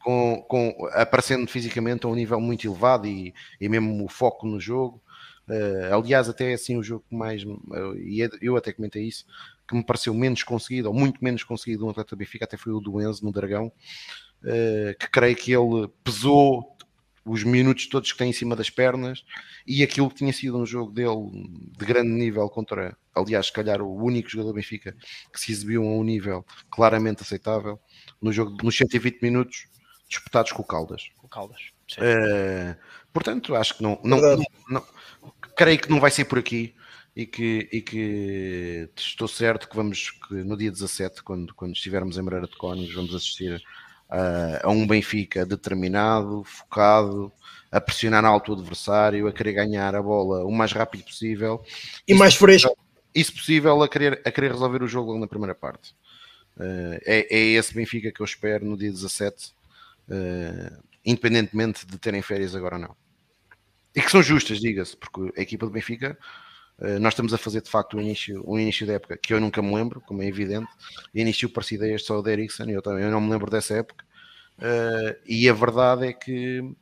[0.00, 4.60] Com, com, aparecendo fisicamente a um nível muito elevado e, e mesmo o foco no
[4.60, 5.02] jogo.
[5.48, 9.24] Uh, aliás, até assim o jogo que mais, uh, e é, eu até comentei isso,
[9.66, 12.72] que me pareceu menos conseguido, ou muito menos conseguido um atleta do Benfica, até foi
[12.72, 13.72] o do Enzo no Dragão,
[14.42, 16.74] uh, que creio que ele pesou
[17.24, 19.24] os minutos todos que tem em cima das pernas
[19.66, 23.80] e aquilo que tinha sido um jogo dele de grande nível contra, aliás, se calhar
[23.80, 24.94] o único jogador do Benfica
[25.32, 27.80] que se exibiu a um nível claramente aceitável
[28.20, 29.66] no jogo nos 120 minutos
[30.06, 31.08] disputados com o Caldas.
[31.16, 31.70] Com o Caldas.
[31.92, 32.76] Uh,
[33.12, 34.84] portanto, acho que não, não, não, não,
[35.56, 36.74] creio que não vai ser por aqui
[37.16, 42.18] e que, e que estou certo que vamos que no dia 17, quando, quando estivermos
[42.18, 43.62] em Moreira de Cónigos, vamos assistir
[44.62, 47.32] a um Benfica determinado, focado,
[47.70, 51.64] a pressionar alto o adversário, a querer ganhar a bola o mais rápido possível
[52.06, 52.76] e mais fresco.
[53.14, 55.94] E se possível, a querer, a querer resolver o jogo na primeira parte.
[56.56, 59.52] Uh, é, é, esse Benfica que eu espero no dia 17,
[60.08, 62.96] uh, independentemente de terem férias agora ou não.
[63.94, 66.18] E que são justas, diga-se, porque a equipa do Benfica
[67.00, 69.62] nós estamos a fazer de facto um início, um início da época que eu nunca
[69.62, 70.68] me lembro, como é evidente,
[71.14, 74.04] início parecido a este só de Ericsson, eu, também, eu não me lembro dessa época,
[74.58, 76.74] uh, e a verdade é que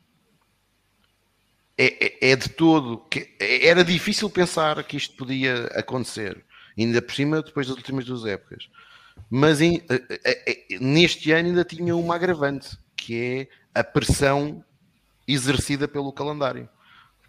[1.77, 6.43] é, é, é, de todo que era difícil pensar que isto podia acontecer,
[6.77, 8.69] ainda por cima depois das últimas duas épocas.
[9.29, 14.63] Mas em, uh, neste ano ainda tinha uma agravante, que é a pressão
[15.27, 16.67] exercida pelo calendário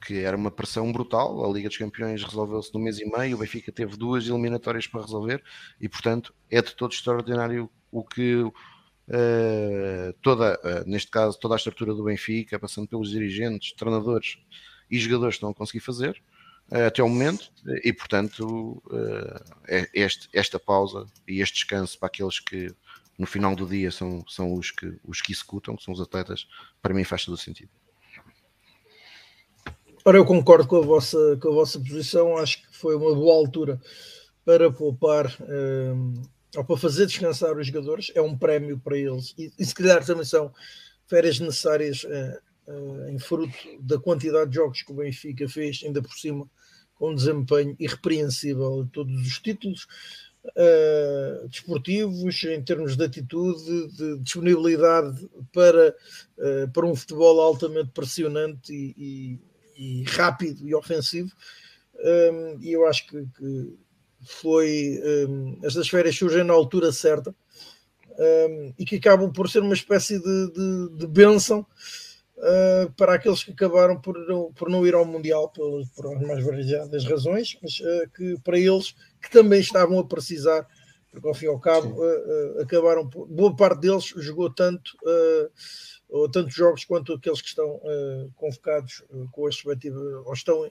[0.05, 1.45] que era uma pressão brutal.
[1.45, 5.03] A Liga dos Campeões resolveu-se no mês e meio, o Benfica teve duas eliminatórias para
[5.03, 5.43] resolver
[5.81, 8.53] e, portanto, é de todo extraordinário o que uh,
[10.21, 14.39] toda, uh, neste caso, toda a estrutura do Benfica, passando pelos dirigentes, treinadores
[14.91, 16.23] e jogadores estão a conseguir fazer
[16.71, 17.51] uh, até o momento
[17.83, 18.83] e, portanto,
[19.67, 22.69] é este, esta pausa e este descanso para aqueles que
[23.17, 26.49] no final do dia são, são os, que, os que executam, que são os atletas,
[26.83, 27.71] para mim faz todo o sentido.
[30.07, 33.37] Ora, eu concordo com a vossa, com a vossa posição, acho que foi uma boa
[33.37, 33.81] altura
[34.45, 36.13] para poupar um,
[36.55, 40.05] ou para fazer descansar os jogadores, é um prémio para eles e, e se calhar
[40.05, 40.53] também são
[41.07, 46.03] férias necessárias uh, uh, em fruto da quantidade de jogos que o Benfica fez, ainda
[46.03, 46.47] por cima
[46.97, 49.87] com um desempenho irrepreensível de todos os títulos
[50.45, 55.97] uh, desportivos, em termos de atitude, de disponibilidade para,
[56.75, 61.31] para um futebol altamente pressionante e, e e rápido e ofensivo.
[61.97, 63.77] Um, e eu acho que, que
[64.25, 67.35] foi um, estas férias surgem na altura certa
[68.19, 71.67] um, e que acabam por ser uma espécie de, de, de bênção
[72.39, 76.23] uh, para aqueles que acabaram por não, por não ir ao Mundial por, por as
[76.23, 80.67] mais variadas razões, mas uh, que para eles que também estavam a precisar
[81.11, 84.97] porque ao fim e ao cabo uh, uh, acabaram, boa parte deles jogou tanto,
[86.15, 87.81] ou tantos jogos quanto aqueles que estão
[88.37, 90.71] convocados com as respectivas, ou estão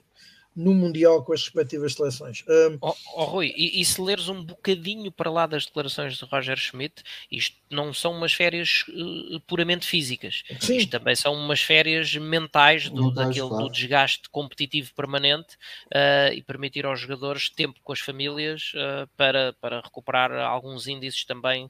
[0.54, 2.44] no Mundial com as respectivas seleções.
[2.48, 2.78] Um...
[2.80, 6.56] Oh, oh, Rui, e, e, se leres um bocadinho para lá das declarações de Roger
[6.56, 10.76] Schmidt, isto não são umas férias uh, puramente físicas, Sim.
[10.76, 13.64] isto também são umas férias mentais do, mentais, daquele, claro.
[13.64, 15.56] do desgaste competitivo permanente
[15.86, 21.24] uh, e permitir aos jogadores tempo com as famílias uh, para, para recuperar alguns índices
[21.24, 21.68] também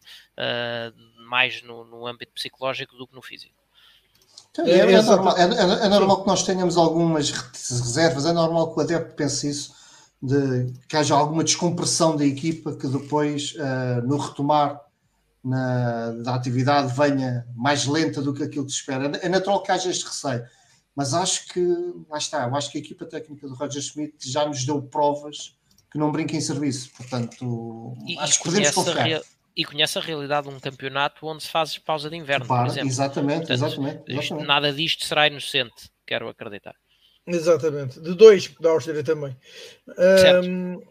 [1.16, 3.63] mais no, no âmbito psicológico do que no físico.
[4.58, 8.78] É, é, é, normal, é, é, normal, que nós tenhamos algumas reservas, é normal que
[8.78, 9.74] o adepto pense isso,
[10.22, 14.80] de, que haja alguma descompressão da equipa que depois, uh, no retomar
[15.42, 19.06] na, da atividade, venha mais lenta do que aquilo que se espera.
[19.18, 20.44] É natural que haja este receio,
[20.94, 21.60] mas acho que,
[22.08, 25.56] lá está, eu acho que a equipa técnica do Roger Schmidt já nos deu provas
[25.90, 29.20] que não brinca em serviço, portanto, e, acho que podemos confiar
[29.56, 32.70] e conhece a realidade de um campeonato onde se faz pausa de inverno, Para, por
[32.70, 32.88] exemplo.
[32.88, 34.46] Exatamente, Portanto, exatamente, exatamente.
[34.46, 36.74] nada disto será inocente, quero acreditar.
[37.26, 39.36] Exatamente, de dois da Áustria também.
[40.44, 40.82] Um,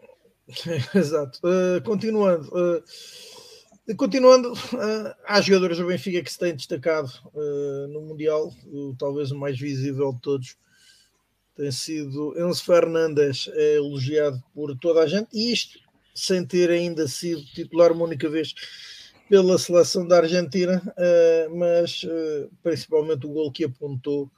[0.94, 1.38] exato.
[1.44, 7.12] Uh, continuando, uh, continuando, uh, há jogadores do Benfica que se têm destacado
[7.90, 8.52] no Mundial,
[8.98, 10.56] talvez o mais visível de todos
[11.56, 15.78] tem sido Enzo Fernandes, é elogiado por toda a gente, e isto
[16.14, 18.54] sem ter ainda sido titular uma única vez
[19.28, 24.30] pela seleção da Argentina, uh, mas uh, principalmente o gol que apontou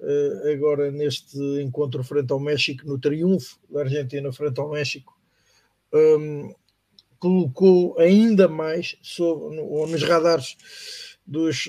[0.00, 5.16] uh, agora neste encontro frente ao México, no triunfo da Argentina frente ao México,
[5.92, 6.52] um,
[7.18, 10.56] colocou ainda mais sobre, no, nos radares
[11.26, 11.68] dos,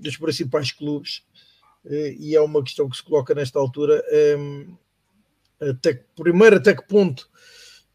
[0.00, 1.22] dos principais clubes,
[2.18, 4.02] e é uma questão que se coloca nesta altura.
[4.38, 4.74] Um,
[5.60, 7.28] até, primeiro, até que ponto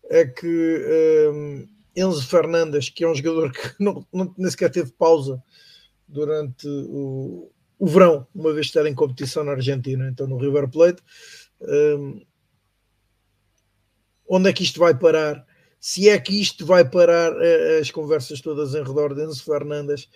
[0.09, 4.91] é que um, Enzo Fernandes, que é um jogador que não, não, nem sequer teve
[4.91, 5.41] pausa
[6.07, 11.01] durante o, o verão, uma vez estar em competição na Argentina, então no River Plate,
[11.61, 12.21] um,
[14.29, 15.45] onde é que isto vai parar?
[15.79, 20.09] Se é que isto vai parar uh, as conversas todas em redor de Enzo Fernandes,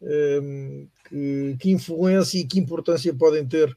[0.00, 3.68] um, que, que, influência e que importância podem ter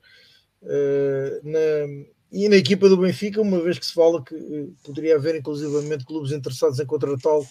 [0.61, 5.15] uh, na, e na equipa do Benfica, uma vez que se fala que eh, poderia
[5.15, 7.47] haver inclusivamente clubes interessados em contratá-lo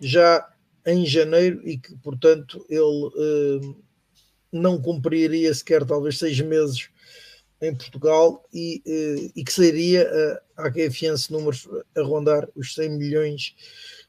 [0.00, 0.48] já
[0.86, 3.74] em janeiro e que, portanto, ele eh,
[4.50, 6.88] não cumpriria sequer talvez seis meses
[7.60, 10.10] em Portugal e, eh, e que sairia
[10.56, 13.54] a, a QFNC números a rondar os 100 milhões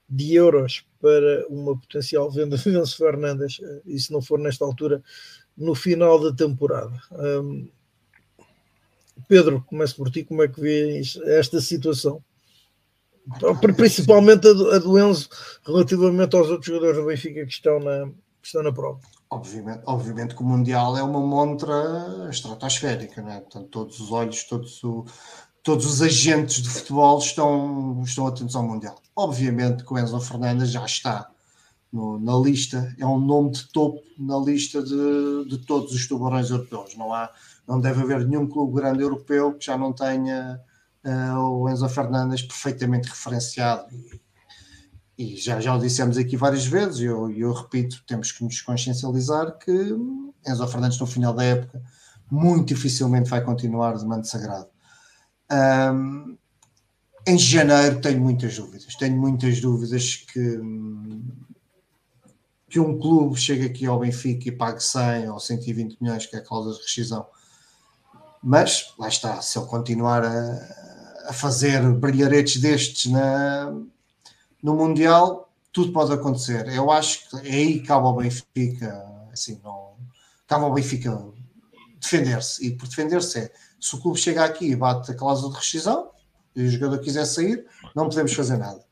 [0.08, 5.04] de euros para uma potencial venda de Venço Fernandes, e se não for nesta altura,
[5.58, 7.00] no final da temporada.
[7.12, 7.68] Um,
[9.28, 12.22] Pedro, começo por ti, como é que vês esta situação?
[13.76, 15.30] Principalmente a do, Enzo
[15.66, 19.00] relativamente aos outros jogadores do Benfica que estão na, que estão na prova.
[19.32, 23.40] Obviamente, obviamente que o Mundial é uma montra estratosférica, né?
[23.40, 25.06] Portanto, todos os olhos, todos, o,
[25.64, 28.96] todos os agentes de futebol estão, estão atentos ao Mundial.
[29.16, 31.28] Obviamente que o Enzo Fernandes já está
[31.92, 36.52] no, na lista, é um nome de topo na lista de, de todos os tubarões
[36.52, 36.96] europeus.
[36.96, 37.32] Não há,
[37.68, 40.60] não deve haver nenhum clube grande europeu que já não tenha
[41.06, 43.88] uh, o Enzo Fernandes perfeitamente referenciado.
[45.18, 48.44] E, e, já, já o dissemos aqui várias vezes, e eu, eu repito, temos que
[48.44, 49.72] nos consciencializar que
[50.48, 51.82] Enzo Fernandes no final da época
[52.30, 54.68] muito dificilmente vai continuar de manto sagrado.
[55.52, 56.38] Um,
[57.28, 60.60] em janeiro tenho muitas dúvidas, tenho muitas dúvidas que,
[62.70, 66.40] que um clube chegue aqui ao Benfica e pague 100 ou 120 milhões, que é
[66.40, 67.26] a cláusula de rescisão,
[68.46, 73.74] mas lá está, se ele continuar a, a fazer brilharetes destes na,
[74.62, 76.68] no Mundial, tudo pode acontecer.
[76.68, 79.04] Eu acho que é aí cabe ao Benfica,
[79.34, 79.96] assim, não,
[80.46, 81.20] cabe ao Benfica
[82.00, 82.68] defender-se.
[82.68, 83.52] E por defender-se é,
[83.82, 86.12] se o clube chega aqui e bate a cláusula de rescisão,
[86.56, 87.66] e o jogador quiser sair,
[87.96, 88.86] não podemos fazer nada.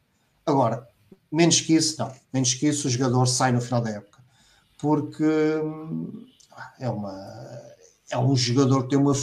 [0.48, 0.88] Agora,
[1.32, 2.12] menos que isso, não.
[2.34, 4.18] Menos que isso, o jogador sai no final da época.
[4.80, 6.26] Porque hum,
[6.80, 7.73] é uma
[8.14, 9.14] é um jogador que tem uma,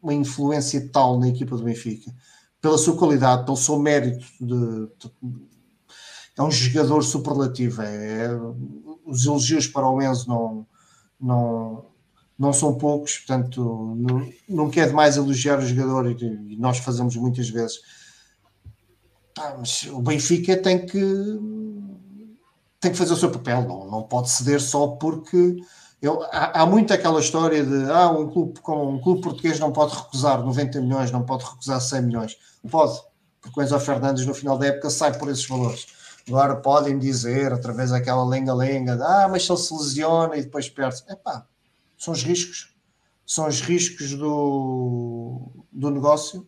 [0.00, 2.14] uma influência tal na equipa do Benfica,
[2.60, 5.12] pela sua qualidade, pelo seu mérito, de, de,
[6.36, 7.82] é um jogador superlativo.
[7.82, 8.30] É, é,
[9.04, 10.66] os elogios para o Enzo não,
[11.20, 11.86] não,
[12.38, 17.16] não são poucos, portanto, não, não quer demais elogiar o jogador e, e nós fazemos
[17.16, 17.80] muitas vezes.
[19.36, 21.02] Ah, mas o Benfica tem que
[22.80, 25.56] tem que fazer o seu papel, não, não pode ceder só porque
[26.04, 29.72] eu, há, há, muito aquela história de ah, um clube, com, um clube português não
[29.72, 32.36] pode recusar 90 milhões, não pode recusar 100 milhões.
[32.70, 33.00] Pode,
[33.40, 35.86] porque o Enzo Fernandes no final da época sai por esses valores.
[36.28, 41.10] Agora podem dizer, através daquela lenga-lenga, ah, mas se ele se lesiona e depois perde-se.
[41.10, 41.46] Epá,
[41.96, 42.74] são os riscos.
[43.26, 46.46] São os riscos do, do negócio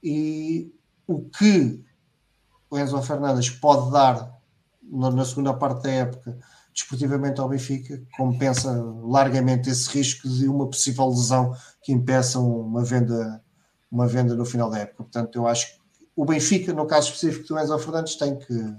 [0.00, 0.72] e
[1.08, 1.84] o que
[2.70, 4.32] o Enzo Fernandes pode dar
[4.80, 6.38] na, na segunda parte da época
[6.72, 8.72] desportivamente ao Benfica compensa
[9.02, 13.42] largamente esse risco de uma possível lesão que impeça uma venda,
[13.90, 15.04] uma venda no final da época.
[15.04, 15.82] Portanto, eu acho que
[16.16, 18.76] o Benfica, no caso específico do Enzo Fernandes, tem que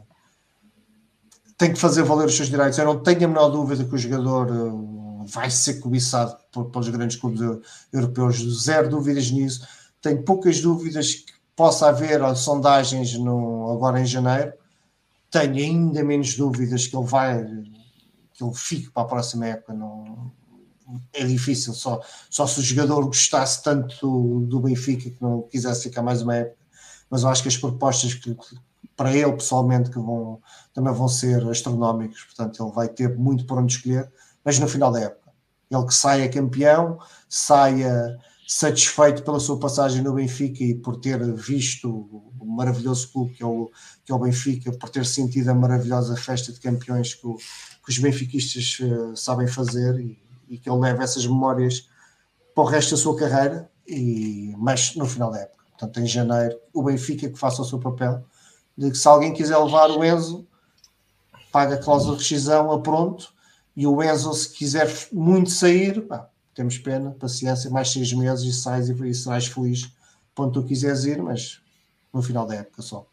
[1.57, 2.78] tem que fazer valer os seus direitos.
[2.78, 7.15] Eu não tenho a menor dúvida que o jogador uh, vai ser cobiçado pelos grandes
[7.15, 7.41] clubes
[7.91, 9.65] europeus, zero dúvidas nisso.
[10.02, 14.52] Tenho poucas dúvidas que possa haver sondagens no, agora em janeiro.
[15.30, 17.45] Tenho ainda menos dúvidas que ele vai
[18.34, 19.73] que ele fique para a próxima época.
[19.73, 20.31] Não,
[21.14, 25.84] é difícil, só, só se o jogador gostasse tanto do, do Benfica que não quisesse
[25.84, 26.64] ficar mais uma época.
[27.10, 28.35] Mas eu acho que as propostas que,
[28.95, 30.41] para ele pessoalmente que vão,
[30.73, 34.11] também vão ser astronómicos, portanto ele vai ter muito por onde escolher,
[34.43, 35.31] mas no final da época.
[35.69, 41.89] Ele que saia campeão, saia satisfeito pela sua passagem no Benfica e por ter visto
[42.39, 43.72] o maravilhoso clube que é o,
[44.05, 47.38] que é o Benfica, por ter sentido a maravilhosa festa de campeões que, o,
[47.84, 51.89] que os benfiquistas uh, sabem fazer e, e, que ele leva essas memórias
[52.55, 55.64] para o resto da sua carreira, e, mas no final da época.
[55.72, 58.23] Portanto, em janeiro, o Benfica que faça o seu papel
[58.77, 60.47] de que se alguém quiser levar o Enzo,
[61.51, 63.34] paga a cláusula de rescisão a pronto,
[63.76, 68.53] e o Enzo, se quiser muito sair, pá, temos pena, paciência, mais seis meses e
[68.53, 69.91] sais e, e serás feliz
[70.38, 71.61] onde tu quiseres ir, mas
[72.14, 73.05] no final da época só.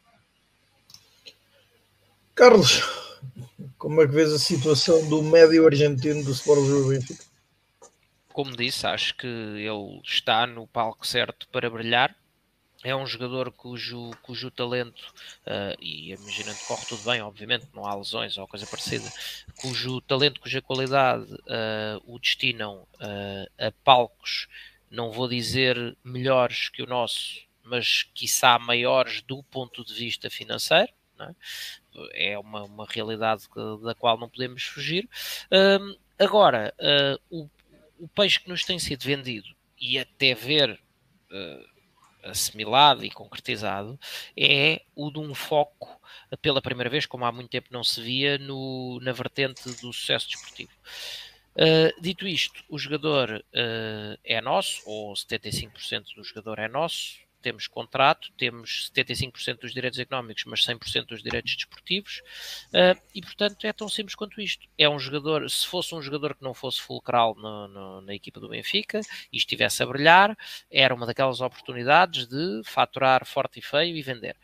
[2.35, 2.83] Carlos,
[3.81, 7.25] como é que vês a situação do médio argentino do Sport Lisboa Benfica?
[8.31, 12.15] Como disse, acho que ele está no palco certo para brilhar
[12.83, 15.13] é um jogador cujo, cujo talento,
[15.47, 19.11] uh, e imaginando que corre tudo bem, obviamente, não há lesões ou coisa parecida,
[19.61, 24.49] cujo talento, cuja qualidade uh, o destinam uh, a palcos,
[24.91, 30.91] não vou dizer melhores que o nosso, mas quiçá maiores do ponto de vista financeiro.
[31.21, 31.35] É?
[32.13, 33.45] É, uma, uma realidade
[33.83, 35.09] da qual não podemos fugir.
[36.19, 36.75] agora,
[37.31, 37.49] o,
[37.99, 39.49] o peixe que nos tem sido vendido,
[39.79, 40.81] e até ver
[42.23, 43.99] assimilado e concretizado
[44.37, 46.01] é o de um foco,
[46.41, 50.29] pela primeira vez, como há muito tempo não se via, no, na vertente do sucesso
[50.29, 50.73] desportivo.
[51.57, 57.67] Uh, dito isto, o jogador uh, é nosso, ou 75% do jogador é nosso, temos
[57.67, 62.23] contrato, temos 75% dos direitos económicos, mas 100% dos direitos desportivos,
[62.69, 64.67] uh, e portanto é tão simples quanto isto.
[64.79, 68.41] É um jogador, se fosse um jogador que não fosse fulcral no, no, na equipa
[68.41, 69.01] do Benfica
[69.33, 70.37] e estivesse a brilhar,
[70.71, 74.37] era uma daquelas oportunidades de faturar forte e feio e vender.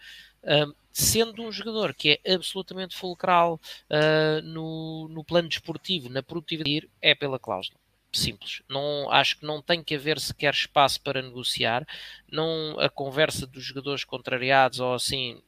[0.42, 3.60] Uh, sendo um jogador que é absolutamente fulcral
[3.90, 7.78] uh, no, no plano desportivo, na produtividade, é pela cláusula
[8.16, 8.62] simples.
[8.68, 11.86] Não, acho que não tem que haver sequer espaço para negociar.
[12.30, 15.40] Não, a conversa dos jogadores contrariados ou assim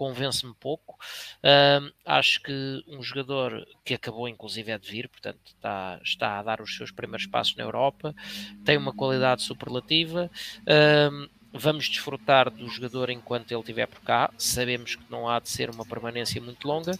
[0.00, 0.98] convence-me pouco.
[1.44, 6.42] Uh, acho que um jogador que acabou inclusive é de vir, portanto está, está a
[6.42, 8.14] dar os seus primeiros passos na Europa,
[8.64, 10.30] tem uma qualidade superlativa.
[10.62, 14.32] Uh, vamos desfrutar do jogador enquanto ele estiver por cá.
[14.38, 16.98] Sabemos que não há de ser uma permanência muito longa,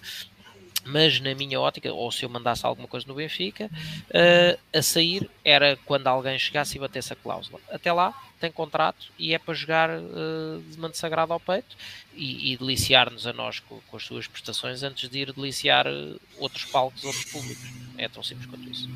[0.84, 5.30] mas na minha ótica, ou se eu mandasse alguma coisa no Benfica, uh, a sair
[5.44, 7.60] era quando alguém chegasse e batesse a cláusula.
[7.70, 11.76] Até lá tem contrato e é para jogar uh, de manto sagrado ao peito
[12.14, 16.20] e, e deliciar-nos a nós com, com, as suas prestações antes de ir deliciar uh,
[16.38, 17.68] outros palcos, outros públicos.
[17.98, 18.88] É tão simples quanto isso.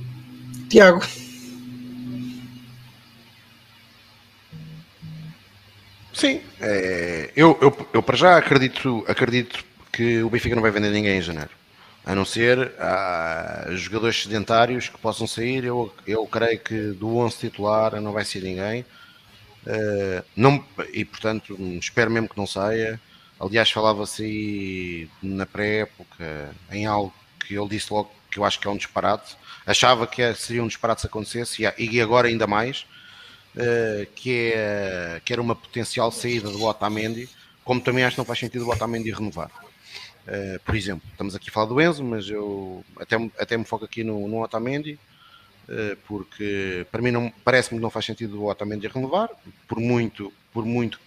[0.70, 1.01] Tiago.
[6.15, 10.90] Sim, é, eu, eu, eu para já acredito, acredito que o Benfica não vai vender
[10.90, 11.51] ninguém em janeiro
[12.05, 15.64] a não ser ah, jogadores sedentários que possam sair.
[15.64, 18.85] Eu, eu creio que do 11 titular não vai ser ninguém.
[19.66, 20.62] Uh, não,
[20.93, 23.01] e portanto, espero mesmo que não saia.
[23.40, 28.70] Aliás, falava-se na pré-época em algo que ele disse logo que eu acho que é
[28.70, 29.36] um disparate.
[29.66, 32.85] Achava que é, seria um disparate se acontecesse, e agora ainda mais,
[33.56, 37.28] uh, que, é, que era uma potencial saída do Otamendi,
[37.64, 39.51] como também acho que não faz sentido o Otamendi renovar.
[40.26, 43.84] Uh, por exemplo, estamos aqui a falar do Enzo, mas eu até, até me foco
[43.84, 44.98] aqui no, no Otamendi,
[45.68, 49.28] uh, porque para mim não parece-me que não faz sentido o Otamendi renovar,
[49.68, 50.98] por muito, por muito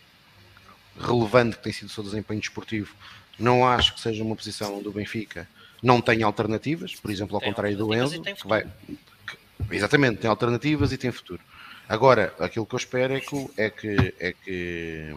[0.99, 2.93] relevante que tem sido o seu desempenho desportivo,
[3.39, 5.47] não acho que seja uma posição do Benfica,
[5.81, 10.29] não tem alternativas, por exemplo, ao tem contrário do Enzo, que vai, que, exatamente, tem
[10.29, 11.41] alternativas e tem futuro.
[11.89, 15.15] Agora, aquilo que eu espero é que, é que, é que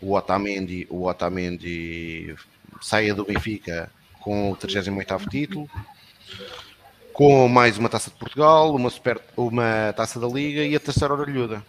[0.00, 2.34] o Otamendi, o Otamendi
[2.80, 3.90] saia do Benfica
[4.20, 5.70] com o 38 título,
[7.12, 11.14] com mais uma taça de Portugal, uma, super, uma taça da Liga e a terceira
[11.14, 11.64] orelhuda.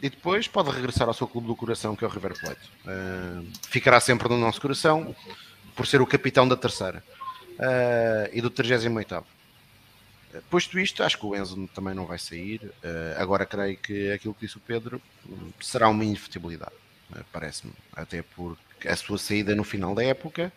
[0.00, 2.70] E depois pode regressar ao seu clube do coração, que é o River Plate.
[2.84, 5.14] Uh, ficará sempre no nosso coração
[5.74, 7.02] por ser o capitão da terceira
[7.58, 9.24] uh, e do 38.
[10.50, 12.60] Posto isto, acho que o Enzo também não vai sair.
[12.64, 15.00] Uh, agora creio que aquilo que disse o Pedro
[15.60, 16.74] será uma inevitabilidade,
[17.32, 17.72] parece-me.
[17.92, 20.52] Até porque a sua saída no final da época,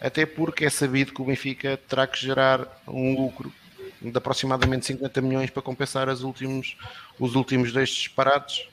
[0.00, 3.52] até porque é sabido que o Benfica terá que gerar um lucro
[4.00, 6.76] de aproximadamente 50 milhões para compensar os últimos,
[7.18, 8.68] os últimos dois disparados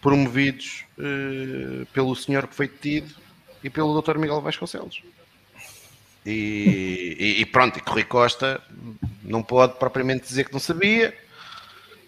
[0.00, 3.14] promovidos uh, pelo senhor que foi detido
[3.62, 4.18] e pelo Dr.
[4.18, 5.02] Miguel Vasconcelos.
[6.26, 8.60] E, e, e, pronto, e Rui Costa
[9.22, 11.16] não pode propriamente dizer que não sabia,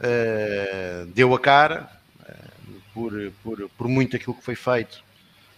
[0.01, 1.94] uh, deu a cara
[2.95, 3.13] por,
[3.43, 5.03] por, por muito aquilo que foi feito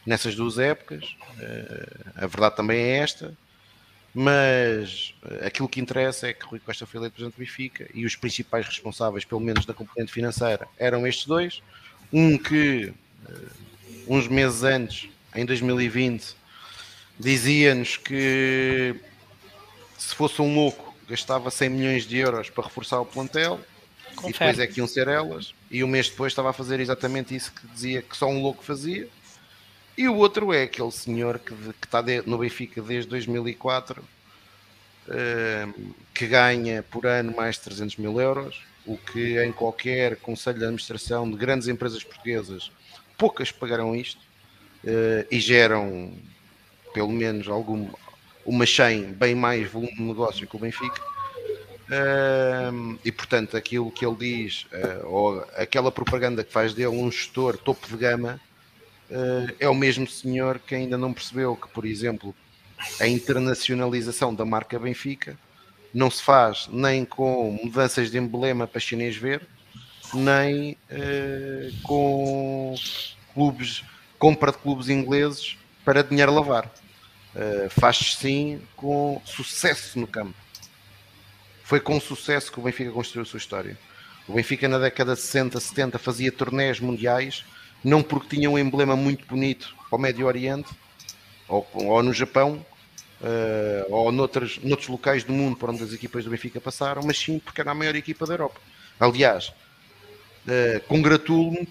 [0.05, 1.05] nessas duas épocas.
[1.39, 3.37] Uh, a verdade também é esta,
[4.15, 5.15] mas
[5.45, 8.67] aquilo que interessa é que Rui Costa foi eleito presidente do Benfica e os principais
[8.67, 11.63] responsáveis, pelo menos da componente financeira, eram estes dois.
[12.13, 12.95] Um que
[14.07, 16.35] uns meses antes, em 2020,
[17.19, 18.95] dizia-nos que
[19.99, 23.61] se fosse um louco gastava 100 milhões de euros para reforçar o plantel
[24.17, 24.31] Confere.
[24.31, 27.35] e depois é que iam ser elas e um mês depois estava a fazer exatamente
[27.35, 29.09] isso que dizia que só um louco fazia
[29.97, 34.03] e o outro é aquele senhor que, está no Benfica desde 2004
[35.09, 35.69] eh,
[36.13, 40.65] que ganha por ano mais de 300 mil euros o que em qualquer conselho de
[40.65, 42.71] administração de grandes empresas portuguesas
[43.17, 44.21] poucas pagarão isto
[44.85, 46.13] eh, e geram
[46.97, 47.91] pelo menos algum,
[48.45, 50.99] uma 100 bem mais volume de negócio que o Benfica.
[53.05, 57.57] E portanto, aquilo que ele diz, uh, ou aquela propaganda que faz dele um gestor
[57.57, 58.41] topo de gama,
[59.11, 62.35] uh, é o mesmo senhor que ainda não percebeu que, por exemplo,
[63.01, 65.39] a internacionalização da marca Benfica
[65.95, 69.47] não se faz nem com mudanças de emblema para chinês ver,
[70.13, 72.75] nem eh, com
[73.35, 73.83] clubes,
[74.19, 76.71] compra de clubes ingleses para dinheiro lavar.
[77.35, 80.35] Uh, faz sim com sucesso no campo.
[81.67, 83.77] Foi com sucesso que o Benfica construiu a sua história.
[84.29, 87.45] O Benfica na década de 60, 70 fazia torneios mundiais,
[87.83, 90.71] não porque tinha um emblema muito bonito para o Médio Oriente,
[91.49, 92.65] ou, ou no Japão,
[93.21, 97.19] uh, ou noutros, noutros locais do mundo por onde as equipas do Benfica passaram, mas
[97.19, 98.61] sim porque era a maior equipa da Europa.
[99.01, 101.67] Aliás, uh, congratulo-me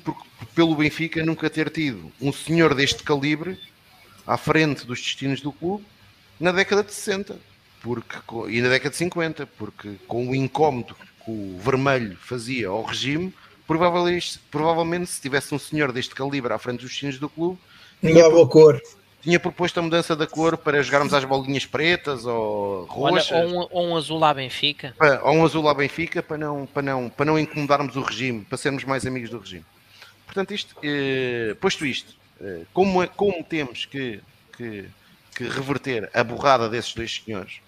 [0.54, 3.58] pelo Benfica nunca ter tido um senhor deste calibre
[4.28, 5.86] à frente dos destinos do clube
[6.38, 7.55] na década de 60
[7.86, 8.18] porque,
[8.50, 13.32] e na década de 50, porque com o incómodo que o vermelho fazia ao regime,
[13.68, 17.60] provavelmente, provavelmente se tivesse um senhor deste calibre à frente dos destinos do clube,
[18.02, 18.82] tinha, a cor.
[19.22, 23.32] tinha proposto a mudança da cor para jogarmos às bolinhas pretas ou roxas.
[23.32, 24.96] Olha, ou, um, ou um azul à Benfica.
[25.22, 28.58] ou um azul à Benfica para não, para, não, para não incomodarmos o regime, para
[28.58, 29.66] sermos mais amigos do regime.
[30.26, 34.22] Portanto, isto, eh, posto isto, eh, como, é, como temos que,
[34.58, 34.86] que,
[35.36, 37.60] que, reverter a borrada desses dois senhores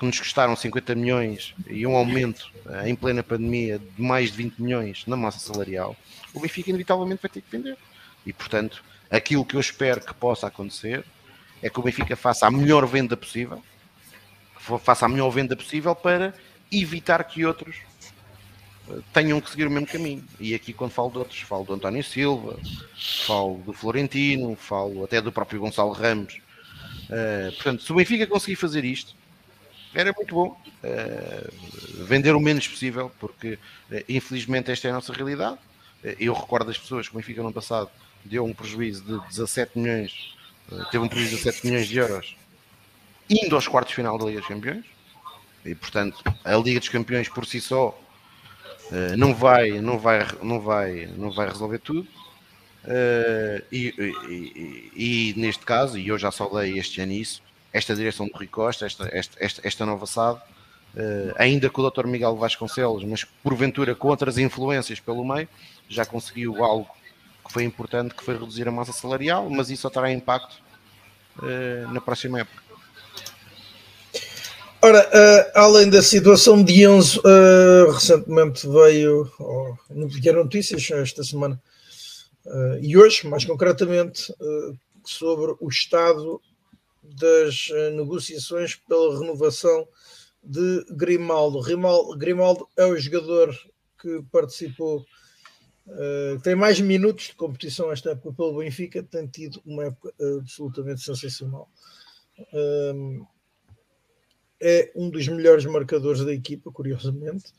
[0.00, 4.38] que nos custaram 50 milhões e um aumento eh, em plena pandemia de mais de
[4.38, 5.94] 20 milhões na massa salarial,
[6.32, 7.76] o Benfica inevitavelmente vai ter que vender.
[8.24, 11.04] E portanto, aquilo que eu espero que possa acontecer
[11.62, 13.62] é que o Benfica faça a melhor venda possível,
[14.82, 16.32] faça a melhor venda possível para
[16.72, 17.76] evitar que outros
[19.12, 20.24] tenham que seguir o mesmo caminho.
[20.40, 22.58] E aqui, quando falo de outros, falo do António Silva,
[23.26, 26.40] falo do Florentino, falo até do próprio Gonçalo Ramos.
[27.10, 29.19] Uh, portanto, se o Benfica conseguir fazer isto,
[29.94, 30.60] era muito bom.
[30.82, 33.58] Uh, vender o menos possível, porque
[33.90, 35.58] uh, infelizmente esta é a nossa realidade.
[36.18, 37.90] eu recordo as pessoas que o Benfica no passado
[38.24, 40.34] deu um prejuízo de 17 milhões,
[40.90, 42.36] teve um prejuízo de 17 milhões de euros,
[43.28, 44.84] indo aos quartos final da Liga dos Campeões.
[45.64, 47.98] E portanto, a Liga dos Campeões por si só
[48.90, 52.08] Uh, não vai, não vai, não vai, não vai resolver tudo.
[52.84, 57.40] Uh, e, e, e, e, neste caso, e eu já saudei este ano isso,
[57.72, 61.90] esta direção do Rui Costa, esta, esta, esta, esta nova SAD, uh, ainda com o
[61.90, 62.06] Dr.
[62.06, 65.48] Miguel Vasconcelos, mas porventura com outras influências pelo meio,
[65.88, 66.88] já conseguiu algo
[67.46, 70.56] que foi importante, que foi reduzir a massa salarial, mas isso só terá impacto
[71.90, 72.70] na próxima época.
[74.82, 79.76] Ora, uh, além da situação de Enzo, uh, recentemente veio, oh,
[80.08, 81.60] vieram notícias esta semana
[82.46, 84.32] uh, e hoje, mais concretamente,
[85.04, 86.40] sobre o estado
[87.16, 89.86] das negociações pela renovação
[90.42, 91.60] de Grimaldo.
[91.60, 92.16] Grimaldo.
[92.16, 93.54] Grimaldo é o jogador
[94.00, 95.04] que participou
[95.86, 101.02] uh, tem mais minutos de competição esta época pelo Benfica, tem tido uma época absolutamente
[101.02, 101.68] sensacional.
[102.52, 103.26] Um,
[104.62, 107.52] é um dos melhores marcadores da equipa, curiosamente,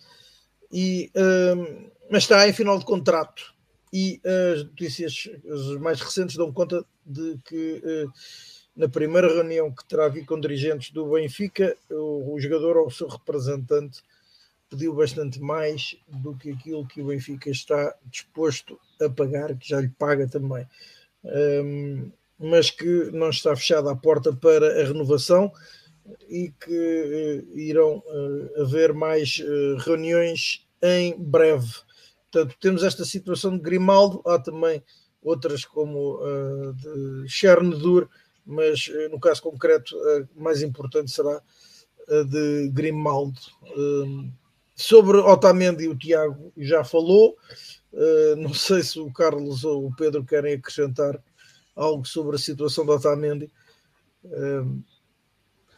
[0.72, 3.53] e, um, mas está em final de contrato.
[3.94, 4.22] E
[4.53, 8.11] as notícias as mais recentes dão conta de que uh,
[8.76, 12.91] na primeira reunião que terá aqui com dirigentes do Benfica, o, o jogador ou o
[12.91, 14.02] seu representante
[14.69, 19.81] pediu bastante mais do que aquilo que o Benfica está disposto a pagar, que já
[19.81, 20.65] lhe paga também.
[21.23, 25.52] Um, mas que não está fechada a porta para a renovação
[26.27, 31.72] e que uh, irão uh, haver mais uh, reuniões em breve.
[32.31, 34.81] Portanto, temos esta situação de Grimaldo, há também
[35.22, 38.10] outras como uh, de Chernedur,
[38.46, 41.42] mas uh, no caso concreto, a mais importante será
[42.10, 43.40] a de Grimaldo.
[43.78, 44.32] Uh,
[44.76, 47.36] sobre Otamendi, o Tiago já falou.
[48.38, 51.22] não sei se o Carlos ou o Pedro querem acrescentar
[51.76, 53.52] algo sobre a situação de Otamendi.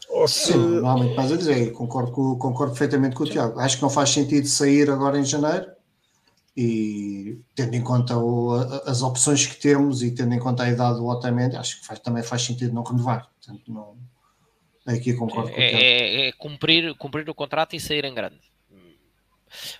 [0.10, 0.54] ou se...
[0.54, 1.72] Sim, não há muito mais a dizer.
[1.74, 3.60] Concordo, concordo perfeitamente com o Tiago.
[3.60, 5.66] Acho que não faz sentido sair agora em janeiro
[6.56, 8.54] e tendo em conta o,
[8.86, 12.00] as opções que temos e tendo em conta a idade do Otamendi, acho que faz,
[12.00, 13.28] também faz sentido não renovar.
[13.40, 13.98] Portanto, não,
[14.86, 18.42] aqui concordo é, com o é, é, cumprir, cumprir o contrato e sair em grande.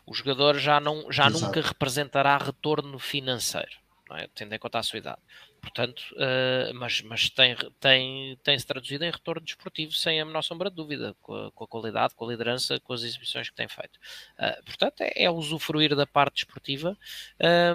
[0.06, 3.72] O jogador já, não, já nunca representará retorno financeiro,
[4.12, 4.28] é?
[4.34, 5.20] tendo em conta a sua idade.
[5.64, 10.70] Portanto, uh, mas, mas tem, tem, tem-se traduzido em retorno desportivo sem a menor sombra
[10.70, 13.70] de dúvida, com a, com a qualidade, com a liderança, com as exibições que tem
[13.70, 13.98] feito.
[14.38, 16.98] Uh, portanto, é, é, usufruir da parte desportiva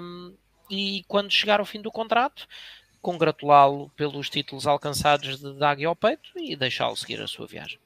[0.01, 0.35] um,
[0.69, 2.47] e quando chegar ao fim do contrato,
[3.01, 7.79] congratulá-lo pelos títulos alcançados de, de águia ao peito e deixá-lo seguir a sua viagem.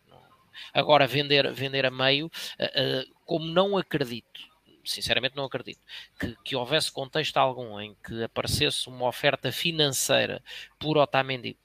[0.74, 4.53] Agora, vender, vender a meio, uh, como não acredito
[4.84, 5.82] sinceramente não acredito,
[6.20, 10.44] que, que houvesse contexto algum em que aparecesse uma oferta financeira
[10.80, 11.58] por Otamendi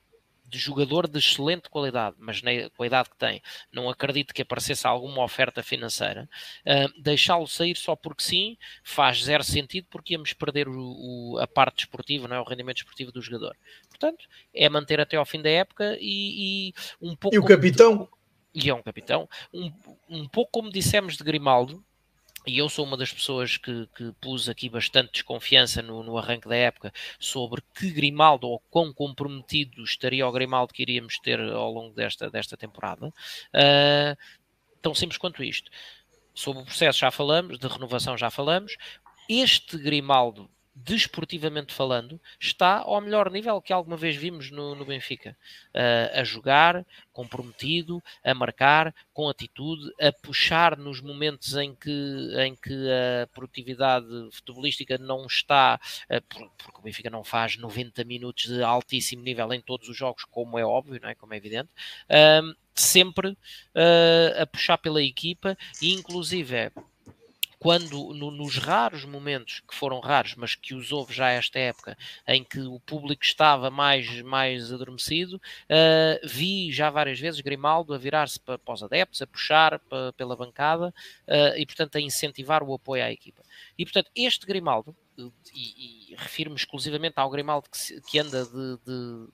[0.49, 5.23] de jogador de excelente qualidade, mas na qualidade que tem, não acredito que aparecesse alguma
[5.23, 6.28] oferta financeira.
[6.65, 11.47] Uh, Deixá-lo sair só porque sim faz zero sentido, porque íamos perder o, o, a
[11.47, 12.40] parte desportiva, não é?
[12.40, 13.57] o rendimento desportivo do jogador.
[13.89, 17.36] Portanto, é manter até ao fim da época e, e um pouco.
[17.36, 18.09] E o capitão?
[18.55, 19.28] De, e é um capitão.
[19.53, 19.73] Um,
[20.09, 21.85] um pouco como dissemos de Grimaldo,
[22.49, 26.49] e eu sou uma das pessoas que, que pus aqui bastante desconfiança no, no, arranque
[26.49, 31.70] da época sobre que Grimaldo ou quão comprometido estaria o Grimaldo que iríamos ter ao
[31.70, 33.09] longo desta, desta temporada.
[33.09, 34.16] Uh,
[34.81, 35.70] tão simples quanto isto.
[36.35, 38.77] Sobre o processo já falamos, de renovação já falamos.
[39.29, 40.49] Este Grimaldo
[40.85, 45.37] desportivamente falando, está ao melhor nível que alguma vez vimos no, no Benfica.
[45.75, 51.91] Uh, a jogar, comprometido, a marcar, com atitude, a puxar nos momentos em que,
[52.39, 55.81] em que a produtividade futebolística não está,
[56.11, 56.23] uh,
[56.59, 60.59] porque o Benfica não faz 90 minutos de altíssimo nível em todos os jogos, como
[60.59, 61.15] é óbvio, não é?
[61.15, 61.71] como é evidente.
[62.05, 63.37] Uh, sempre
[64.41, 66.71] a puxar pela equipa e inclusive
[67.59, 71.99] quando no, nos raros momentos que foram raros, mas que os houve já esta época,
[72.27, 77.99] em que o público estava mais, mais adormecido, uh, vi já várias vezes Grimaldo a
[77.99, 80.95] virar-se para, para, os adeptos, a puxar para, pela bancada
[81.27, 83.43] uh, e, portanto, a incentivar o apoio à equipa.
[83.77, 84.95] E, portanto, este Grimaldo,
[85.53, 89.27] e, e refiro-me exclusivamente ao Grimaldo que, que anda de, de,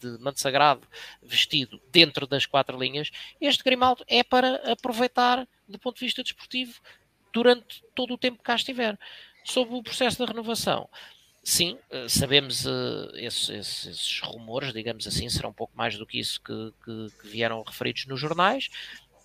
[0.00, 0.86] de, de
[1.22, 6.80] vestido dentro das quatro linhas, este Grimaldo é para aproveitar do ponto de vista desportivo
[7.36, 8.98] durante todo o tempo que cá estiver.
[9.44, 10.88] Sobre o processo da renovação,
[11.44, 16.06] sim, eh, sabemos uh, esses, esses, esses, rumores, digamos assim, serão um pouco mais do
[16.06, 18.70] que isso que, que, que vieram referidos nos jornais.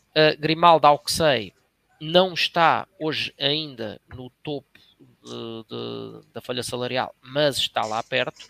[0.09, 1.53] Uh, Grimaldo, ao que sei,
[1.99, 8.45] não está hoje ainda no topo de, de, da folha salarial, mas está lá perto.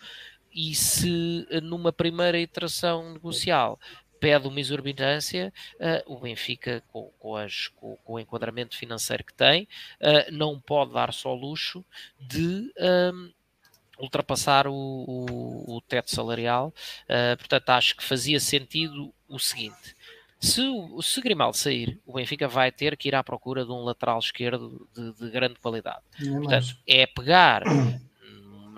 [0.52, 3.80] E se numa primeira iteração negocial
[4.22, 9.34] pede uma exorbitância, uh, o Benfica, com, com, as, com, com, o enquadramento financeiro que
[9.34, 9.64] tem,
[10.00, 11.84] uh, não pode dar só luxo
[12.20, 12.72] de.
[13.12, 13.32] Um,
[13.98, 16.74] ultrapassar o, o, o, teto salarial,
[17.38, 19.94] portanto acho que fazia sentido o seguinte,
[20.40, 20.60] se,
[21.02, 24.88] se Grimaldo sair, o Benfica vai ter que ir à procura de um lateral esquerdo
[24.92, 26.02] de, de grande qualidade.
[26.18, 27.62] É Portanto, é pegar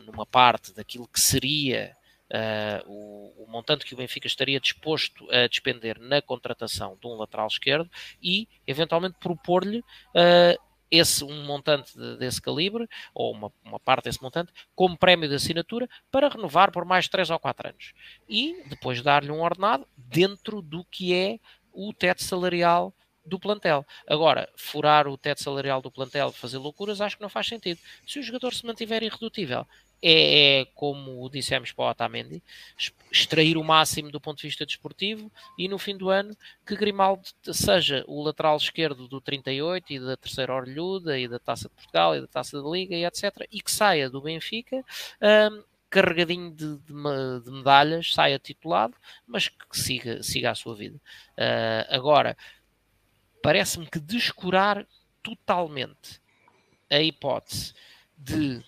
[0.04, 1.96] numa parte daquilo que seria
[2.30, 7.16] uh, o, o, montante que o Benfica estaria disposto a despender na contratação de um
[7.16, 7.90] lateral esquerdo
[8.22, 14.22] e, eventualmente, propor-lhe uh, esse, um montante de, desse calibre, ou uma, uma, parte desse
[14.22, 17.92] montante, como prémio de assinatura, para renovar por mais 3 ou 4 anos.
[18.28, 21.38] E depois dar-lhe um ordenado dentro do que é
[21.72, 22.94] o teto salarial
[23.24, 23.86] do plantel.
[24.06, 27.80] Agora, furar o teto salarial do plantel, fazer loucuras, acho que não faz sentido.
[28.06, 29.66] Se o jogador se mantiver irredutível,
[30.06, 32.42] é, é, como dissemos para o Otamendi,
[33.10, 36.36] extrair o máximo do ponto de vista desportivo e no fim do ano
[36.66, 37.22] que Grimaldo
[37.54, 42.14] seja o lateral esquerdo do 38 e da terceira orelhuda e da Taça de Portugal
[42.14, 43.48] e da Taça da Liga e etc.
[43.50, 48.94] E que saia do Benfica um, carregadinho de, de, de, medalhas, saia titulado,
[49.26, 51.00] mas que siga, siga a sua vida.
[51.38, 52.36] Uh, agora,
[53.42, 54.86] parece-me que descurar
[55.22, 56.20] totalmente
[56.90, 57.72] a hipótese
[58.18, 58.62] de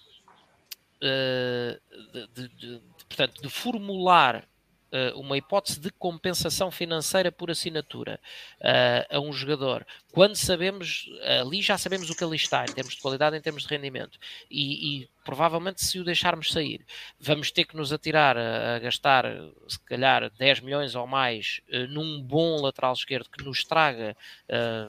[1.07, 4.49] de, de, de, portanto, de formular
[5.17, 8.21] uma hipótese de compensação financeira por assinatura
[8.61, 11.07] uh, a um jogador, quando sabemos,
[11.41, 14.19] ali já sabemos o que ali está, em termos de qualidade, em termos de rendimento,
[14.51, 16.87] e, e provavelmente se o deixarmos sair,
[17.21, 19.25] vamos ter que nos atirar a, a gastar,
[19.69, 24.17] se calhar, 10 milhões ou mais uh, num bom lateral esquerdo que nos traga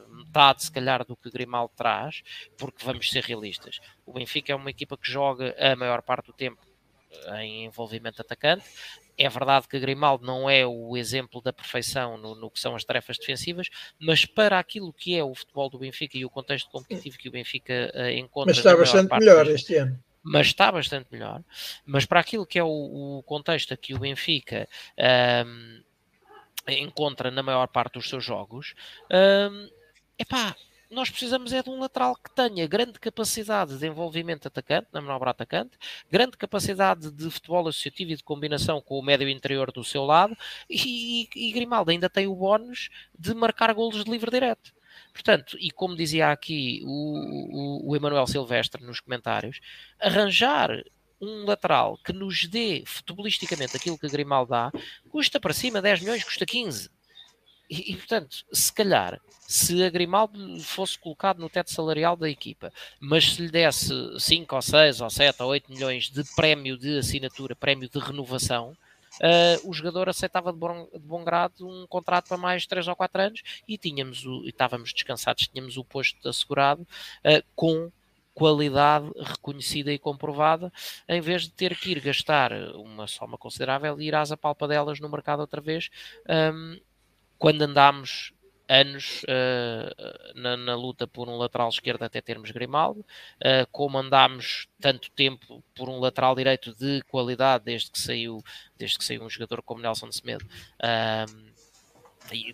[0.09, 2.21] metade, se calhar, do que Grimaldo traz,
[2.57, 3.79] porque vamos ser realistas.
[4.05, 6.66] O Benfica é uma equipa que joga a maior parte do tempo
[7.39, 8.65] em envolvimento atacante,
[9.17, 12.83] é verdade que Grimaldo não é o exemplo da perfeição no, no, que são as
[12.83, 13.67] tarefas defensivas,
[13.99, 17.31] mas para aquilo que é o futebol do Benfica e o contexto competitivo que o
[17.31, 18.51] Benfica uh, encontra.
[18.51, 19.99] Mas está bastante melhor este ano.
[20.21, 21.41] Mas está bastante melhor.
[21.85, 22.67] Mas para aquilo que é o,
[23.19, 24.67] o contexto que o Benfica
[24.97, 25.81] um,
[26.67, 28.75] ehm, encontra na maior parte dos seus jogos,
[29.09, 29.69] um, ehm,
[30.19, 30.55] epá,
[30.89, 35.31] nós precisamos é de um lateral que tenha grande capacidade de envolvimento atacante, na manobra
[35.31, 35.77] atacante,
[36.09, 40.35] grande capacidade de futebol associativo e de combinação com o médio interior do seu lado,
[40.69, 44.73] e, e Grimaldo ainda tem o bónus de marcar golos de livre direto.
[45.13, 49.59] Portanto, e como dizia aqui o, o, o Emanuel Silvestre nos comentários,
[49.99, 50.69] arranjar
[51.19, 54.71] um lateral que nos dê futebolisticamente aquilo que Grimaldo dá,
[55.09, 56.89] custa para cima 10 milhões, custa 15.
[57.69, 62.71] E, e, portanto, se calhar, se a Grimaldo fosse colocado no teto salarial da equipa,
[62.99, 66.99] mas se lhe desse 5 ou 6 ou 7 ou 8 milhões de prémio de
[66.99, 68.75] assinatura, prémio de renovação,
[69.21, 72.95] uh, o jogador aceitava de bom, de bom, grado um contrato para mais 3 ou
[72.97, 77.89] 4 anos e tínhamos o, e estávamos descansados, tínhamos o posto assegurado uh, com
[78.33, 80.71] qualidade reconhecida e comprovada,
[81.07, 85.09] em vez de ter que ir gastar uma soma considerável e ir às apalpadelas no
[85.09, 85.89] mercado outra vez,
[86.53, 86.79] um,
[87.39, 88.33] quando andámos
[88.67, 94.67] anos uh, na, na, luta por um lateral esquerdo até termos Grimaldo, uh, como andámos
[94.79, 98.43] tanto tempo por um lateral direito de qualidade desde que saiu,
[98.77, 100.45] desde que saiu um jogador como Nelson Semedo.
[100.81, 101.56] Uh,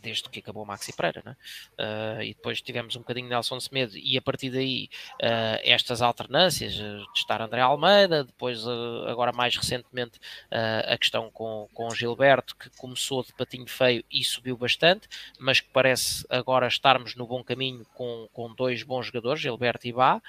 [0.02, 1.36] desde que acabou Maxi Pereira, né?
[1.80, 6.02] Uh, e depois tivemos um bocadinho de Nelson Semedo, e a partir daí uh, estas
[6.02, 8.66] alternâncias, uh, de estar André Almeida, depois
[9.08, 10.20] agora mais recentemente
[10.52, 15.08] a questão com, com Gilberto, que começou de patinho feio e subiu bastante,
[15.40, 19.94] mas que parece agora estarmos no bom caminho com, com dois bons jogadores, Gilberto e
[19.94, 20.22] Bá,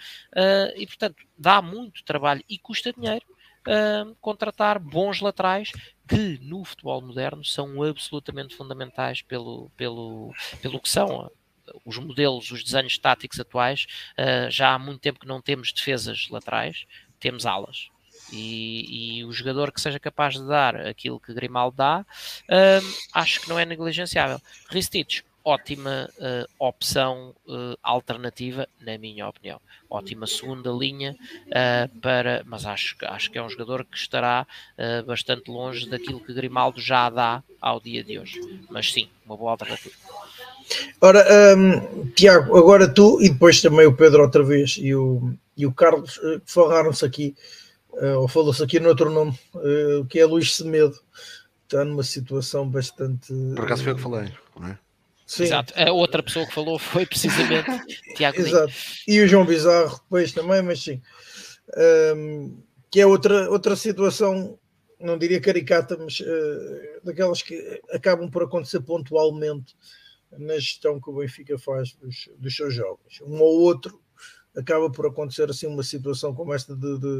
[0.76, 3.24] e portanto dá muito trabalho e custa dinheiro.
[4.20, 5.72] Contratar bons laterais
[6.06, 11.30] que no futebol moderno são absolutamente fundamentais pelo, pelo, pelo que são
[11.84, 13.86] os modelos, os desenhos táticos atuais.
[14.18, 16.86] Uh, já há muito tempo que não temos defesas laterais,
[17.18, 17.88] temos alas.
[18.32, 22.06] E, e, o jogador que seja capaz de dar aquilo que Grimaldo dá,
[23.12, 24.40] acho que não é negligenciável.
[24.70, 29.60] Ristich, ótima uh, opção uh, alternativa, na minha opinião.
[29.90, 31.14] Ótima segunda linha
[31.46, 34.46] uh, para, mas acho, acho que é um jogador que estará
[35.06, 38.40] bastante longe daquilo que Grimaldo já dá ao dia de hoje.
[38.70, 39.94] Mas sim, uma boa alternativa.
[41.00, 41.24] Ora,
[41.56, 45.72] um, Tiago, agora tu e depois também o Pedro outra vez e o, e o
[45.72, 47.36] Carlos falaram-se aqui,
[48.18, 49.38] ou falou-se aqui no outro nome,
[50.08, 50.98] que é Luís Semedo.
[51.64, 53.32] Está numa situação bastante.
[53.54, 54.78] Por acaso foi eu que falei, não é?
[55.26, 55.44] Sim.
[55.44, 55.72] Exato.
[55.76, 57.70] A outra pessoa que falou foi precisamente
[58.16, 58.72] Tiago Exato.
[59.08, 61.00] E o João Bizarro depois também, mas sim.
[62.16, 64.58] Um, que é outra, outra situação,
[65.00, 69.74] não diria caricata, mas uh, daquelas que acabam por acontecer pontualmente
[70.38, 73.20] na gestão que o Benfica faz dos, dos seus jogos.
[73.22, 74.00] Um ou outro
[74.56, 77.18] acaba por acontecer assim uma situação como esta de, de,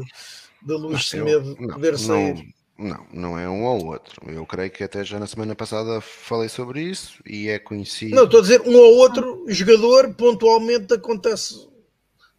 [0.63, 2.35] de Luís Semedo poder sair.
[2.35, 4.21] Não não, não é um ou outro.
[4.29, 8.15] Eu creio que até já na semana passada falei sobre isso e é conhecido.
[8.15, 11.67] Não, estou a dizer um ou outro jogador pontualmente acontece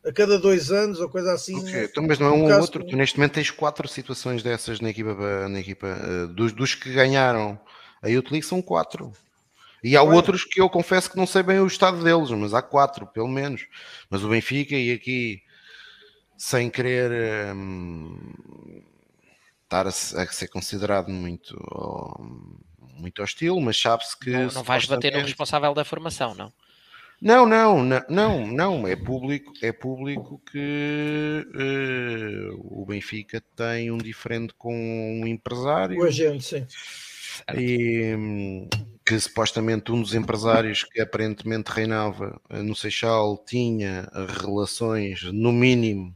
[0.04, 1.58] a cada dois anos ou coisa assim.
[1.58, 1.84] Okay.
[1.84, 2.84] Então, mas não é um ou outro.
[2.86, 6.92] Tu neste momento tens quatro situações dessas na equipa, na equipa uh, dos, dos que
[6.92, 7.58] ganharam
[8.02, 9.12] a Youth League são quatro.
[9.82, 12.60] E há outros que eu confesso que não sei bem o estado deles, mas há
[12.60, 13.66] quatro, pelo menos.
[14.10, 15.42] Mas o Benfica, e aqui
[16.36, 17.54] sem querer.
[17.54, 18.82] Hum,
[19.82, 21.56] estar a, a, ser considerado muito,
[22.98, 24.30] muito hostil, mas sabe-se que.
[24.30, 26.52] Não, não vais bater no responsável da formação, não?
[27.20, 34.52] Não, não, não, não, é público, é público que uh, o Benfica tem um diferente
[34.52, 35.98] com um empresário.
[35.98, 36.66] O agente, sim.
[37.56, 38.68] E,
[39.04, 44.08] que supostamente um dos empresários que aparentemente reinava no Seixal tinha
[44.40, 46.14] relações, no mínimo,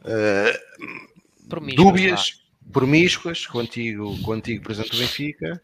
[0.00, 5.62] uh, dúbias, promíscuas com o antigo, com o antigo presidente do Benfica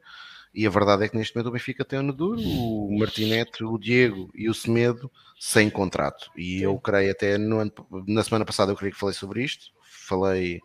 [0.55, 3.79] e a verdade é que neste momento o Benfica tem o Neduro, o Martinete, o
[3.79, 6.31] Diego e o Semedo sem contrato.
[6.37, 6.65] E Sim.
[6.65, 7.73] eu creio até ano,
[8.07, 9.67] na semana passada eu creio que falei sobre isto.
[9.83, 10.61] Falei.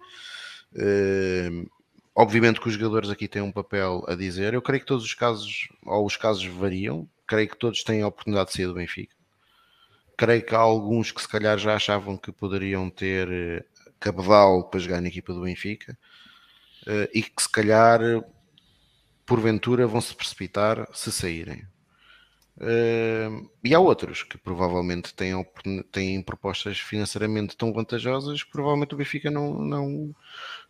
[0.74, 1.70] Uh,
[2.16, 4.54] obviamente que os jogadores aqui têm um papel a dizer.
[4.54, 7.08] Eu creio que todos os casos, ou os casos variam.
[7.28, 9.16] Creio que todos têm a oportunidade de sair do Benfica.
[10.18, 13.66] Creio que há alguns que se calhar já achavam que poderiam ter eh,
[14.04, 15.98] cabedal para jogar na equipa do Benfica.
[16.86, 18.00] Uh, e que se calhar
[19.26, 21.66] porventura vão se precipitar se saírem.
[22.58, 25.34] Uh, e há outros que provavelmente têm,
[25.92, 30.16] têm propostas financeiramente tão vantajosas que provavelmente o Benfica não, não,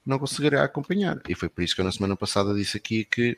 [0.05, 1.19] não conseguirá acompanhar.
[1.27, 3.38] E foi por isso que eu na semana passada disse aqui que,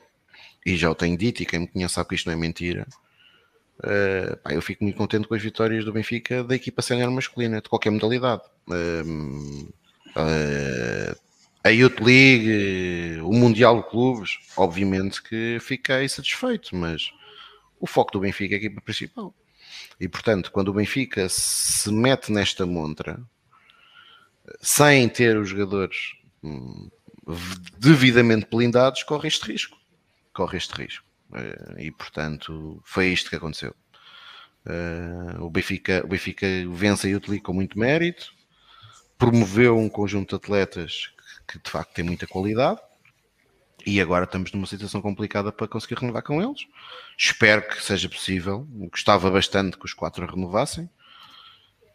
[0.65, 2.85] e já o tenho dito, e quem me conhece sabe que isto não é mentira,
[3.79, 7.61] uh, pá, eu fico muito contente com as vitórias do Benfica da equipa sénior masculina,
[7.61, 8.43] de qualquer modalidade.
[8.67, 9.73] Uh,
[10.15, 17.11] a Youth League, o Mundial de Clubes, obviamente que fiquei satisfeito, mas
[17.79, 19.33] o foco do Benfica é a equipa principal.
[19.99, 23.19] E portanto, quando o Benfica se mete nesta montra,
[24.61, 26.13] sem ter os jogadores
[26.43, 26.89] hum,
[27.79, 29.77] devidamente blindados, corre este risco.
[30.33, 31.05] Corre este risco.
[31.33, 33.75] Eh, e portanto, foi isto que aconteceu.
[34.65, 38.34] Eh, o Benfica, o Benfica vence a Youth com muito mérito,
[39.17, 41.11] promoveu um conjunto de atletas
[41.47, 42.79] que de facto tem muita qualidade
[43.85, 46.65] e agora estamos numa situação complicada para conseguir renovar com eles.
[47.17, 48.67] Espero que seja possível.
[48.91, 50.85] Gostava bastante que os quatro renovassem,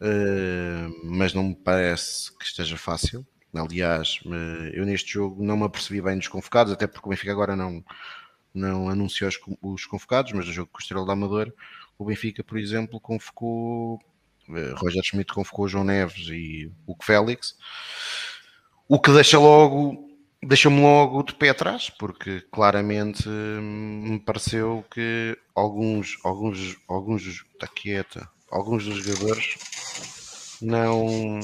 [0.01, 3.25] uh, mas não me parece que esteja fácil.
[3.53, 4.21] Aliás,
[4.73, 7.83] eu neste jogo não me apercebi bem dos convocados, até porque o Benfica agora não,
[8.53, 11.51] não anunciou os, os convocados, mas no jogo com o Estrela da Amador,
[11.97, 13.99] o Benfica, por exemplo, convocou.
[14.49, 17.55] Uh, Roger Schmidt convocou o João Neves e o Félix
[18.87, 20.11] o que deixa logo
[20.43, 27.67] deixa-me logo de pé atrás, porque claramente hum, me pareceu que alguns, alguns, alguns, está
[27.67, 31.39] quieta, alguns dos jogadores não,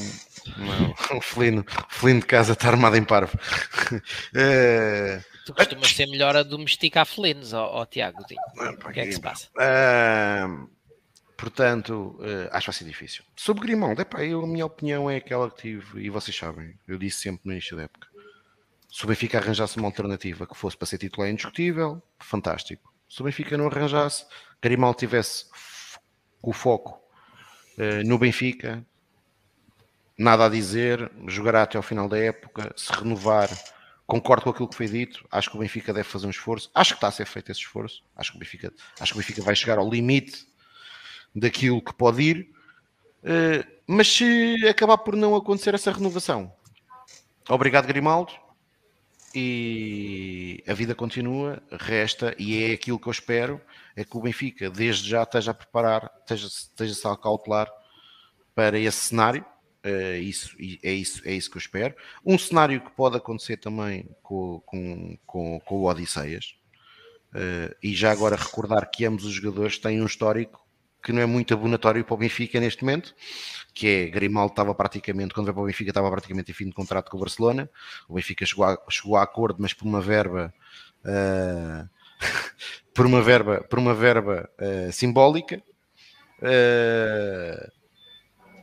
[0.58, 3.38] não, o felino, o felino de casa está armado em parvo.
[4.36, 5.22] é...
[5.46, 8.22] Tu costumas ser melhor a domesticar felinos, ó, ó Tiago.
[8.22, 9.48] O que é que se passa?
[9.56, 10.70] Uh,
[11.38, 13.24] Portanto, uh, acho que vai ser difícil.
[13.36, 16.98] Sobre Grimaldo, epá, eu, a minha opinião é aquela que tive, e vocês sabem, eu
[16.98, 18.08] disse sempre no início da época.
[18.90, 22.92] Se o Benfica arranjasse uma alternativa que fosse para ser titular indiscutível, fantástico.
[23.08, 24.26] Se o Benfica não arranjasse,
[24.60, 25.46] Grimaldo tivesse
[26.42, 27.00] o foco
[27.78, 28.84] uh, no Benfica,
[30.18, 33.48] nada a dizer, jogará até ao final da época, se renovar,
[34.08, 36.94] concordo com aquilo que foi dito, acho que o Benfica deve fazer um esforço, acho
[36.94, 39.44] que está a ser feito esse esforço, acho que o Benfica, acho que o Benfica
[39.44, 40.48] vai chegar ao limite
[41.36, 42.50] daquilo que pode ir,
[43.24, 46.52] uh, mas se acabar por não acontecer essa renovação,
[47.50, 48.34] obrigado Grimaldo,
[49.36, 53.62] e a vida continua, resta, e é aquilo que eu espero,
[53.96, 57.72] é que o Benfica desde já esteja a preparar, esteja-se esteja a cautelar
[58.56, 59.46] para esse cenário,
[59.86, 61.96] Uh, isso, é, isso, é isso que eu espero.
[62.26, 66.56] Um cenário que pode acontecer também com, com, com, com o Odisseias,
[67.34, 70.67] uh, e já agora recordar que ambos os jogadores têm um histórico
[71.02, 73.16] que não é muito abonatório para o Benfica neste momento,
[73.74, 76.74] que é Grimaldo estava praticamente, quando veio para o Benfica, estava praticamente em fim de
[76.74, 77.70] contrato com o Barcelona.
[78.08, 80.54] O Benfica chegou a, chegou a acordo, mas por uma verba.
[81.06, 81.88] Uh,
[82.94, 85.62] por uma verba, por uma verba uh, simbólica.
[86.40, 87.72] Uh,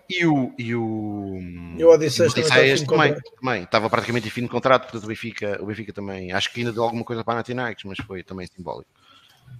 [0.08, 1.38] e o, e o,
[1.78, 5.66] e o Odisseias também, também, estava praticamente em fim de contrato, portanto o Benfica, o
[5.66, 8.90] Benfica também, acho que ainda deu alguma coisa para a Natinakes, mas foi também simbólico.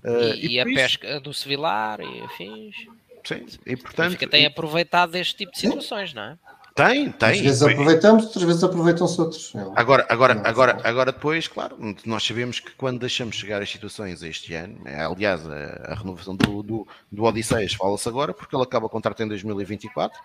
[0.05, 2.77] Uh, e, e, a pesca do Sevilar e afins.
[3.25, 4.13] Sim, e portanto.
[4.13, 4.47] Fica, tem e...
[4.47, 6.39] aproveitado deste tipo de situações, não é?
[6.75, 7.31] Tem, tem.
[7.31, 9.55] Às vezes aproveitamos, outras vezes aproveitam-se outros.
[9.55, 14.23] É agora, agora, agora, agora depois, claro, nós sabemos que quando deixamos chegar as situações
[14.25, 18.65] este ano, é, aliás, a, a, renovação do, do, do Odisseias fala-se agora, porque ele
[18.65, 20.19] acaba o contrato em 2024.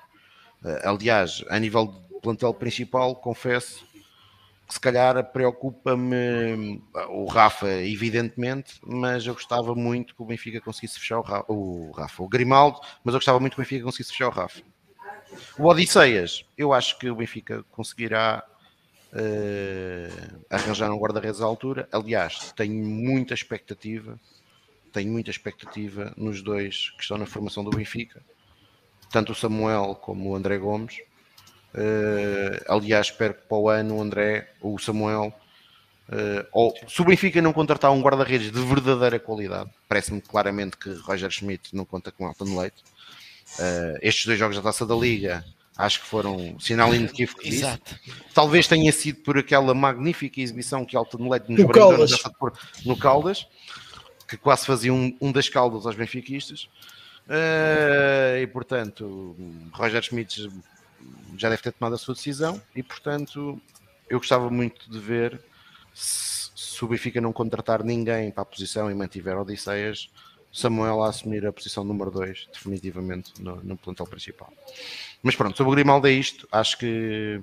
[0.66, 3.86] Eh, aliás, a nível de plantel principal, confesso
[4.70, 11.20] se calhar preocupa-me o Rafa, evidentemente, mas eu gostava muito que o Benfica conseguisse fechar
[11.20, 14.28] o Rafa, o, Rafa, o Grimaldo, mas eu gostava muito que o Benfica conseguisse fechar
[14.28, 14.62] o Rafa.
[15.58, 18.44] O Odisseias, eu acho que o Benfica conseguirá
[19.14, 21.88] uh, arranjar um guarda-redes à altura.
[21.92, 24.20] Aliás, tenho muita expectativa
[24.92, 28.22] tenho muita expectativa nos dois que estão na formação do Benfica,
[29.12, 31.02] tanto o Samuel como o André Gomes.
[31.74, 35.34] Uh, aliás, espero que para o ano o André ou o Samuel,
[36.10, 40.90] uh, ou se o Benfica não contratar um guarda-redes de verdadeira qualidade, parece-me claramente que
[40.90, 42.84] Roger Schmidt não conta com Alton Leite.
[43.60, 45.44] Uh, estes dois jogos da taça da Liga
[45.80, 47.60] acho que foram sinal inequívoco disso.
[47.60, 48.00] Exato.
[48.34, 52.12] Talvez tenha sido por aquela magnífica exibição que Alton Leite nos no Caldas.
[52.86, 53.48] no Caldas,
[54.28, 56.68] que quase fazia um, um das caldas aos benfiquistas.
[57.28, 59.38] Uh, e portanto,
[59.72, 60.50] Roger Schmidt
[61.40, 63.62] já deve ter tomado a sua decisão e portanto
[64.10, 65.42] eu gostava muito de ver
[65.94, 70.10] se, se o Benfica não contratar ninguém para a posição e mantiver Odisseias,
[70.52, 74.52] Samuel a assumir a posição número 2 definitivamente no, no plantel principal.
[75.22, 76.48] Mas pronto, sobre o Grimaldo é isto.
[76.52, 77.40] Acho que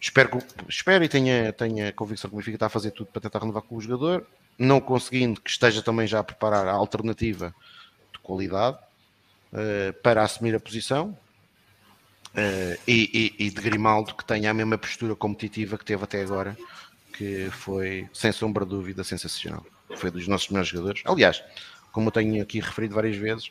[0.00, 0.38] espero,
[0.68, 3.62] espero e tenha, tenha convicção que o Benfica está a fazer tudo para tentar renovar
[3.62, 4.26] com o jogador.
[4.58, 7.54] Não conseguindo que esteja também já a preparar a alternativa
[8.12, 8.78] de qualidade
[9.52, 11.16] uh, para assumir a posição.
[12.32, 16.22] Uh, e, e, e, de Grimaldo que tenha a mesma postura competitiva que teve até
[16.22, 16.56] agora,
[17.12, 19.66] que foi sem sombra de dúvida sensacional.
[19.96, 21.02] Foi dos nossos melhores jogadores.
[21.04, 21.42] Aliás,
[21.90, 23.50] como eu tenho aqui referido várias vezes,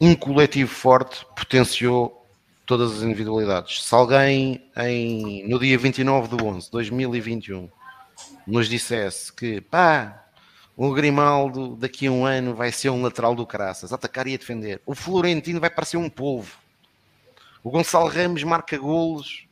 [0.00, 2.26] um coletivo forte potenciou
[2.66, 3.82] todas as individualidades.
[3.84, 7.70] Se alguém em, no dia 29 de 11 de 2021
[8.46, 10.24] nos dissesse que pá,
[10.76, 14.80] o Grimaldo daqui a um ano vai ser um lateral do Caraças, atacar e defender,
[14.84, 16.56] o Florentino vai parecer um povo,
[17.62, 19.48] o Gonçalo Ramos marca golos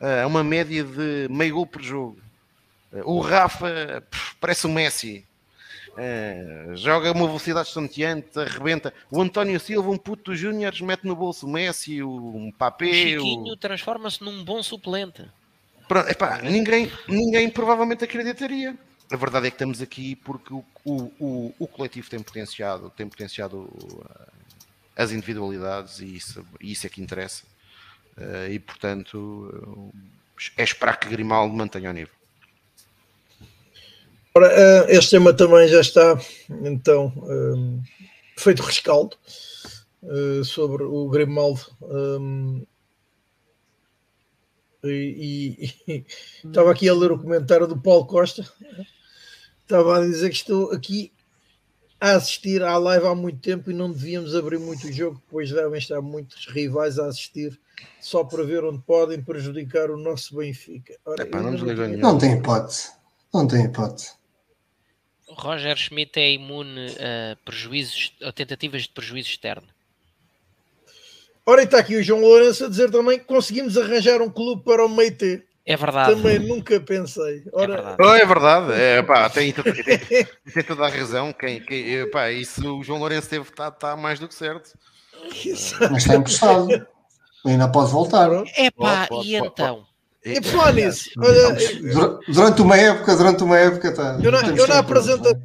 [0.00, 2.18] a uh, uma média de meio gol por jogo,
[2.92, 4.02] uh, o Rafa
[4.40, 5.24] parece um Messi.
[5.92, 8.92] Uh, joga uma velocidade estonteante, arrebenta.
[9.10, 12.86] O António Silva, um puto dos Júniores, mete no bolso o Messi, o um Papé.
[12.86, 13.56] O Chiquinho o...
[13.56, 15.22] transforma-se num bom suplente.
[15.86, 18.76] Pronto, epá, ninguém, ninguém provavelmente acreditaria.
[19.10, 23.06] A verdade é que estamos aqui porque o, o, o, o coletivo tem potenciado, tem
[23.06, 23.68] potenciado
[24.96, 27.44] as individualidades e isso, isso é que interessa.
[28.16, 29.92] Uh, e portanto, uh,
[30.56, 32.14] é esperar que Grimaldo mantenha o nível.
[34.34, 36.18] Ora, eh, este tema também já está
[36.64, 37.12] então
[38.38, 39.14] feito rescaldo
[40.42, 41.60] sobre o Grimaldo
[44.82, 45.74] e,
[46.42, 48.50] estava aqui a ler o comentário do Paulo Costa
[49.72, 51.12] estava a dizer que estou aqui
[52.02, 55.52] a assistir à live há muito tempo e não devíamos abrir muito o jogo, pois
[55.52, 57.56] devem estar muitos rivais a assistir
[58.00, 60.98] só para ver onde podem prejudicar o nosso Benfica.
[61.06, 62.90] Ora, Epá, não, não, não tem hipótese,
[63.32, 64.14] não tem hipótese.
[65.28, 69.68] Roger Schmidt é imune a prejuízos, a tentativas de prejuízo externo.
[71.46, 74.64] Ora, e está aqui o João Lourenço a dizer também que conseguimos arranjar um clube
[74.64, 75.44] para o Meite.
[75.64, 76.14] É verdade.
[76.14, 77.44] Também nunca pensei.
[77.52, 77.72] Ora...
[77.72, 77.96] É verdade.
[78.00, 78.72] Oh, é verdade.
[78.72, 79.98] É, pá, tem, tem, tem,
[80.54, 81.32] tem, toda a razão.
[81.32, 84.76] Quem, quem, pá, isso o João Lourenço teve, está tá mais do que certo.
[85.90, 86.68] Mas está emprestado.
[87.46, 88.28] Ainda pode voltar.
[88.56, 89.76] É pá, e pode, então?
[89.76, 89.92] Pode.
[90.24, 91.10] E por falar nisso,
[92.28, 95.42] durante uma época, durante uma época, tá, eu, na, eu na, apresenta,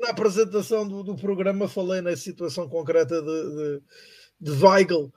[0.00, 3.82] na apresentação do, do, programa falei na situação concreta de, de,
[4.40, 5.12] de Weigl,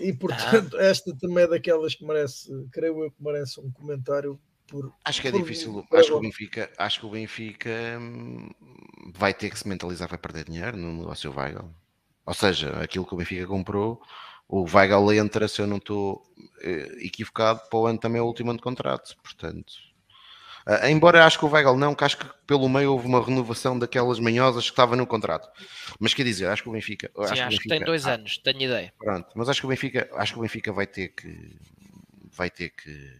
[0.00, 0.84] e portanto, ah.
[0.84, 4.38] esta também é daquelas que merece, creio eu que merece um comentário.
[4.66, 7.70] Por, acho que é por, difícil, acho, que o Benfica, acho que o Benfica
[8.00, 8.50] hum,
[9.14, 11.70] vai ter que se mentalizar vai perder dinheiro no negócio Weigl.
[12.24, 14.02] Ou seja, aquilo que o Benfica comprou
[14.48, 16.22] o Weigl entra, se eu não estou
[16.62, 19.72] eh, equivocado, para o ano também é o último ano de contrato, portanto.
[20.66, 23.78] Uh, embora acho que o Weigl não, que acho que pelo meio houve uma renovação
[23.78, 25.48] daquelas manhosas que estava no contrato.
[26.00, 27.08] Mas quer dizer, acho que o Benfica.
[27.14, 28.92] Sim, acho, que, Benfica, que tem dois ah, anos, tenho ideia.
[28.98, 31.56] Pronto, mas acho que o Benfica, acho que o Benfica vai ter que
[32.32, 33.14] vai ter que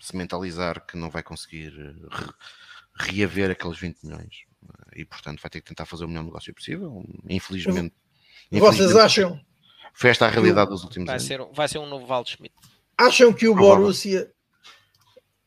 [0.00, 4.44] se mentalizar que não vai conseguir re, reaver aqueles 20 milhões
[4.94, 7.04] e portanto vai ter que tentar fazer o melhor negócio possível.
[7.28, 7.94] Infelizmente,
[8.50, 9.40] vocês acham
[9.94, 11.26] foi esta a realidade dos últimos vai anos.
[11.26, 12.54] Ser, vai ser um novo Waldschmidt.
[12.96, 14.30] Acham que o Borussia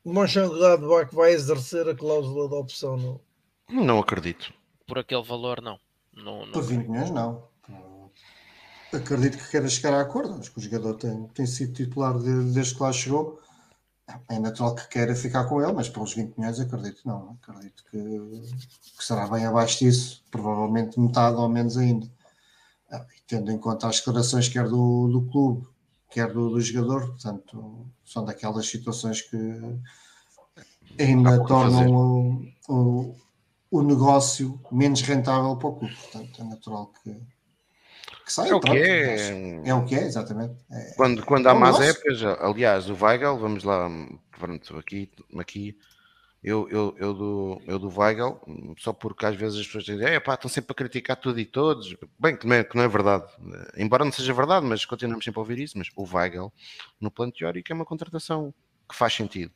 [0.05, 2.97] Mönchengladbach vai exercer a cláusula de opção?
[2.97, 3.21] No...
[3.69, 4.53] Não acredito.
[4.87, 5.79] Por aquele valor, não.
[6.13, 7.49] não, não Por 20 milhões, não.
[8.93, 10.33] Acredito que queira chegar a acordo.
[10.35, 13.39] Acho que o jogador tem, tem sido titular de, desde que lá chegou.
[14.27, 17.37] É natural que queira ficar com ele, mas pelos 20 milhões acredito não.
[17.41, 17.97] Acredito que,
[18.97, 22.11] que será bem abaixo disso, provavelmente metade ou menos ainda.
[22.91, 25.65] Ah, tendo em conta as declarações quer do, do clube,
[26.11, 29.37] quer do, do jogador, portanto, são daquelas situações que
[30.99, 33.15] ainda tornam o, o,
[33.71, 35.95] o, negócio menos rentável para o clube.
[35.95, 37.13] Portanto, é natural que,
[38.25, 38.51] que saia.
[38.51, 39.61] É o que é.
[39.65, 40.55] É o que é, exatamente.
[40.69, 43.89] É, quando, quando há é más épocas, aliás, o Weigel, vamos lá,
[44.37, 45.09] pronto, aqui,
[45.39, 45.77] aqui
[46.43, 48.41] eu, eu, eu, do, eu do Weigel,
[48.79, 51.45] só porque às vezes as pessoas dizem, é pá, estão sempre a criticar tudo e
[51.45, 51.95] todos.
[52.17, 53.25] Bem, que não, é, que não é verdade.
[53.77, 55.77] Embora não seja verdade, mas continuamos sempre a ouvir isso.
[55.77, 56.51] Mas o Weigel,
[56.99, 58.51] no plano teórico, é uma contratação
[58.89, 59.53] que faz sentido.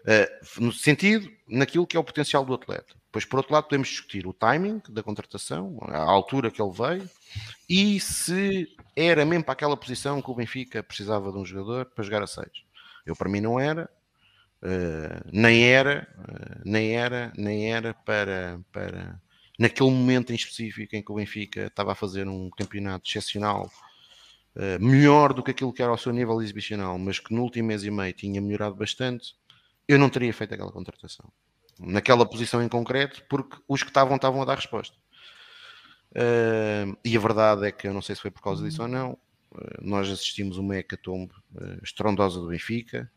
[0.00, 2.94] Uh, no sentido, naquilo que é o potencial do atleta.
[3.12, 7.10] Pois, por outro lado, podemos discutir o timing da contratação, a altura que ele veio,
[7.68, 12.04] e se era mesmo para aquela posição que o Benfica precisava de um jogador para
[12.04, 12.46] jogar a 6.
[13.04, 13.90] Eu, para mim, não era,
[14.62, 19.18] Uh, nem era, uh, nem era, nem era para, para
[19.58, 23.70] naquele momento em específico em que o Benfica estava a fazer um campeonato excepcional,
[24.54, 27.68] uh, melhor do que aquilo que era ao seu nível exibicional, mas que no último
[27.68, 29.34] mês e meio tinha melhorado bastante,
[29.88, 31.32] eu não teria feito aquela contratação.
[31.78, 34.94] Naquela posição em concreto, porque os que estavam estavam a dar resposta.
[37.02, 39.16] e a verdade é que eu não sei se foi por causa disso ou não.
[39.80, 41.32] nós assistimos uma hecatombe
[41.82, 43.10] estrondosa do Benfica,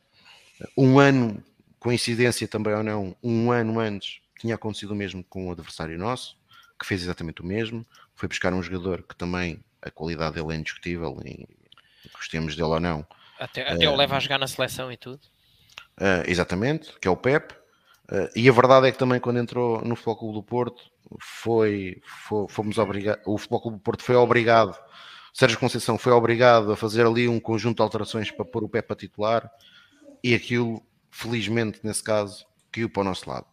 [0.77, 1.44] um ano,
[1.80, 6.35] coincidência também ou não, um ano antes tinha acontecido o mesmo com um adversário nosso,
[6.77, 7.85] que fez exatamente o mesmo.
[8.14, 11.48] Foi buscar um jogador que também a qualidade dele é indiscutível, e
[12.14, 13.07] gostemos dele ou não.
[13.40, 15.22] Até, até uh, o leva a jogar na seleção e tudo.
[15.98, 17.53] Uh, exatamente, que é o Pep.
[18.11, 20.84] Uh, e a verdade é que também quando entrou no Futebol Clube do Porto,
[21.19, 24.77] foi, foi fomos obrigados, o Futebol Clube do Porto foi obrigado,
[25.34, 28.91] Sérgio Conceição foi obrigado a fazer ali um conjunto de alterações para pôr o Pep
[28.91, 29.49] a titular
[30.24, 30.82] e aquilo,
[31.12, 33.45] felizmente, nesse caso, caiu para o nosso lado.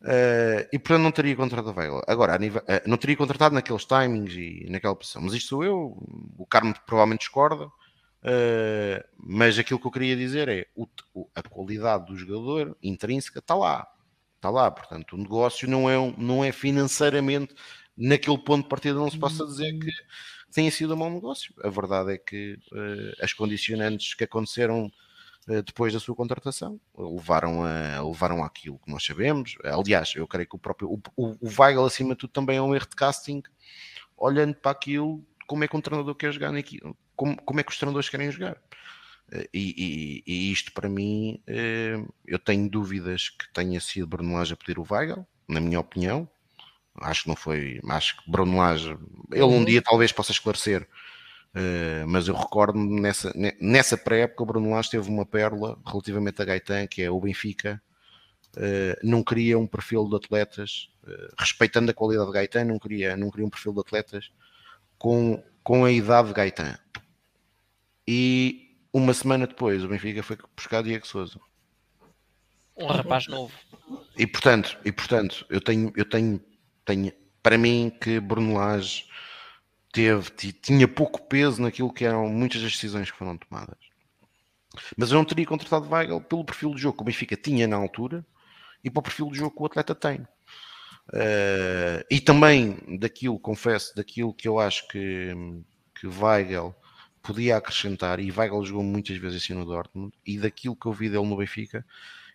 [0.00, 2.02] Uh, e portanto não teria contratado a Weigl.
[2.06, 5.22] Agora, nível, uh, não teria contratado naqueles timings e naquela posição.
[5.22, 5.96] Mas isto sou eu,
[6.38, 7.66] o Carmo provavelmente discorda.
[7.66, 10.86] Uh, mas aquilo que eu queria dizer é o,
[11.34, 13.88] a qualidade do jogador intrínseca está lá.
[14.36, 17.54] Está lá, portanto, o negócio não é, um, não é financeiramente
[17.96, 19.90] naquele ponto de partida, não se possa dizer que
[20.52, 21.52] tenha sido um mau negócio.
[21.64, 22.56] A verdade é que
[23.20, 24.92] as condicionantes que aconteceram
[25.64, 29.56] depois da sua contratação, levaram, a, levaram àquilo que nós sabemos.
[29.64, 32.74] Aliás, eu creio que o próprio o, o, Weigl, acima de tudo, também é um
[32.74, 33.42] erro de casting,
[34.16, 37.72] olhando para aquilo, como é que um treinador quer jogar naquilo, como, como é que
[37.72, 38.60] os treinadores querem jogar.
[39.32, 44.34] Eh, e, e, e isto para mim, eh, eu tenho dúvidas que tenha sido Bruno
[44.34, 46.28] Lage a pedir o Weigl, na minha opinião.
[47.00, 48.96] Acho que não foi, acho que Bruno Lage,
[49.32, 49.64] ele um uhum.
[49.64, 50.86] dia talvez possa esclarecer
[51.54, 56.44] Uh, mas eu recordo-me nessa, nessa pré-época o Bruno Lage teve uma pérola relativamente a
[56.44, 57.82] Gaetan, que é o Benfica,
[58.56, 63.16] uh, não queria um perfil de atletas, uh, respeitando a qualidade de Gaetan, não queria,
[63.16, 64.30] não queria um perfil de atletas
[64.98, 66.78] com, com a idade de Gaetan.
[68.06, 71.40] E uma semana depois o Benfica foi buscar Diego Souza.
[72.76, 73.52] Um rapaz novo.
[74.16, 76.40] E portanto, e portanto eu tenho, eu tenho,
[76.84, 77.12] tenho
[77.42, 79.06] para mim que Bruno Lage
[79.92, 83.78] teve, tinha pouco peso naquilo que eram muitas das decisões que foram tomadas.
[84.96, 87.76] Mas eu não teria contratado Weigl pelo perfil de jogo que o Benfica tinha na
[87.76, 88.24] altura
[88.84, 90.20] e para o perfil de jogo que o atleta tem.
[91.08, 95.32] Uh, e também daquilo, confesso, daquilo que eu acho que,
[95.98, 96.74] que Weigl
[97.22, 101.08] podia acrescentar, e Weigl jogou muitas vezes assim no Dortmund, e daquilo que eu vi
[101.08, 101.84] dele no Benfica,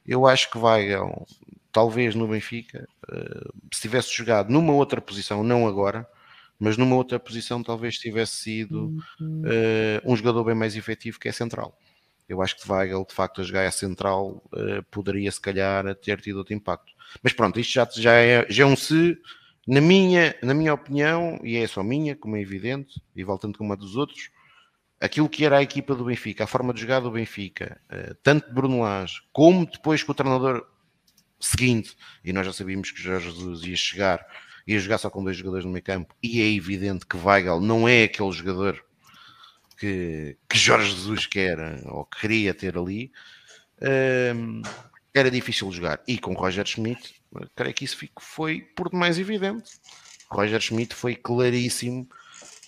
[0.05, 1.25] eu acho que Weigl,
[1.71, 6.07] talvez no Benfica, uh, se tivesse jogado numa outra posição, não agora,
[6.59, 11.31] mas numa outra posição talvez tivesse sido uh, um jogador bem mais efetivo que é
[11.31, 11.77] central.
[12.27, 16.21] Eu acho que Weigl, de facto, a jogar a central uh, poderia se calhar ter
[16.21, 16.91] tido outro impacto.
[17.21, 19.17] Mas pronto, isto já, já, é, já é um se,
[19.67, 23.63] na minha, na minha opinião, e é só minha, como é evidente, e voltando com
[23.63, 24.29] uma dos outros,
[24.99, 28.47] aquilo que era a equipa do Benfica, a forma de jogar do Benfica, uh, tanto
[28.47, 30.65] de Bruno Lage, como depois com o treinador
[31.39, 34.25] seguinte, e nós já sabíamos que Jorge Jesus ia chegar
[34.65, 37.87] ia jogar só com dois jogadores no meio campo e é evidente que Weigl não
[37.87, 38.83] é aquele jogador
[39.77, 43.11] que, que Jorge Jesus quer ou queria ter ali,
[44.35, 44.61] um,
[45.13, 46.01] era difícil jogar.
[46.07, 47.21] E com Roger Schmidt,
[47.55, 49.71] creio que isso foi por demais evidente.
[50.29, 52.07] Roger Schmidt foi claríssimo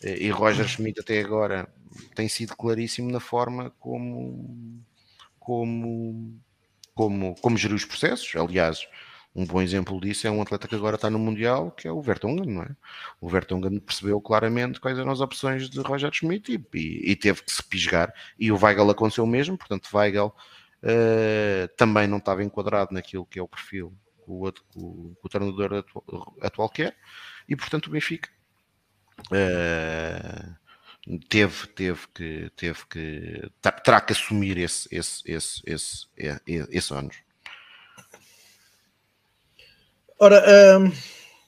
[0.03, 1.67] eh, e Roger Schmidt até agora
[2.13, 4.83] tem sido claríssimo na forma como
[5.39, 6.39] como
[6.93, 8.35] como, como gerir os processos.
[8.35, 8.87] Aliás,
[9.35, 12.01] um bom exemplo disso é um atleta que agora está no Mundial, que é o
[12.01, 12.69] Vertonghen, não é?
[13.19, 17.43] O Vertonghen percebeu claramente quais eram as opções de Roger Schmidt e, e, e teve
[17.43, 18.13] que se pisgar.
[18.39, 23.37] E o Weigl aconteceu o mesmo, portanto, Weigl uh, também não estava enquadrado naquilo que
[23.37, 23.93] é o perfil
[24.23, 26.95] que o, o, o treinador atual, atual quer,
[27.47, 28.29] e portanto o Benfica.
[29.31, 30.55] Uh,
[31.29, 33.51] teve, teve que, teve que,
[33.83, 37.24] terá que assumir esse, esse, esse, esse, esse, esse ônus.
[40.19, 40.43] Ora,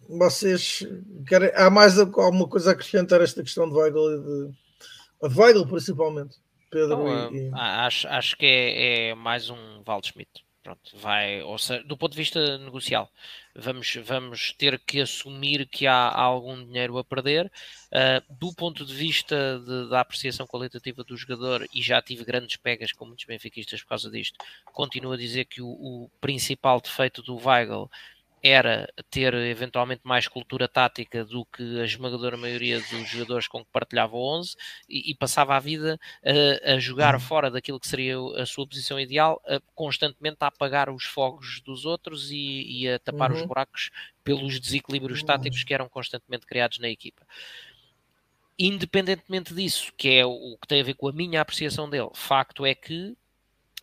[0.10, 0.86] vocês
[1.28, 5.40] querem, há mais alguma coisa a acrescentar a esta questão de Weigl e de, de
[5.40, 6.38] Weigl principalmente,
[6.70, 6.98] Pedro?
[6.98, 7.52] Não, e, e...
[7.54, 10.46] Acho, acho que é, é, mais um Waldschmidt.
[10.68, 13.10] pronto, vai, ou seja, do ponto de vista negocial,
[13.56, 17.50] vamos, vamos ter que assumir que há algum dinheiro a perder.
[17.88, 22.58] Uh, do ponto de vista de, da apreciação qualitativa do jogador, e já tive grandes
[22.58, 24.38] pegas com muitos benfiquistas por causa disto,
[24.74, 27.90] continuo a dizer que o, o principal defeito do Weigl
[28.44, 33.72] era ter eventualmente mais cultura tática do que a esmagadora maioria dos jogadores com que
[33.72, 34.56] partilhava o 11
[34.88, 37.20] e, e passava a vida a, a, jogar uhum.
[37.20, 41.86] fora daquilo que seria a sua posição ideal, a, constantemente a apagar os fogos dos
[41.86, 43.38] outros e, e a tapar uhum.
[43.38, 43.90] os buracos
[44.24, 45.26] pelos desequilíbrios uhum.
[45.26, 47.26] táticos que eram constantemente criados na equipa.
[48.60, 52.66] Independentemente disso, que é o que tem a ver com a minha apreciação dele, facto
[52.66, 53.16] é que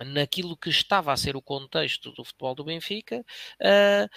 [0.00, 3.24] naquilo que estava a ser o contexto do futebol do Benfica,
[3.60, 4.08] uh,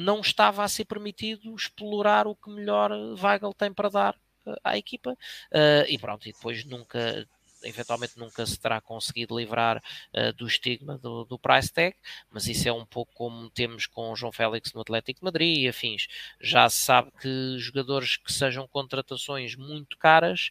[0.00, 4.14] não estava a ser permitido explorar o que melhor Weigl tem para dar
[4.46, 5.12] uh, à equipa.
[5.52, 7.26] Uh, e pronto, e depois nunca,
[7.62, 9.82] eventualmente nunca se terá conseguido livrar
[10.14, 11.94] uh, do estigma do, do, price tag,
[12.30, 15.68] mas isso é um pouco como temos com o João Félix no Atlético Madrid e
[15.68, 16.06] afins.
[16.40, 20.50] Já se sabe que jogadores que sejam contratações muito caras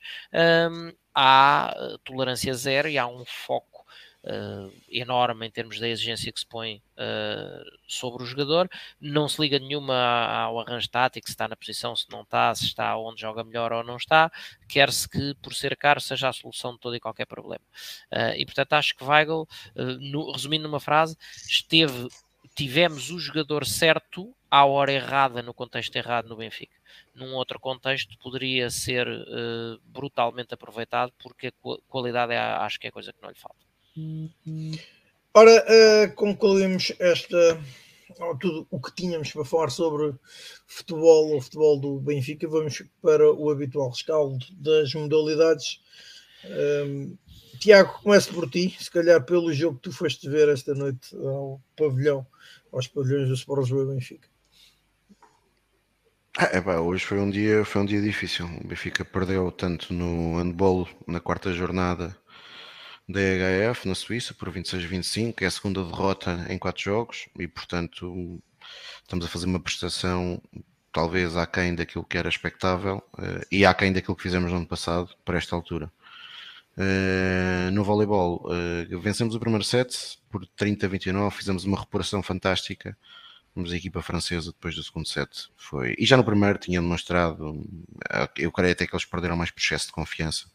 [0.71, 3.68] um, há tolerância zero e há um foco
[4.30, 8.69] uh, enorme em termos da exigência que se põe uh, sobre o jogador.
[9.01, 12.65] Não se liga nenhuma ao arranjo tático, se está na posição, se não está, se
[12.65, 14.31] está onde joga melhor ou não está.
[14.68, 17.64] Quer-se que, por ser caro, seja a solução de todo e qualquer problema.
[18.11, 19.47] Uh, e portanto, acho que Weigl,
[19.99, 22.07] no, resumindo numa frase, esteve.
[22.56, 26.76] Tivemos o jogador certo à hora errada, no contexto errado no Benfica.
[27.14, 31.51] Num outro contexto, poderia ser uh, brutalmente aproveitado, porque a
[31.88, 33.68] qualidade é, acho que é coisa que não lhe falta.
[35.33, 37.59] Ora, uh, concluímos esta
[38.39, 40.13] tudo o que tínhamos para falar sobre
[40.67, 42.47] futebol ou futebol do Benfica.
[42.47, 45.81] Vamos para o habitual rescaldo das modalidades.
[46.85, 47.17] Um,
[47.59, 51.61] Tiago, começo por ti, se calhar pelo jogo que tu foste ver esta noite ao
[51.75, 52.25] pavilhão,
[52.71, 54.27] aos pavilhões do Sport Lisboa Benfica.
[56.37, 58.45] Ah, é, pá, hoje foi um dia foi um dia difícil.
[58.45, 62.15] O Benfica perdeu tanto no handball na quarta jornada
[63.10, 68.40] da EHF na Suíça por 26-25, é a segunda derrota em quatro jogos e, portanto,
[69.02, 70.40] estamos a fazer uma prestação
[70.91, 75.10] talvez aquém daquilo que era expectável uh, e aquém daquilo que fizemos no ano passado
[75.26, 75.91] para esta altura.
[76.77, 82.95] Uh, no voleibol, uh, vencemos o primeiro set por 30-29, fizemos uma recuperação fantástica.
[83.56, 85.95] Mas a equipa francesa, depois do segundo set, foi.
[85.98, 87.68] E já no primeiro tinha demonstrado,
[88.38, 90.45] eu creio até que eles perderam mais por excesso de confiança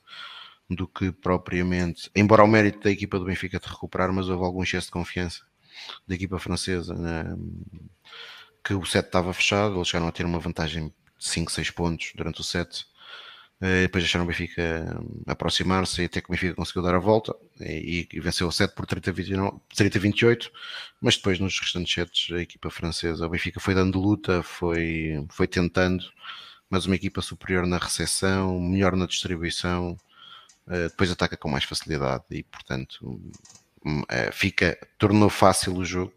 [0.68, 4.62] do que propriamente, embora o mérito da equipa do Benfica de recuperar, mas houve algum
[4.62, 5.42] excesso de confiança
[6.06, 7.36] da equipa francesa, né?
[8.64, 12.12] que o set estava fechado, eles chegaram a ter uma vantagem de 5, 6 pontos
[12.14, 12.86] durante o set,
[13.60, 17.34] eh, depois deixaram o Benfica aproximar-se e até que o Benfica conseguiu dar a volta
[17.60, 20.50] e, e venceu o set por 30-28,
[21.00, 25.46] mas depois nos restantes sets a equipa francesa, o Benfica foi dando luta, foi, foi
[25.46, 26.04] tentando,
[26.68, 30.13] mas uma equipa superior na recepção, melhor na distribuição, eh,
[30.66, 33.20] depois ataca com mais facilidade e, portanto,
[33.84, 36.12] hum, eh, fica, tornou fácil o jogo.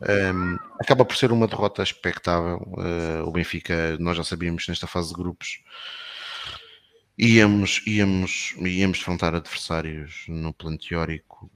[0.00, 2.58] Um, acaba por ser uma derrota expectável.
[2.76, 5.62] Uh, o Benfica, nós já sabíamos nesta fase de grupos,
[7.16, 11.50] íamos, íamos, íamos defrontar adversários no plano teórico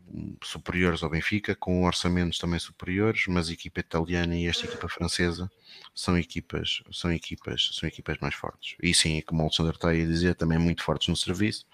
[0.44, 5.50] superiores ao Benfica, com orçamentos também superiores, mas a equipa italiana e esta equipa francesa
[5.94, 8.76] são equipas, são equipas, são equipas mais fortes.
[8.80, 11.66] E sim, como o Alexandre está a dizer, também muito fortes no serviço.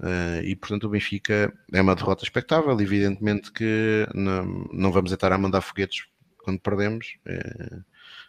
[0.00, 2.78] Uh, e portanto o Benfica é uma derrota expectável.
[2.80, 6.06] Evidentemente que não, não vamos estar a mandar foguetes
[6.38, 7.84] quando perdemos, uh,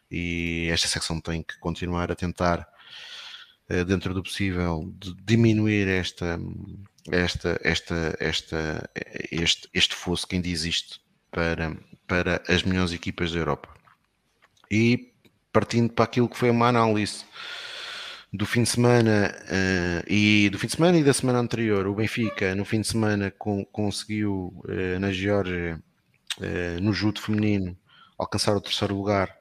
[0.10, 2.68] e esta secção tem que continuar a tentar,
[3.70, 6.38] uh, dentro do possível, de diminuir esta,
[7.10, 8.90] esta, esta, esta,
[9.32, 11.00] este, este fosso que ainda existe
[11.32, 13.70] para, para as melhores equipas da Europa.
[14.70, 15.14] E
[15.54, 17.26] partindo para aquilo que foi uma análise
[18.34, 21.96] do fim de semana uh, e do fim de semana e da semana anterior, o
[21.96, 25.82] Benfica no fim de semana com, conseguiu uh, na Geórgia,
[26.38, 27.78] uh, no judo feminino,
[28.18, 29.38] alcançar o terceiro lugar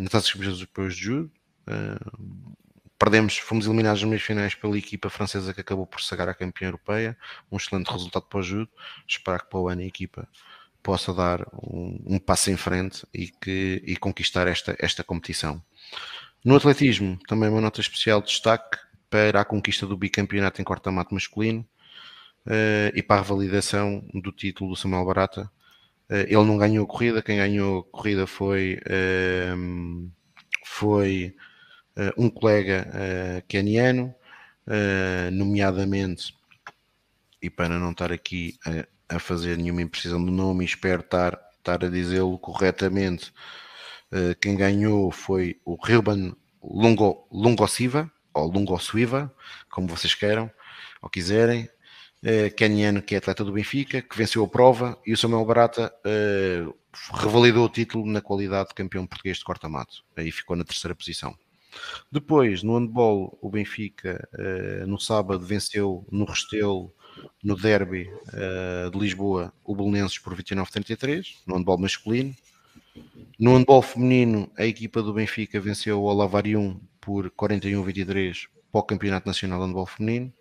[0.00, 1.32] na Taça dos Europeus de Judo.
[2.96, 6.68] perdemos, fomos eliminados nas meias finais pela equipa francesa que acabou por sagar a campeã
[6.68, 7.18] europeia.
[7.50, 8.70] Um excelente resultado para o judo.
[9.08, 10.28] Esperar que para o ano a equipa
[10.84, 15.60] possa dar um, um passo em frente e, que, e conquistar esta, esta competição.
[16.46, 18.78] No atletismo, também uma nota especial de destaque
[19.10, 21.66] para a conquista do bicampeonato em corta-mato masculino
[22.46, 25.50] uh, e para a revalidação do título do Samuel Barata.
[26.08, 30.10] Uh, ele não ganhou a corrida, quem ganhou a corrida foi, uh,
[30.64, 31.34] foi
[32.16, 34.14] um colega keniano,
[35.32, 36.32] nomeadamente,
[37.42, 38.56] e para não estar aqui
[39.08, 43.65] a, a fazer nenhuma imprecisão do nome, espero estar estar a dizê-lo corretamente, uh,
[44.40, 49.32] quem ganhou foi o Rilban Lungo, Lungosiva, ou Lungosiva,
[49.70, 50.50] como vocês queiram
[51.00, 51.68] ou quiserem.
[52.24, 55.92] Uh, Keniano, que é atleta do Benfica, que venceu a prova, e o Samuel Barata
[56.04, 56.74] uh,
[57.14, 60.02] revalidou o título na qualidade de campeão português de corta-mato.
[60.16, 61.36] Aí ficou na terceira posição.
[62.10, 64.26] Depois, no handball, o Benfica
[64.86, 66.90] no sábado venceu no Restelo,
[67.44, 68.10] no derby
[68.90, 72.34] de Lisboa, o Belenenses por 29-33, no handball masculino.
[73.38, 79.26] No handball feminino, a equipa do Benfica venceu o Olavarium por 41-23 para o Campeonato
[79.26, 80.32] Nacional de Handball Feminino,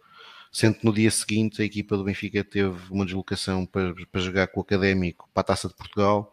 [0.51, 4.47] sendo que no dia seguinte a equipa do Benfica teve uma deslocação para, para jogar
[4.47, 6.31] com o Académico para a Taça de Portugal,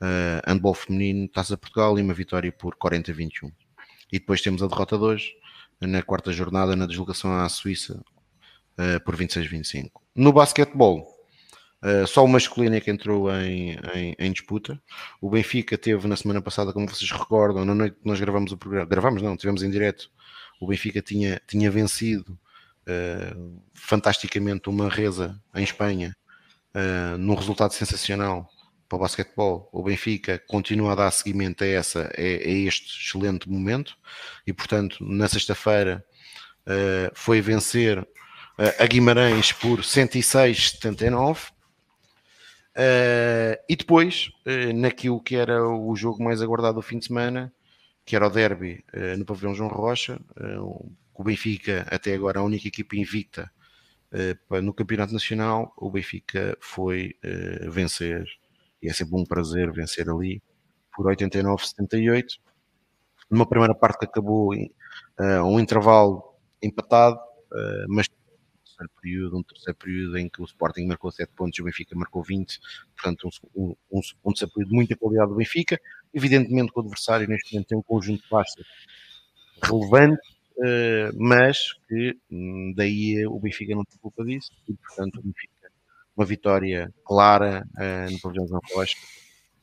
[0.00, 3.52] uh, handball feminino, Taça de Portugal e uma vitória por 40-21.
[4.12, 5.32] E depois temos a derrota de hoje,
[5.80, 8.00] na quarta jornada, na deslocação à Suíça,
[8.78, 9.90] uh, por 26-25.
[10.14, 11.13] No basquetebol,
[11.84, 14.80] uh, só o masculino é que entrou em, em, em, disputa.
[15.20, 18.56] O Benfica teve na semana passada, como vocês recordam, na noite que nós gravamos o
[18.56, 20.10] programa, gravamos não, tivemos em direto,
[20.60, 22.38] o Benfica tinha, tinha vencido
[22.88, 26.16] uh, fantasticamente uma reza em Espanha,
[27.20, 28.50] num resultado sensacional
[28.88, 33.48] para o basquetebol, o Benfica continua a dar seguimento a, essa, a, a este excelente
[33.48, 33.96] momento
[34.46, 36.04] e, portanto, na sexta-feira
[36.66, 38.06] uh, foi vencer uh,
[38.78, 41.52] a Guimarães por 106-79.
[42.76, 47.52] Uh, e depois, uh, naquilo que era o jogo mais aguardado do fim de semana,
[48.04, 48.84] que era o derby
[49.16, 50.20] no pavilhão João Rocha,
[51.14, 53.50] o Benfica, até agora, a única equipa invicta
[54.62, 57.16] no Campeonato Nacional, o Benfica foi
[57.66, 58.26] vencer
[58.82, 60.42] e é sempre um prazer vencer ali
[60.94, 62.38] por 89-78.
[63.30, 66.22] Numa primeira parte que acabou uh, um intervalo
[66.62, 68.06] empatado, uh, mas
[68.76, 71.96] terceiro período, um terceiro período em que o Sporting marcou 7 pontos e o Benfica
[71.96, 72.58] marcou 20,
[72.94, 75.80] portanto um, um, um terceiro período de muita qualidade do Benfica,
[76.12, 78.66] evidentemente que o adversário neste momento tem um conjunto de baixas
[79.62, 80.20] relevante,
[80.58, 85.54] uh, mas que um, daí o Benfica não tem culpa disso, e portanto o Benfica
[86.16, 88.96] uma vitória clara uh, no pavilhão João Rocha,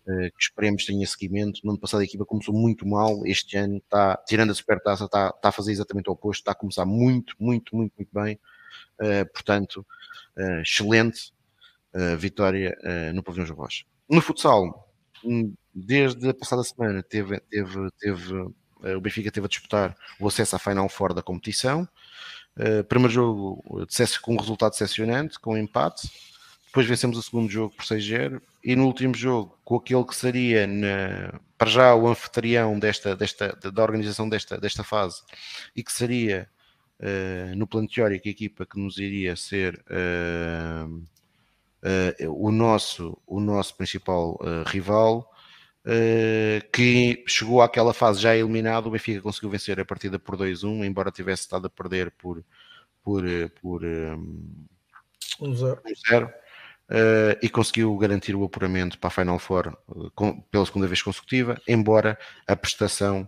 [0.08, 1.62] uh, que esperemos tenha seguimento.
[1.64, 5.30] No ano passado a equipa começou muito mal, este ano está, tirando a supertaça, está,
[5.30, 8.38] está a fazer exatamente o oposto, está a começar muito, muito, muito, muito bem.
[9.00, 9.86] Uh, portanto,
[10.62, 11.34] excelente
[12.18, 12.76] vitória
[13.14, 13.84] no pavilhão João Rocha.
[14.10, 14.90] No futsal,
[15.26, 20.56] hum, desde a passada semana teve, teve, teve o Benfica teve a disputar o acesso
[20.56, 21.88] à Final Four da competição.
[22.88, 23.86] Primeiro jogo
[24.22, 26.10] com um resultado decepcionante, com um empate.
[26.72, 30.66] Depois vencemos o segundo jogo por 6-0 e no último jogo, com aquele que seria
[30.66, 35.22] na, para já o anfitrião desta, desta, da organização desta, desta fase
[35.76, 36.50] e que seria
[37.02, 43.40] uh, no plano teórico a equipa que nos iria ser uh, uh, o, nosso, o
[43.40, 45.30] nosso principal rival,
[46.72, 51.10] que chegou àquela fase já eliminado, o Benfica conseguiu vencer a partida por 2-1, embora
[51.12, 52.46] tivesse estado a perder por,
[53.04, 53.24] por,
[53.60, 54.68] por um,
[55.40, 56.32] 1-0
[56.92, 61.02] uh, e conseguiu garantir o apuramento para a Final Four uh, com, pela segunda vez
[61.02, 63.28] consecutiva, embora a prestação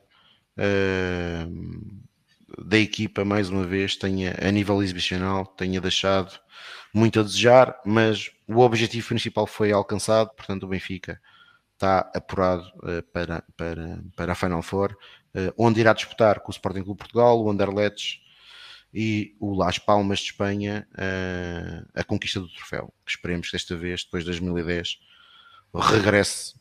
[0.57, 2.03] uh,
[2.57, 6.39] da equipa, mais uma vez, tenha, a nível exibicional, tenha deixado
[6.93, 11.19] muito a desejar, mas o objetivo principal foi alcançado, portanto o Benfica
[11.73, 12.71] está apurado
[13.11, 14.95] para, para, para a Final Four,
[15.57, 18.23] onde irá disputar com o Sporting Clube Portugal, o Anderlecht
[18.93, 22.93] e o Las Palmas de Espanha uh, a conquista do troféu.
[23.07, 24.99] Esperemos que desta vez, depois de 2010,
[25.73, 26.53] regresse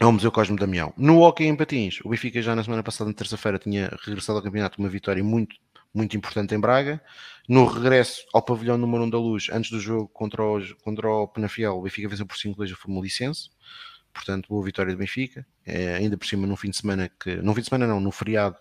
[0.00, 0.92] ao Museu Cosme Damião.
[0.96, 4.44] No hockey em patins, o Benfica já na semana passada, na terça-feira, tinha regressado ao
[4.44, 5.56] campeonato com uma vitória muito,
[5.92, 7.02] muito importante em Braga.
[7.48, 11.26] No regresso ao pavilhão número 1 da Luz, antes do jogo contra o, contra o
[11.26, 13.48] Penafiel, o Benfica venceu por 5-2 a Licença.
[14.12, 15.46] Portanto, boa vitória do Benfica.
[15.64, 17.36] É, ainda por cima, num fim de semana que.
[17.36, 18.56] Num fim de semana, não, no feriado,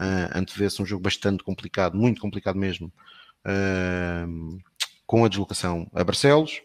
[0.00, 2.92] uh, antevê-se um jogo bastante complicado, muito complicado mesmo,
[3.46, 4.58] uh,
[5.06, 6.60] com a deslocação a Barcelos.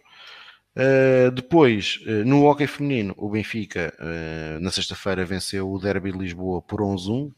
[0.76, 6.18] Uh, depois, uh, no hockey feminino, o Benfica uh, na sexta-feira venceu o Derby de
[6.18, 7.32] Lisboa por 11-1.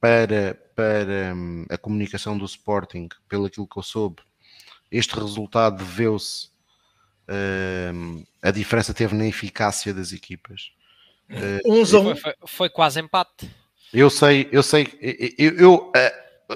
[0.00, 4.22] para para um, a comunicação do Sporting, pelo aquilo que eu soube,
[4.90, 6.48] este resultado deveu-se
[8.42, 10.72] a diferença teve na eficácia das equipas.
[11.64, 13.48] Um foi, foi, foi, quase empate.
[13.92, 14.88] Eu sei, eu sei,
[15.38, 15.92] eu, eu,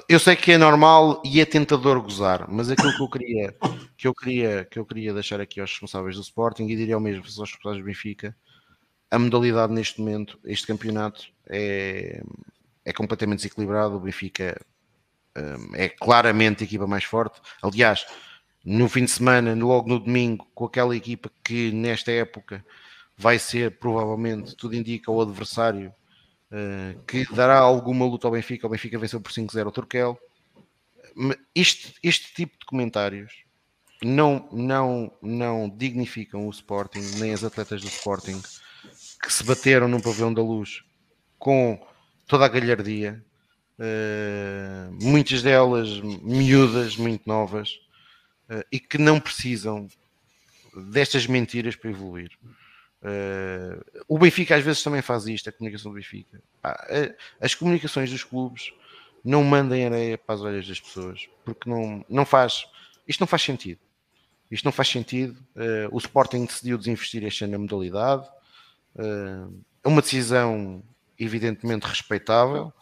[0.07, 3.55] eu, sei que é normal e é tentador gozar, mas aquilo que eu queria,
[3.97, 7.01] que eu queria, que eu queria deixar aqui aos responsáveis do Sporting e diria ao
[7.01, 8.35] mesmo aos responsáveis do Benfica,
[9.11, 12.21] a modalidade neste momento, este campeonato é,
[12.85, 13.95] é completamente desequilibrado.
[13.95, 14.59] O Benfica
[15.73, 17.41] é claramente a equipa mais forte.
[17.61, 18.05] Aliás,
[18.63, 22.63] no fim de semana, logo no domingo, com aquela equipa que nesta época
[23.17, 25.93] vai ser provavelmente, tudo indica, o adversário
[27.05, 28.67] que dará alguma luta ao Benfica.
[28.67, 30.19] O Benfica venceu por 5-0 o Turquel.
[31.53, 33.43] Este, este tipo de comentários
[34.03, 38.41] não, não, não dignificam o Sporting, nem as atletas do Sporting
[39.21, 40.83] que se bateram no pavilhão da luz
[41.37, 41.79] com
[42.27, 43.23] toda a galhardia,
[43.79, 47.79] uh, muitas delas miúdas, muito novas,
[48.49, 49.87] uh, e que não precisam
[50.91, 52.31] destas mentiras para evoluir.
[53.01, 56.41] Uh, o Benfica às vezes também faz isto, a comunicação do Benfica.
[56.63, 56.87] Ah,
[57.39, 58.73] as comunicações dos clubes
[59.23, 62.65] não mandem areia para as olhas das pessoas, porque não, não faz,
[63.07, 63.79] isto não faz sentido.
[64.49, 65.37] Isto não faz sentido.
[65.55, 68.27] Uh, o Sporting decidiu desinvestir este ano na modalidade.
[68.95, 70.83] Uh, é uma decisão
[71.17, 72.73] evidentemente respeitável,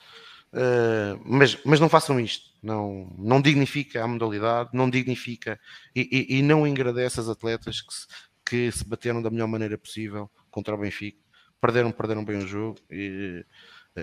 [0.53, 2.47] uh, mas, mas não façam isto.
[2.63, 5.59] Não, não dignifica a modalidade, não dignifica
[5.95, 8.07] e, e, e não engrandece as atletas que se,
[8.47, 11.17] que se bateram da melhor maneira possível contra o Benfica.
[11.59, 13.43] Perderam, perderam bem o jogo e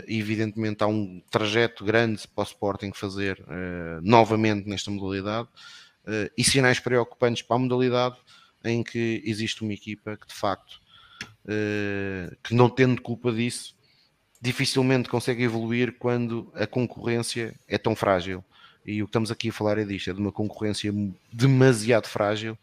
[0.09, 5.49] evidentemente há um trajeto grande para o Sporting fazer uh, novamente nesta modalidade
[6.05, 8.17] uh, e sinais preocupantes para a modalidade
[8.65, 10.81] em que existe uma equipa que de facto
[11.45, 13.77] uh, que não tendo culpa disso
[14.41, 18.45] dificilmente consegue evoluir quando a concorrência é tão frágil
[18.85, 20.93] e o que estamos aqui a falar é disto, é de uma concorrência
[21.33, 22.59] demasiado frágil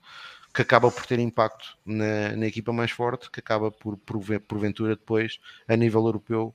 [0.53, 4.95] que acaba por ter impacto na, na equipa mais forte, que acaba por, por porventura
[4.95, 6.53] depois, a nível europeu,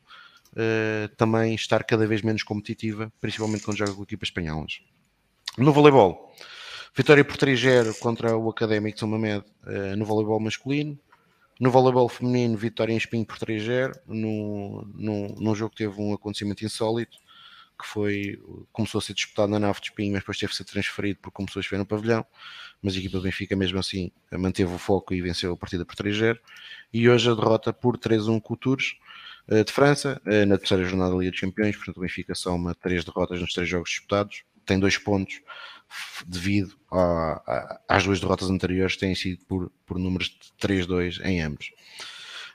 [0.53, 4.81] uh, também estar cada vez menos competitiva, principalmente quando joga com equipas espanholas.
[5.57, 6.35] No voleibol,
[6.97, 10.99] Vitória por 3-0 contra o Académico de São Mamed uh, no voleibol masculino.
[11.61, 16.15] No voleibol feminino, vitória em Espinho por 3-0, num, num, num jogo que teve um
[16.15, 17.19] acontecimento insólito,
[17.79, 18.41] que foi,
[18.73, 21.35] começou a ser disputado na nave de Espinho, mas depois teve de ser transferido porque
[21.35, 22.25] começou a chover no pavilhão,
[22.83, 25.95] mas a equipa do Benfica mesmo assim manteve o foco e venceu a partida por
[25.95, 26.39] 3-0,
[26.93, 28.97] e hoje a derrota por 3-1 com o Tours,
[29.49, 32.75] eh, de França, eh, na terceira jornada da Liga dos Campeões, portanto o Benfica soma
[32.75, 35.41] três derrotas nos três jogos disputados, tem dois pontos,
[36.27, 41.41] devido a, a, às duas derrotas anteriores, têm sido por, por números de 3-2 em
[41.41, 41.73] ambos.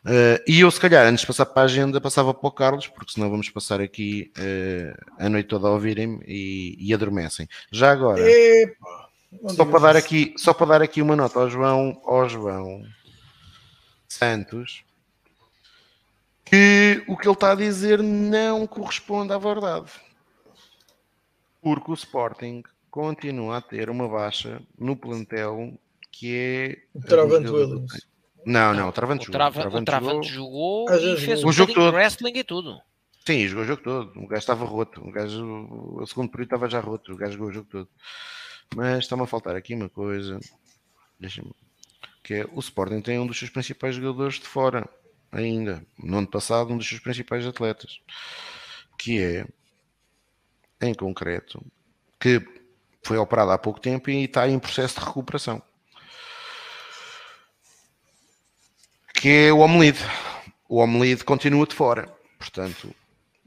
[0.03, 2.87] Uh, e eu, se calhar, antes de passar para a agenda, passava para o Carlos,
[2.87, 7.47] porque senão vamos passar aqui uh, a noite toda a ouvirem-me e, e, adormecem.
[7.71, 9.09] Já agora, Epa,
[9.49, 12.83] só, para dar aqui, só para dar aqui uma nota ao João, ao João
[14.07, 14.83] Santos,
[16.43, 19.91] que o que ele está a dizer não corresponde à verdade.
[21.61, 25.77] Porque o Sporting continua a ter uma baixa no plantel
[26.11, 26.99] que é.
[27.07, 28.10] Travante Williams.
[28.45, 29.47] Não, não, o Travante jogou.
[29.47, 31.93] o Travante jogou, jogou e fez o um jogo todo.
[31.93, 32.81] wrestling e tudo.
[33.25, 34.19] Sim, jogou o jogo todo.
[34.19, 35.01] O gajo estava roto.
[35.01, 35.45] O gajo,
[35.99, 37.13] o segundo período estava já roto.
[37.13, 37.89] O gajo jogou o jogo todo.
[38.75, 40.39] Mas está-me a faltar aqui uma coisa.
[41.19, 41.51] Deixa-me.
[42.23, 44.89] Que é o Sporting tem um dos seus principais jogadores de fora
[45.31, 45.85] ainda.
[45.97, 47.99] No ano passado, um dos seus principais atletas.
[48.97, 49.45] Que é,
[50.81, 51.63] em concreto,
[52.19, 52.41] que
[53.03, 55.61] foi operado há pouco tempo e está em processo de recuperação.
[59.21, 59.99] Que é o Omelide.
[60.67, 62.11] O Omelide continua de fora.
[62.39, 62.91] Portanto,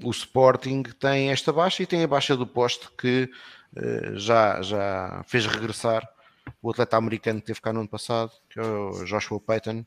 [0.01, 3.28] o Sporting tem esta baixa e tem a baixa do poste que
[3.76, 6.09] uh, já, já fez regressar
[6.62, 9.84] o atleta americano que teve cá no ano passado, que é o Joshua Payton,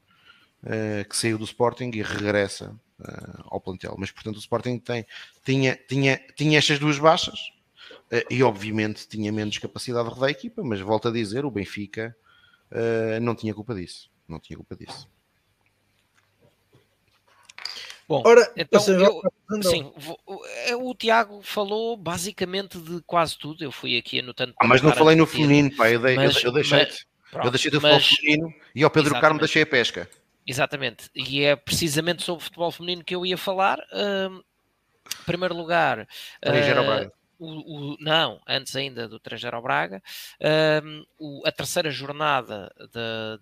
[0.63, 3.95] uh, que saiu do Sporting e regressa uh, ao plantel.
[3.97, 5.05] Mas, portanto, o Sporting tem,
[5.45, 7.39] tinha, tinha, tinha estas duas baixas,
[8.29, 12.13] e obviamente tinha menos capacidade de rodar a equipa, mas volto a dizer, o Benfica
[13.21, 14.09] não tinha culpa disso.
[14.27, 15.09] Não tinha culpa disso.
[18.07, 19.21] Bom, Ora, então eu,
[19.61, 19.91] sim,
[20.65, 23.61] eh, o Tiago falou basicamente de quase tudo.
[23.61, 24.53] Eu fui aqui anotando.
[24.61, 25.91] Ah, mas não falei no feminino, pá.
[25.91, 29.19] Eu, dei, mas, eu deixei, mas, pronto, eu deixei de falar feminino e ao Pedro
[29.19, 30.09] Carmo deixei a pesca.
[30.45, 33.77] Exatamente, e é precisamente sobre futebol feminino que eu ia falar.
[33.91, 34.41] Uh,
[35.19, 40.01] em primeiro lugar, uh, o, o, não, antes ainda do 3 ao Braga,
[40.83, 42.73] um, o, a terceira jornada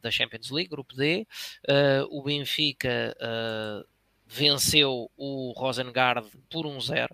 [0.02, 1.28] da Champions League, grupo D,
[1.70, 3.95] uh, o Benfica uh,
[4.28, 7.08] venceu o Rosengard por 1-0,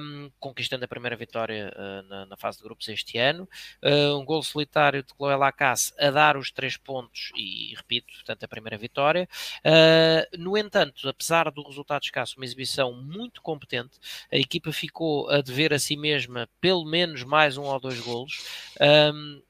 [0.00, 3.48] um, conquistando a primeira vitória uh, na, na, fase de grupos este ano.
[3.82, 8.44] Uh, um gol solitário de Chloé Lacasse a dar os três pontos e, repito, portanto,
[8.44, 9.28] a primeira vitória.
[9.58, 13.98] Uh, no entanto, apesar do resultado escasso, uma exibição muito competente,
[14.32, 18.44] a equipa ficou a dever a si mesma pelo menos mais um ou dois golos.
[18.80, 19.42] Um,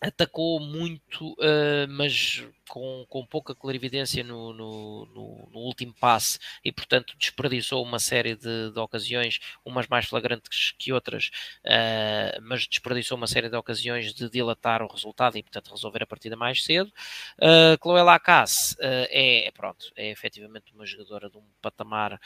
[0.00, 6.72] atacou muito, uh, mas com, com pouca clarividência no, no, no, no, último passe e,
[6.72, 11.30] portanto, desperdiçou uma série de, de ocasiões, umas mais flagrantes que outras,
[11.64, 16.06] uh, mas desperdiçou uma série de ocasiões de dilatar o resultado e, portanto, resolver a
[16.06, 16.92] partida mais cedo.
[17.38, 22.20] Uh, Chloé Lacasse uh, é, pronto, é efetivamente uma jogadora de um patamar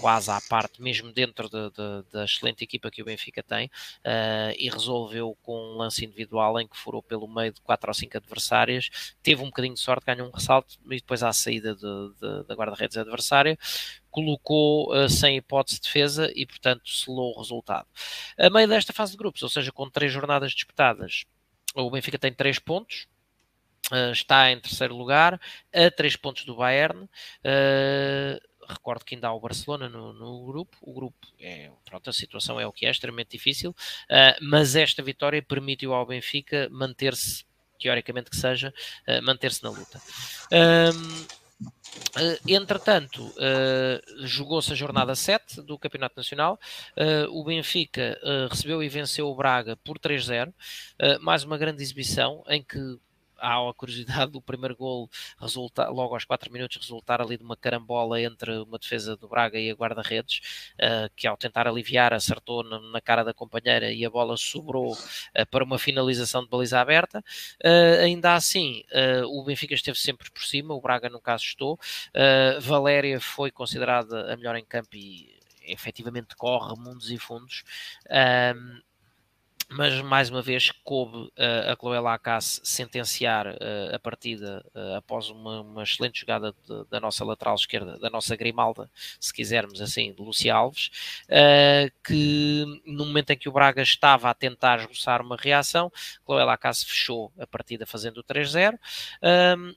[0.00, 3.70] quase à parte, mesmo dentro de, de, da excelente equipa que o Benfica tem,
[4.56, 8.16] e resolveu com um lance individual em que furou pelo meio de quatro ou cinco
[8.16, 8.88] adversárias,
[9.22, 12.54] teve um bocadinho de sorte, ganhou um ressalto e depois à saída de, de, da
[12.54, 13.58] guarda-redes adversária
[14.12, 17.88] colocou uh, sem hipótese de defesa e, portanto, selou o resultado.
[18.38, 21.24] A meio desta fase de grupos, ou seja, com três jornadas disputadas,
[21.74, 23.08] o Benfica tem três pontos,
[23.90, 25.40] uh, está em terceiro lugar,
[25.72, 27.04] a três pontos do Bayern.
[27.04, 30.76] Uh, recordo que ainda há o Barcelona no, no, grupo.
[30.80, 35.02] O grupo é, pronto, a situação é o que é, extremamente difícil, uh, mas esta
[35.02, 37.44] vitória permitiu ao Benfica manter-se
[37.78, 38.72] teoricamente que seja,
[39.08, 40.00] uh, manter-se na luta.
[40.52, 41.42] Um,
[42.16, 43.32] Uh, entretanto,
[44.24, 46.58] jogou-se a jornada 7 do Campeonato Nacional.
[47.30, 48.18] O Benfica
[48.50, 50.52] recebeu e venceu o Braga por 3-0.
[51.20, 52.98] mais uma grande exibição em que
[53.42, 57.56] há a curiosidade do primeiro gol resulta, logo aos 4 minutos resultar ali de uma
[57.56, 62.62] carambola entre uma defesa do Braga e a guarda-redes, uh, que ao tentar aliviar acertou
[62.62, 66.80] na, na, cara da companheira e a bola sobrou uh, para uma finalização de baliza
[66.80, 67.18] aberta.
[67.64, 68.84] Uh, ainda assim,
[69.26, 71.78] o Benfica esteve sempre por cima, o Braga no caso estou.
[72.60, 77.64] Valéria foi considerada a melhor em campo e efetivamente corre mundos e fundos
[79.72, 85.30] mas mais uma vez coube uh, a Chloé Lacasse sentenciar uh, a partida uh, após
[85.30, 88.90] uma, uma, excelente jogada de, da nossa lateral esquerda, da nossa Grimalda,
[89.20, 90.90] se quisermos assim, de Lucia Alves,
[92.04, 95.90] que no momento em que o Braga estava a tentar esboçar uma reação,
[96.24, 98.78] Chloé Lacasse fechou a partida fazendo 3-0.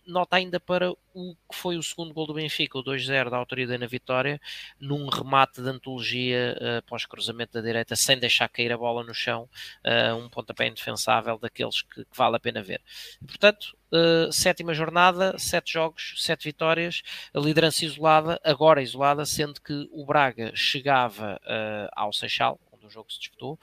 [0.06, 3.66] nota ainda para o que foi o segundo gol do Benfica, o 2-0 da autoria
[3.66, 4.40] da Vitória,
[4.80, 9.50] num remate de antologia após cruzamento da direita, sem deixar cair a bola no chão
[9.86, 12.82] uh, um pontapé indefensável daqueles que, que, vale a pena ver.
[13.26, 17.02] Portanto, uh, sétima jornada, sete jogos, sete vitórias,
[17.34, 22.90] a liderança isolada, agora isolada, sendo que o Braga chegava uh, ao Seixal, onde o
[22.90, 23.58] jogo se disputou.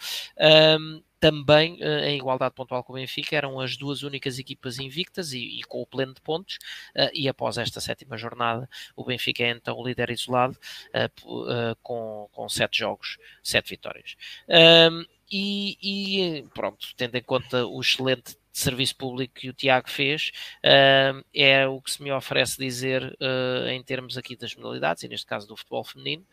[0.78, 5.32] Um, também uh, em igualdade pontual com o Benfica, eram as duas únicas equipas invictas
[5.32, 6.56] e, e com o pleno de pontos.
[6.96, 10.58] Uh, e após esta sétima jornada, o Benfica é então o líder isolado
[10.88, 14.16] uh, com, com sete jogos, sete vitórias.
[14.48, 20.32] Um, e, e, pronto, tendo em conta o excelente serviço público que o Tiago fez,
[20.58, 25.08] uh, é o que se me oferece dizer uh, em termos aqui das modalidades, e
[25.08, 26.26] neste caso do futebol feminino.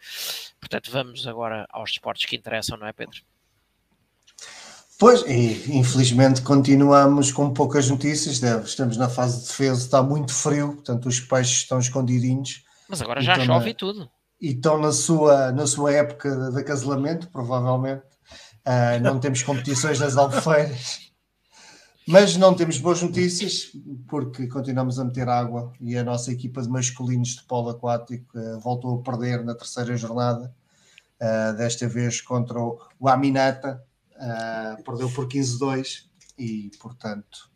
[0.59, 3.21] Portanto, vamos agora aos esportes que interessam, não é, Pedro?
[4.99, 10.73] Pois, e infelizmente continuamos com poucas notícias, estamos na fase de defesa, está muito frio,
[10.73, 12.65] portanto os peixes estão escondidinhos.
[12.89, 14.09] Mas agora já chove na, e tudo.
[14.41, 18.03] E estão na sua, na sua época de acasalamento, provavelmente.
[18.67, 21.13] Uh, não temos competições nas albufeiras,
[22.05, 23.71] mas não temos boas notícias
[24.05, 28.59] porque continuamos a meter água e a nossa equipa de masculinos de polo aquático uh,
[28.59, 30.53] voltou a perder na terceira jornada,
[31.21, 33.07] uh, desta vez contra o, o
[34.19, 36.05] Aminata, perdeu por 15-2
[36.37, 37.49] e, portanto,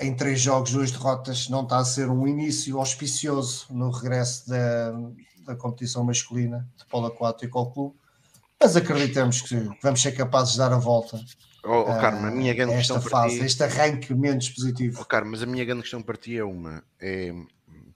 [0.00, 4.92] em três jogos, duas derrotas, não está a ser um início auspicioso no regresso da,
[5.46, 7.96] da competição masculina de polo aquático ao clube
[8.60, 11.22] mas acreditamos que vamos ser capazes de dar a volta.
[11.62, 15.00] Oh, oh Carmo, a minha grande esta questão fase, este arranque menos positivo.
[15.00, 16.82] Oh, Carmo, mas a minha grande questão para ti é uma.
[16.98, 17.32] É,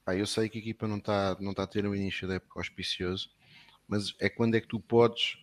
[0.04, 2.34] pá, eu sei que a equipa não está não tá a ter um início da
[2.34, 3.30] época auspicioso,
[3.88, 5.39] mas é quando é que tu podes uh,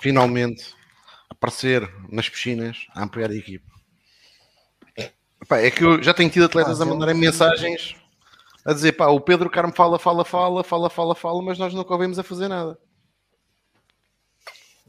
[0.00, 0.74] finalmente
[1.28, 3.70] aparecer nas piscinas a ampliar a equipa.
[5.48, 7.96] Pá, é que eu já tenho tido atletas ah, a mandarem mensagens
[8.64, 11.92] a dizer pá, o Pedro Carmo fala, fala, fala, fala, fala, fala, mas nós nunca
[11.92, 12.78] ouvimos a fazer nada.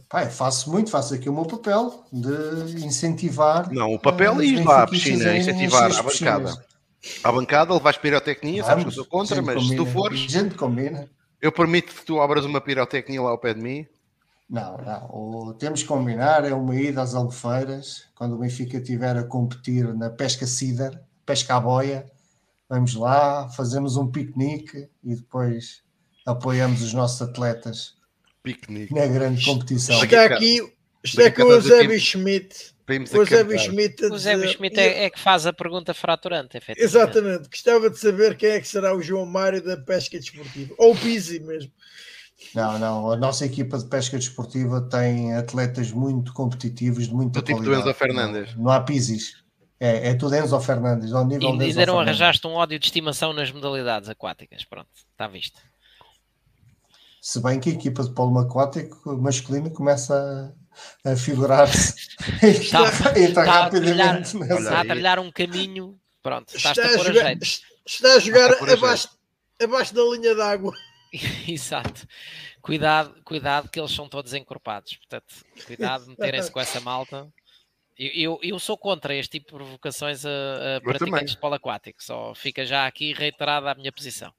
[0.08, 3.72] Pá, faço muito, faço aqui o meu papel de incentivar.
[3.72, 6.66] Não, o papel é ir lá à piscina, incentivar à bancada.
[7.24, 10.20] À bancada, levares pirotecnia, sabes que eu sou contra, mas combina, se tu fores.
[10.20, 11.10] Gente combina.
[11.42, 13.88] Eu permito que tu abras uma pirotecnia lá ao pé de mim.
[14.54, 15.10] Não, não.
[15.10, 19.92] O, temos que combinar, é uma ida às albufeiras, quando o Benfica estiver a competir
[19.96, 22.06] na pesca cider, pesca à boia,
[22.70, 25.82] vamos lá, fazemos um piquenique e depois
[26.24, 27.96] apoiamos os nossos atletas
[28.44, 28.94] piquenique.
[28.94, 30.04] Na grande competição.
[30.04, 30.62] Está aqui,
[31.04, 32.74] está aqui o Eusébio Schmidt.
[32.88, 37.50] O Eusébio Schmidt, o Eusébio Schmidt é, é, que faz a pergunta fraturante, Exatamente.
[37.50, 40.76] Gostava de saber quem é que será o João Mário da pesca desportiva.
[40.78, 41.72] Ou o Pizzi mesmo.
[42.56, 43.12] Não, não.
[43.12, 47.66] A nossa equipa de pesca desportiva tem atletas muito competitivos, de muita Do tipo do
[47.66, 47.90] qualidade.
[47.90, 48.56] Enzo Fernandes.
[48.56, 49.44] Não, não há pisis.
[49.80, 52.22] É, é tudo Enzo Fernandes, ao nível E de Enzo ainda não Fernandes.
[52.22, 54.64] arranjaste um ódio de estimação nas modalidades aquáticas.
[54.66, 55.60] Pronto, está visto.
[57.22, 60.54] Se bem que a equipa de polo aquático masculino começa
[61.06, 61.94] a, figurar-se
[62.44, 64.60] Está- está, e está está a trilhar- rapidamente.
[64.62, 65.98] Está a trilhar um caminho.
[66.22, 67.46] Pronto, Está a, a pôr a jogar, jeito.
[67.86, 69.10] está a jogar abaixo,
[69.62, 70.74] abaixo da linha d'água.
[71.48, 72.08] Exato.
[72.62, 74.98] Cuidado, cuidado que eles são todos encorpados.
[74.98, 77.32] Portanto, cuidado de meterem-se com essa malta.
[77.98, 82.04] Eu, eu, eu sou contra este tipo de provocações a, a praticantes de polo aquático.
[82.04, 84.34] Só fica já aqui reiterada a minha posição.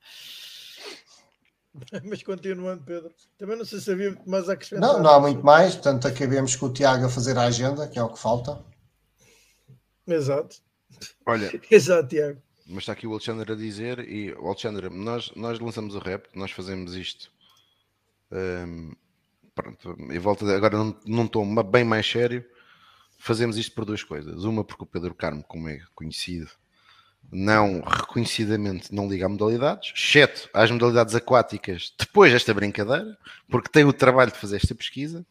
[2.05, 3.15] Mas continuando, Pedro.
[3.39, 4.81] Também não sei se havia muito mais a acrescentar.
[4.81, 7.99] Não, não há muito mais, portanto acabemos com o Tiago a fazer a agenda, que
[7.99, 8.65] é o que falta.
[10.07, 10.57] Exato.
[11.27, 12.41] Olha, Exato, Tiago.
[12.67, 16.27] Mas está aqui o Alexandre a dizer, e o Alexandre, nós, nós lançamos o rap,
[16.35, 17.31] nós fazemos isto.
[18.33, 18.93] hum,
[19.55, 20.77] pronto, e volta agora
[21.07, 22.45] não, estou bem mais sério.
[23.19, 24.45] Fazemos isto por duas coisas.
[24.45, 26.51] Uma, porque o Pedro Carmo, como é conhecido,
[27.33, 33.17] não reconhecidamente não liga a modalidades, exceto às modalidades aquáticas depois desta brincadeira,
[33.49, 35.25] porque tem o trabalho de fazer esta pesquisa.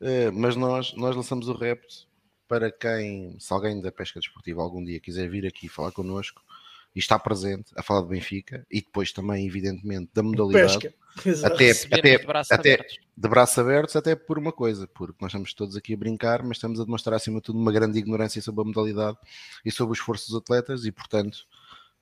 [0.00, 2.08] Eh, mas nós, nós lançamos o repto
[2.48, 6.42] para quem, se alguém da pesca desportiva algum dia quiser vir aqui falar connosco
[6.94, 10.92] e está presente a falar de Benfica e depois também, evidentemente, da modalidade.
[11.44, 12.98] Até- até- de braços até- abertos.
[13.16, 16.56] de braços abertos, até por uma coisa, porque nós estamos todos aqui a brincar, mas
[16.56, 19.16] estamos a demonstrar acima de tudo uma grande ignorância sobre a modalidade
[19.64, 21.38] e sobre o esforço dos atletas e, portanto,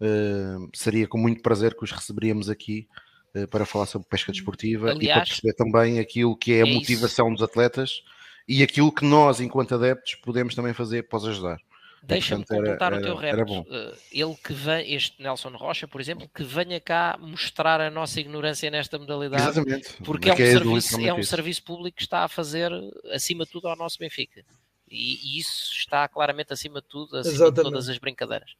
[0.00, 2.86] eh, seria com muito prazer que os receberíamos aqui
[3.34, 6.66] eh, para falar sobre pesca desportiva e para Aliás, perceber também aquilo que é a
[6.66, 6.78] é isso.
[6.78, 8.02] motivação dos atletas
[8.46, 11.58] e aquilo que nós, enquanto adeptos, podemos também fazer para os ajudar.
[12.02, 13.66] Deixa-me portanto, era- completar o teu repto.
[13.70, 18.20] Eh, ele que vem, este Nelson Rocha, por exemplo, que venha cá mostrar a nossa
[18.20, 19.42] ignorância nesta modalidade.
[19.42, 19.94] Exatamente.
[20.04, 22.70] Porque é um, Que serviço, literalmente é um serviço público que está a fazer,
[23.12, 24.44] acima de tudo, ao nosso Benfica.
[24.90, 27.62] E, e isso está claramente acima de tudo, acima de Exatamente.
[27.72, 28.54] todas as brincadeiras.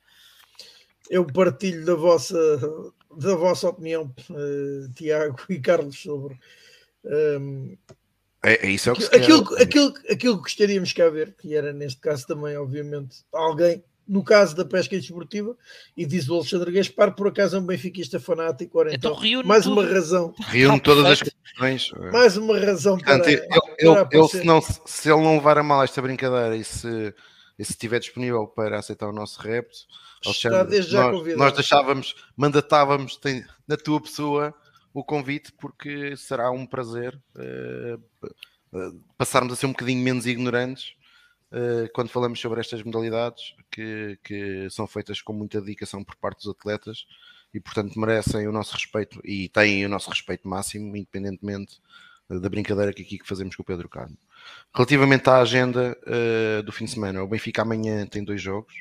[1.09, 2.37] Eu partilho da vossa,
[3.17, 6.39] da vossa opinião, eh, Tiago e Carlos, sobre
[7.07, 7.77] ehm,
[8.49, 9.23] É, é isso é o que se quer.
[9.23, 14.25] aquilo, aquilo, aquilo que gostaríamos cá ver, que era neste caso também, obviamente, alguém, no
[14.25, 15.55] caso da pesca desportiva,
[15.97, 19.65] e diz o Alexandre Gaspar, por acaso é um benfiquista fanático, ora Então, então, mais
[19.65, 19.73] tudo.
[19.81, 24.41] uma razão, Reúne todas as eh, mais uma razão para, Portanto, para ele- ele, aparecer.
[24.41, 26.89] se, não, se ele não levar a mal esta brincadeira e se,
[27.59, 29.77] e se estiver disponível para aceitar o nosso repto,
[30.25, 34.55] Está Alexandre, desde já nós, nós deixávamos, mandatávamos tem- na tua pessoa
[35.01, 37.99] o convite, porque será um prazer eh,
[38.75, 40.95] eh, passarmos a ser um bocadinho menos ignorantes
[41.51, 46.45] eh, quando falamos sobre estas modalidades que, que são feitas com muita dedicação por parte
[46.45, 47.07] dos atletas
[47.55, 51.81] e, portanto, merecem o nosso respeito e têm o nosso respeito máximo, independentemente
[52.29, 54.17] da brincadeira que aqui que fazemos com o Pedro Carmo.
[54.75, 58.75] Relativamente à agenda eh, do fim de semana, o Benfica amanhã tem dois jogos.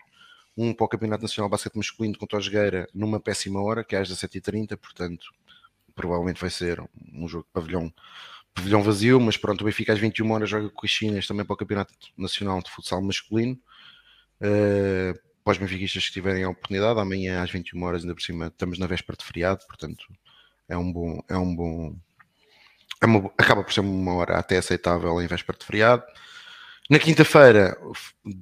[0.58, 3.96] Um para o Campeonato Nacional de Basquete Masculino contra o Jogueira numa péssima hora, que
[3.96, 5.28] é às 17h30, portanto,
[5.98, 6.80] provavelmente vai ser
[7.14, 7.94] um jogo de pavilhão,
[8.54, 11.54] pavilhão vazio, mas pronto, o Benfica às 21 horas joga com as Chinas também para
[11.56, 13.60] o Campeonato Nacional de Futsal Masculino.
[14.42, 18.48] Eh, para os benfiquistas que tiverem a oportunidade, amanhã às 21 horas, ainda por cima,
[18.48, 20.06] estamos na véspera de feriado, portanto,
[20.70, 21.96] é um bom, é um bom,
[23.02, 26.04] é uma- acaba por ser uma hora até aceitável em véspera de feriado.
[26.90, 27.78] Na quinta-feira,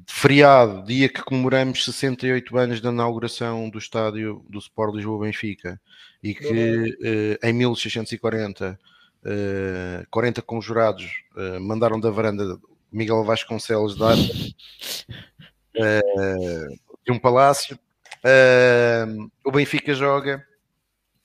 [0.08, 5.82] feriado, dia que comemoramos 68 anos da inauguração do estádio do Sport Lisboa Benfica
[6.22, 6.96] e que
[7.42, 8.80] eh, em 1640
[9.26, 12.60] eh, 40 conjurados eh, mandaram da varanda
[12.92, 14.16] Miguel Vasconcelos dar
[15.76, 16.68] eh,
[17.04, 17.80] de um palácio.
[18.24, 19.06] Eh,
[19.44, 20.46] o Benfica joga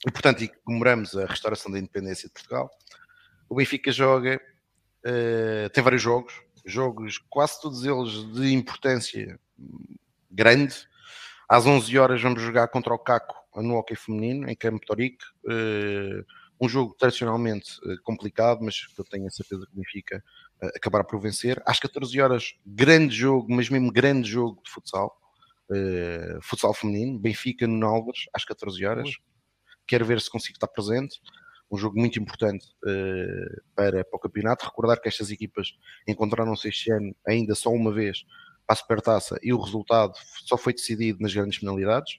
[0.06, 2.70] e, portanto, e comemoramos a restauração da independência de Portugal.
[3.46, 4.40] O Benfica joga,
[5.04, 6.32] eh, tem vários jogos,
[6.64, 9.38] jogos quase todos eles de importância
[10.30, 10.74] grande.
[11.48, 15.24] Às 11 horas vamos jogar contra o Caco no hockey feminino, em Campo Torique.
[15.48, 16.24] Eh,
[16.60, 20.22] um jogo tradicionalmente eh, complicado, mas que eu tenho a certeza que Benfica
[20.62, 21.60] eh, acabará por vencer.
[21.66, 25.16] Às 14 horas, grande jogo, mas mesmo grande jogo de futsal.
[26.42, 29.08] Futsal feminino, Benfica no Álvares, às 14 horas.
[29.86, 31.20] Quero ver se consigo estar presente.
[31.70, 34.64] Um jogo muito importante eh, para, para o campeonato.
[34.66, 35.76] Recordar que estas equipas
[36.06, 38.24] encontraram-se este ano ainda só uma vez
[38.66, 42.18] para a Supertaça e o resultado só foi decidido nas grandes penalidades.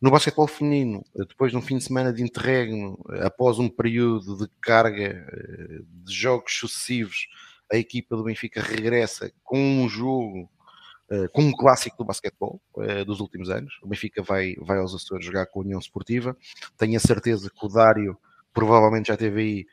[0.00, 4.48] No basquetebol feminino, depois de um fim de semana de interregno, após um período de
[4.60, 7.28] carga eh, de jogos sucessivos,
[7.72, 10.50] a equipa do Benfica regressa com um jogo,
[11.10, 12.60] eh, com um clássico do basquetebol
[13.06, 13.78] dos últimos anos.
[13.82, 16.36] O Benfica vai, vai aos Açores jogar com a União Esportiva.
[16.76, 18.18] Tenho a certeza que o Dário
[18.56, 19.66] provavelmente já teve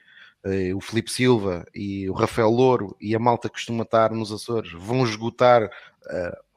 [0.44, 4.30] aí o Felipe Silva e o Rafael Louro e a malta que costuma estar nos
[4.30, 5.70] Açores vão esgotar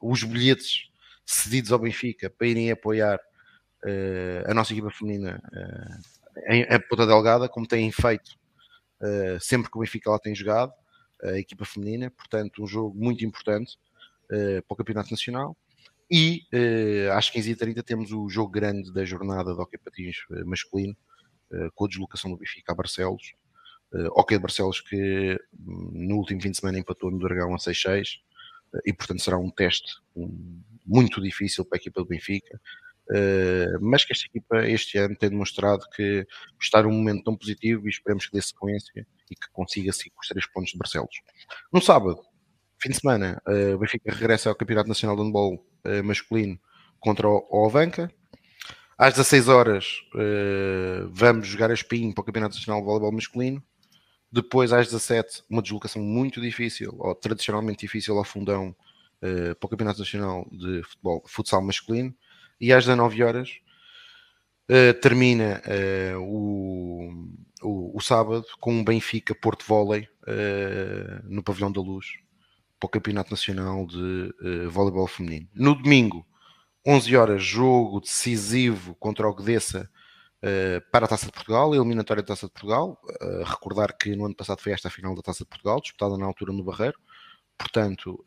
[0.01, 0.89] os bilhetes
[1.25, 3.17] cedidos ao Benfica para irem apoiar
[4.45, 5.41] a nossa equipa feminina
[6.49, 8.37] em, em Ponta Delgada, como têm feito
[9.39, 10.73] sempre que o Benfica lá tem jogado,
[11.23, 13.77] a equipa feminina, portanto um jogo muito importante
[14.27, 15.55] para o Campeonato Nacional.
[16.09, 20.93] E uh, às 15h30 temos o jogo grande da jornada do Hockey Patins uh, masculino,
[20.93, 21.06] uh,
[21.75, 23.33] com a deslocação do Benfica a Barcelos.
[24.11, 28.19] Hockey de Barcelos que hum, no último fim de semana empatou no Dragão a 6-6
[28.85, 32.59] e portanto será um teste um, muito difícil para a equipa do Benfica.
[33.79, 36.27] mas que esta equipa este ano tem demonstrado que
[36.61, 40.27] está num momento tão positivo e esperemos que dê sequência e que consiga com os
[40.27, 41.21] três pontos de Barcelos.
[41.71, 42.19] No sábado,
[42.81, 43.41] fim de semana,
[43.73, 45.65] o Benfica regressa ao Campeonato Nacional de Handball
[46.03, 46.59] masculino
[46.99, 48.11] contra o, Ovanca.
[48.97, 53.63] Às 16 horas uh, vamos jogar a espinho para o Campeonato Nacional de Voleibol Masculino.
[54.31, 58.75] Depois, às 17, uma deslocação muito difícil, ou tradicionalmente difícil, ao fundão
[59.21, 62.13] uh, para o Campeonato Nacional de Futebol, Futsal Masculino.
[62.59, 63.59] E às 19 horas
[64.67, 65.61] uh, termina
[66.19, 67.13] o,
[67.61, 70.09] o, o, sábado com um Benfica Porto Volley
[71.25, 72.07] no Pavilhão da Luz,
[72.79, 74.33] para o Campeonato Nacional de
[74.69, 75.47] Voleibol Feminino.
[75.53, 76.25] No domingo,
[76.87, 79.89] 11 horas, jogo decisivo contra o Gdessa
[80.41, 82.97] uh, para a Taça de Portugal, eliminatória da Taça de Portugal.
[83.21, 86.17] Uh, recordar que no ano passado foi esta a final da Taça de Portugal, disputada
[86.17, 86.97] na altura no Barreiro.
[87.57, 88.23] Portanto,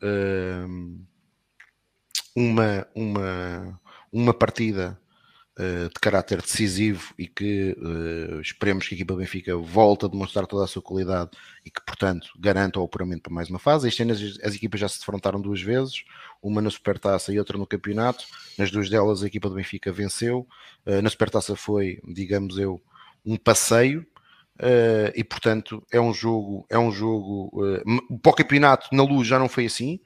[2.35, 3.79] uma, uma,
[4.11, 5.00] uma partida eh,
[5.61, 10.63] de caráter decisivo e que uh, esperemos que a equipa Benfica volte a demonstrar toda
[10.63, 11.29] a sua qualidade
[11.65, 13.87] e que, portanto, garanta o apuramento para mais uma fase.
[13.87, 16.03] Este ano as, as equipas já se defrontaram duas vezes,
[16.41, 18.25] uma na Supertaça e outra no campeonato.
[18.57, 20.47] Nas duas delas a equipa do Benfica venceu.
[20.85, 22.81] Uh, na Supertaça foi, digamos eu,
[23.25, 24.05] um passeio.
[25.15, 27.51] E portanto é um jogo é um jogo
[28.21, 29.99] para o campeonato na luz já não foi assim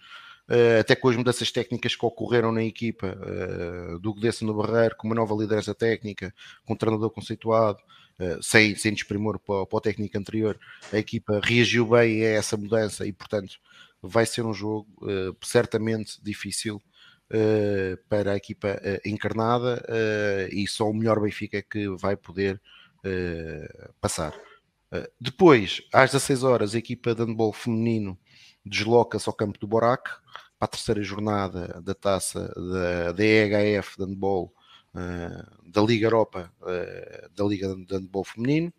[0.79, 5.07] até com as mudanças técnicas que ocorreram na equipa uh, do Gdessa no Barreiro, com
[5.07, 6.33] uma nova liderança técnica,
[6.63, 7.79] com um treinador conceituado,
[8.19, 10.59] uh, sem, sem desprimor para, para o técnico anterior,
[10.93, 13.55] a equipa reagiu bem a essa mudança e, portanto,
[14.01, 14.87] vai ser um jogo
[15.41, 16.81] certamente difícil.
[18.07, 19.83] Para a equipa encarnada
[20.51, 22.61] e só o melhor Benfica que vai poder
[23.99, 24.31] passar.
[25.19, 28.15] depois, às 16 horas, a equipa de handball feminino
[28.65, 30.09] desloca-se ao campo do Borac
[30.57, 34.53] para a terceira jornada da taça da, da EHF de handball
[34.95, 38.73] uh, da Liga Europa, uh, da Liga de Handball Feminino.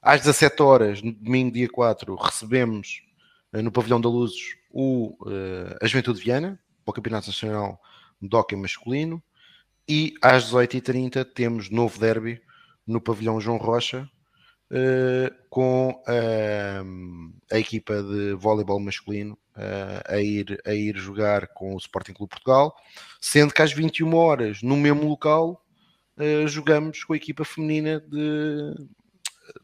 [0.00, 3.02] Às 17 horas, no domingo, dia 4, recebemos
[3.52, 5.16] uh, no Pavilhão da Luzes o,
[5.80, 7.80] a Juventude de Viana, para o Campeonato Nacional
[8.20, 9.22] de Hockey Masculino.
[9.88, 12.40] E às 18h30 temos novo derby
[12.86, 14.08] no Pavilhão João Rocha,
[15.48, 21.78] com uh, a equipa de voleibol masculino uh, a, ir, a ir jogar com o
[21.78, 22.76] Sporting Clube Portugal,
[23.20, 25.64] sendo que às 21 horas, no mesmo local,
[26.48, 28.74] jogamos com a equipa feminina de,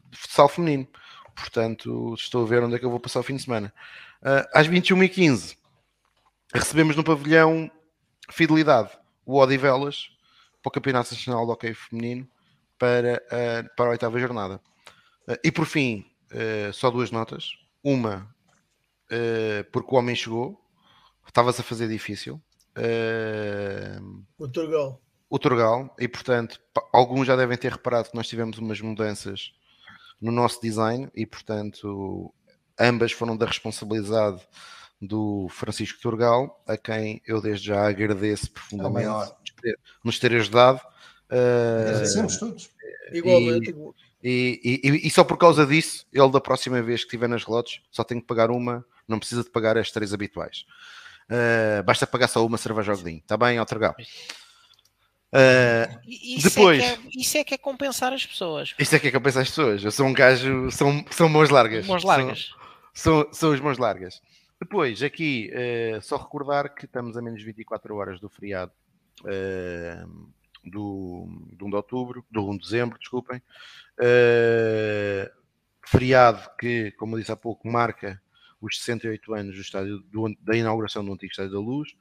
[0.09, 0.87] de futsal feminino.
[1.35, 3.73] Portanto, estou a ver onde é que eu vou passar o fim de semana.
[4.53, 5.57] às 21h15,
[6.53, 7.69] recebemos no pavilhão
[8.31, 8.89] Fidelidade
[9.25, 10.09] o Odivelas
[10.63, 12.25] para o Campeonato Nacional de Hockey Feminino
[12.79, 13.21] para,
[13.75, 14.61] para a oitava jornada.
[15.27, 17.51] Uh, e por fim, uh, só duas notas.
[17.83, 18.33] Uma,
[19.11, 20.59] uh, porque o homem chegou,
[21.27, 22.41] estava-se a fazer difícil.
[24.37, 25.01] o Turgal.
[25.27, 26.61] O Turgal, e portanto,
[26.93, 29.53] alguns já devem ter reparado que nós tivemos umas mudanças
[30.21, 32.33] no nosso design e portanto,
[32.79, 34.41] ambas foram da responsabilidade
[35.01, 39.33] do Francisco Turgal, a quem eu desde já agradeço profundamente
[40.03, 40.79] nos ter ajudado.
[41.29, 42.69] Agradecemos todos.
[43.11, 43.71] Igualmente.
[43.71, 43.75] E,
[44.27, 47.79] e, e, e, só por causa disso, ele da próxima vez que estiver nas relotes
[47.91, 50.65] só tem que pagar uma, não precisa de pagar as três habituais.
[51.29, 53.95] Uh, basta pagar só uma cerveja ao godinho, está bem, Otrgal?
[55.31, 58.73] Uh, isso depois, é, é isso é que é compensar as pessoas.
[58.79, 59.83] Isso é que é compensar as pessoas.
[59.83, 61.85] Eu sou um gajo, são, são mãos largas.
[61.85, 62.49] Mãos largas.
[62.95, 64.19] São, são, são as mãos largas.
[64.59, 68.71] Depois, aqui, uh, só recordar que estamos a menos 24 horas do feriado
[69.21, 70.29] uh,
[70.65, 73.41] do, do 1 de outubro, do 1 de dezembro, desculpem.
[73.99, 75.29] Uh,
[75.85, 78.21] feriado que, como eu disse há pouco, marca
[78.59, 81.91] os 68 anos do estádio, do, da inauguração do antigo Estádio da Luz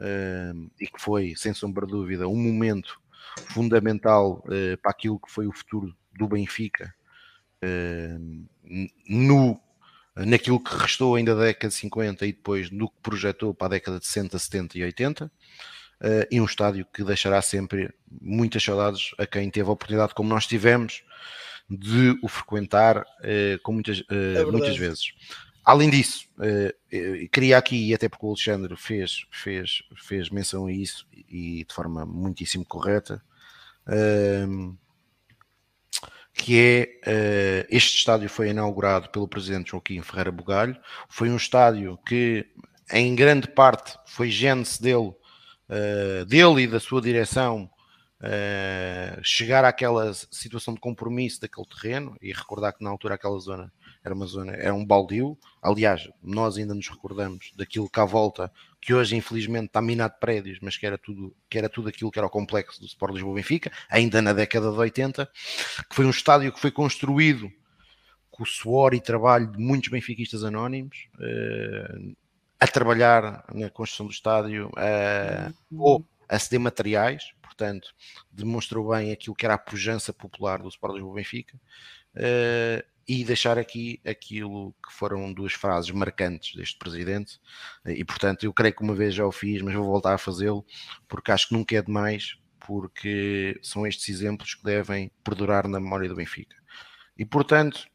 [0.00, 3.00] uh, e que foi, sem sombra de dúvida, um momento
[3.46, 6.92] fundamental uh, para aquilo que foi o futuro do Benfica
[9.08, 9.60] no,
[10.14, 13.70] naquilo que restou ainda da década de 50 e depois no que projetou para a
[13.70, 15.32] década de 60, 70 e 80
[16.02, 20.28] uh, e um estádio que deixará sempre muitas saudades a quem teve a oportunidade, como
[20.28, 21.02] nós tivemos,
[21.68, 25.12] de o frequentar uh, com muitas, uh, é muitas vezes.
[25.64, 26.26] Além disso,
[27.30, 31.74] queria aqui, e até porque o Alexandre fez, fez, fez menção a isso e de
[31.74, 33.22] forma muitíssimo correta,
[33.86, 34.74] uh,
[36.32, 40.74] que é este estádio foi inaugurado pelo presidente Joaquim Ferreira Bugalho.
[41.06, 42.46] Foi um estádio que,
[42.90, 45.12] em grande parte, foi gênese dele,
[46.26, 47.70] dele e da sua direção
[48.20, 53.72] uh, chegar àquela situação de compromisso daquele terreno e recordar que na altura aquela zona
[54.04, 55.36] era uma zona, era um baldio.
[55.62, 60.20] Aliás, nós ainda nos recordamos daquilo que à volta, que hoje infelizmente está minado de
[60.20, 63.14] prédios, mas que era tudo, que era tudo aquilo que era o complexo do Sport
[63.14, 67.50] Lisboa Benfica, ainda na década de 80, que foi um estádio que foi construído
[68.30, 72.16] com o suor e trabalho de muitos benfiquistas anónimos, uh,
[72.60, 77.94] a trabalhar na construção do estádio, uh, ou a ceder materiais, portanto,
[78.30, 81.56] demonstrou bem aquilo que era a pujança popular do Sport Lisboa Benfica.
[82.14, 87.40] Uh, e deixar aqui aquilo que foram duas frases marcantes deste presidente,
[87.86, 90.64] e portanto eu creio que uma vez já o fiz, mas vou voltar a fazê-lo,
[91.08, 96.06] porque acho que nunca é demais, porque são estes exemplos que devem perdurar na memória
[96.06, 96.54] do Benfica.
[97.16, 97.88] E portanto,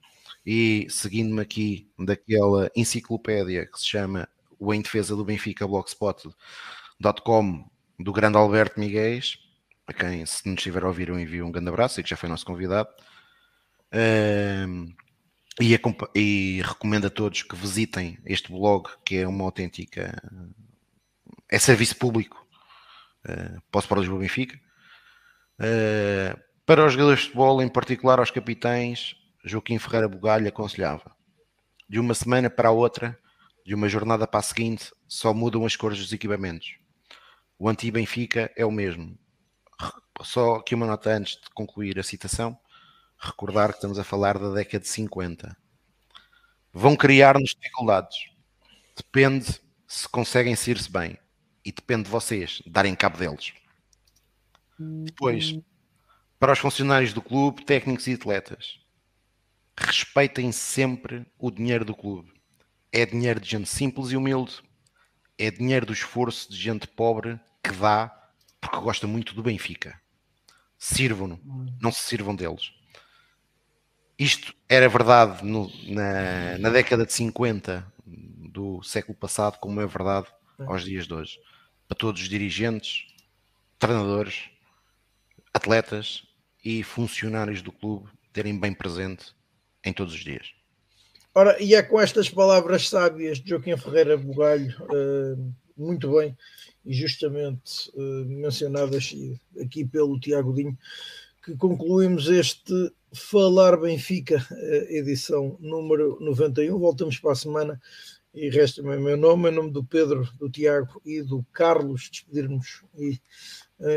[0.43, 4.27] e seguindo-me aqui daquela enciclopédia que se chama
[4.63, 7.69] O Em Defesa do Benfica blogspot.com
[7.99, 9.19] do grande Alberto Miguel,
[9.85, 12.15] a quem se nos estiver a ouvir eu envio um grande abraço e que já
[12.15, 12.87] foi nosso convidado.
[13.93, 14.95] Um,
[15.59, 15.77] e,
[16.15, 20.17] e, recomendo a todos que visitem este blog, que é uma autêntica.
[21.51, 22.47] é serviço público
[23.27, 24.57] uh, para o Lisboa Benfica.
[25.59, 31.13] Uh, para os jogadores de futebol, em particular aos capitães, Joaquim Ferreira Bugalho aconselhava:
[31.89, 33.19] de uma semana para a outra,
[33.65, 36.77] de uma jornada para a seguinte, só mudam as cores dos equipamentos.
[37.57, 39.17] O anti-Benfica é o mesmo.
[40.21, 42.57] Só aqui uma nota antes de concluir a citação
[43.23, 45.55] recordar que estamos a falar da década de 50.
[46.73, 48.17] Vão criar-nos dificuldades.
[48.95, 51.17] Depende se conseguem ser-se bem.
[51.63, 53.53] E depende de vocês darem cabo deles.
[54.77, 55.57] Depois,
[56.37, 58.79] para os funcionários do clube, técnicos e atletas,
[59.77, 62.32] respeitem sempre o dinheiro do clube.
[62.93, 64.61] É dinheiro de gente simples e humilde.
[65.37, 68.15] É dinheiro do esforço de gente pobre que dá
[68.61, 69.99] porque gosta muito do Benfica.
[70.77, 71.39] Sirvam-no,
[71.81, 72.71] não se sirvam deles
[74.17, 80.27] isto era verdade no, na, na, década de 50 do século passado, como é verdade
[80.59, 80.63] é.
[80.63, 81.39] aos dias de hoje.
[81.87, 83.07] Para todos os dirigentes,
[83.77, 84.49] treinadores,
[85.53, 86.23] atletas
[86.63, 89.33] e funcionários do clube terem bem presente
[89.83, 90.53] em todos os dias.
[91.35, 96.37] Ora, e é com estas palavras sábias de Joaquim Ferreira Bugalho, uh, muito bem,
[96.85, 99.15] e justamente uh, mencionadas
[99.59, 100.77] aqui pelo Tiago Dinho,
[101.43, 106.77] que concluímos este Falar Benfica, eh, edição número 91.
[106.77, 107.81] Voltamos para a semana
[108.33, 113.19] e resta-me meu nome, em nome do Pedro, do Tiago e do Carlos, despedirmos e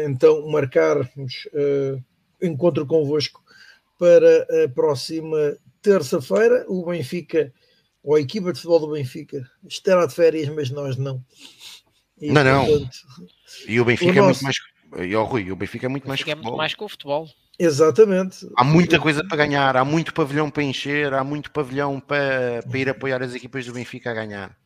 [0.05, 2.03] então marcarmos uh,
[2.43, 3.43] encontro convosco
[3.99, 5.57] para a próxima
[5.87, 6.65] terça-feira.
[6.69, 7.53] O Benfica,
[8.03, 11.25] ou a equipa de futebol do Benfica, estará de férias, mas nós não.
[12.21, 13.27] E, não, portanto, não.
[13.69, 14.45] E o Benfica o é nosso...
[14.45, 14.57] muito
[14.93, 15.09] mais.
[15.09, 16.49] E, oh, Rui, o Benfica é muito mais que o futebol.
[16.49, 17.29] É muito mais que o futebol.
[17.59, 18.47] Exatamente.
[18.57, 22.79] Há muita coisa para ganhar, há muito pavilhão para encher, há muito pavilhão para, para
[22.79, 24.57] ir apoiar as equipas do Benfica a ganhar.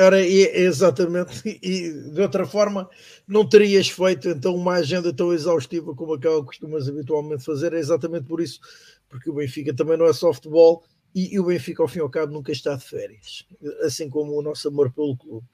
[0.00, 2.88] Ora, exatamente, e de outra forma
[3.26, 7.80] não terias feito então uma agenda tão exaustiva como aquela que costumas habitualmente fazer, é
[7.80, 8.60] exatamente por isso,
[9.08, 12.02] porque o Benfica também não é só futebol e, e o Benfica ao fim e
[12.02, 13.46] ao cabo nunca está de férias,
[13.82, 15.46] assim como o nosso amor pelo clube.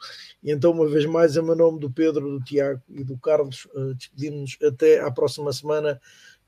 [0.43, 3.67] E então uma vez mais, em meu nome do Pedro, do Tiago e do Carlos,
[3.75, 6.01] uh, despedimos até à próxima semana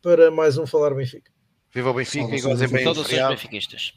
[0.03, 1.31] para mais um Falar Benfica.
[1.73, 3.95] Viva o Benfica e gozem bem todos os benfiquistas.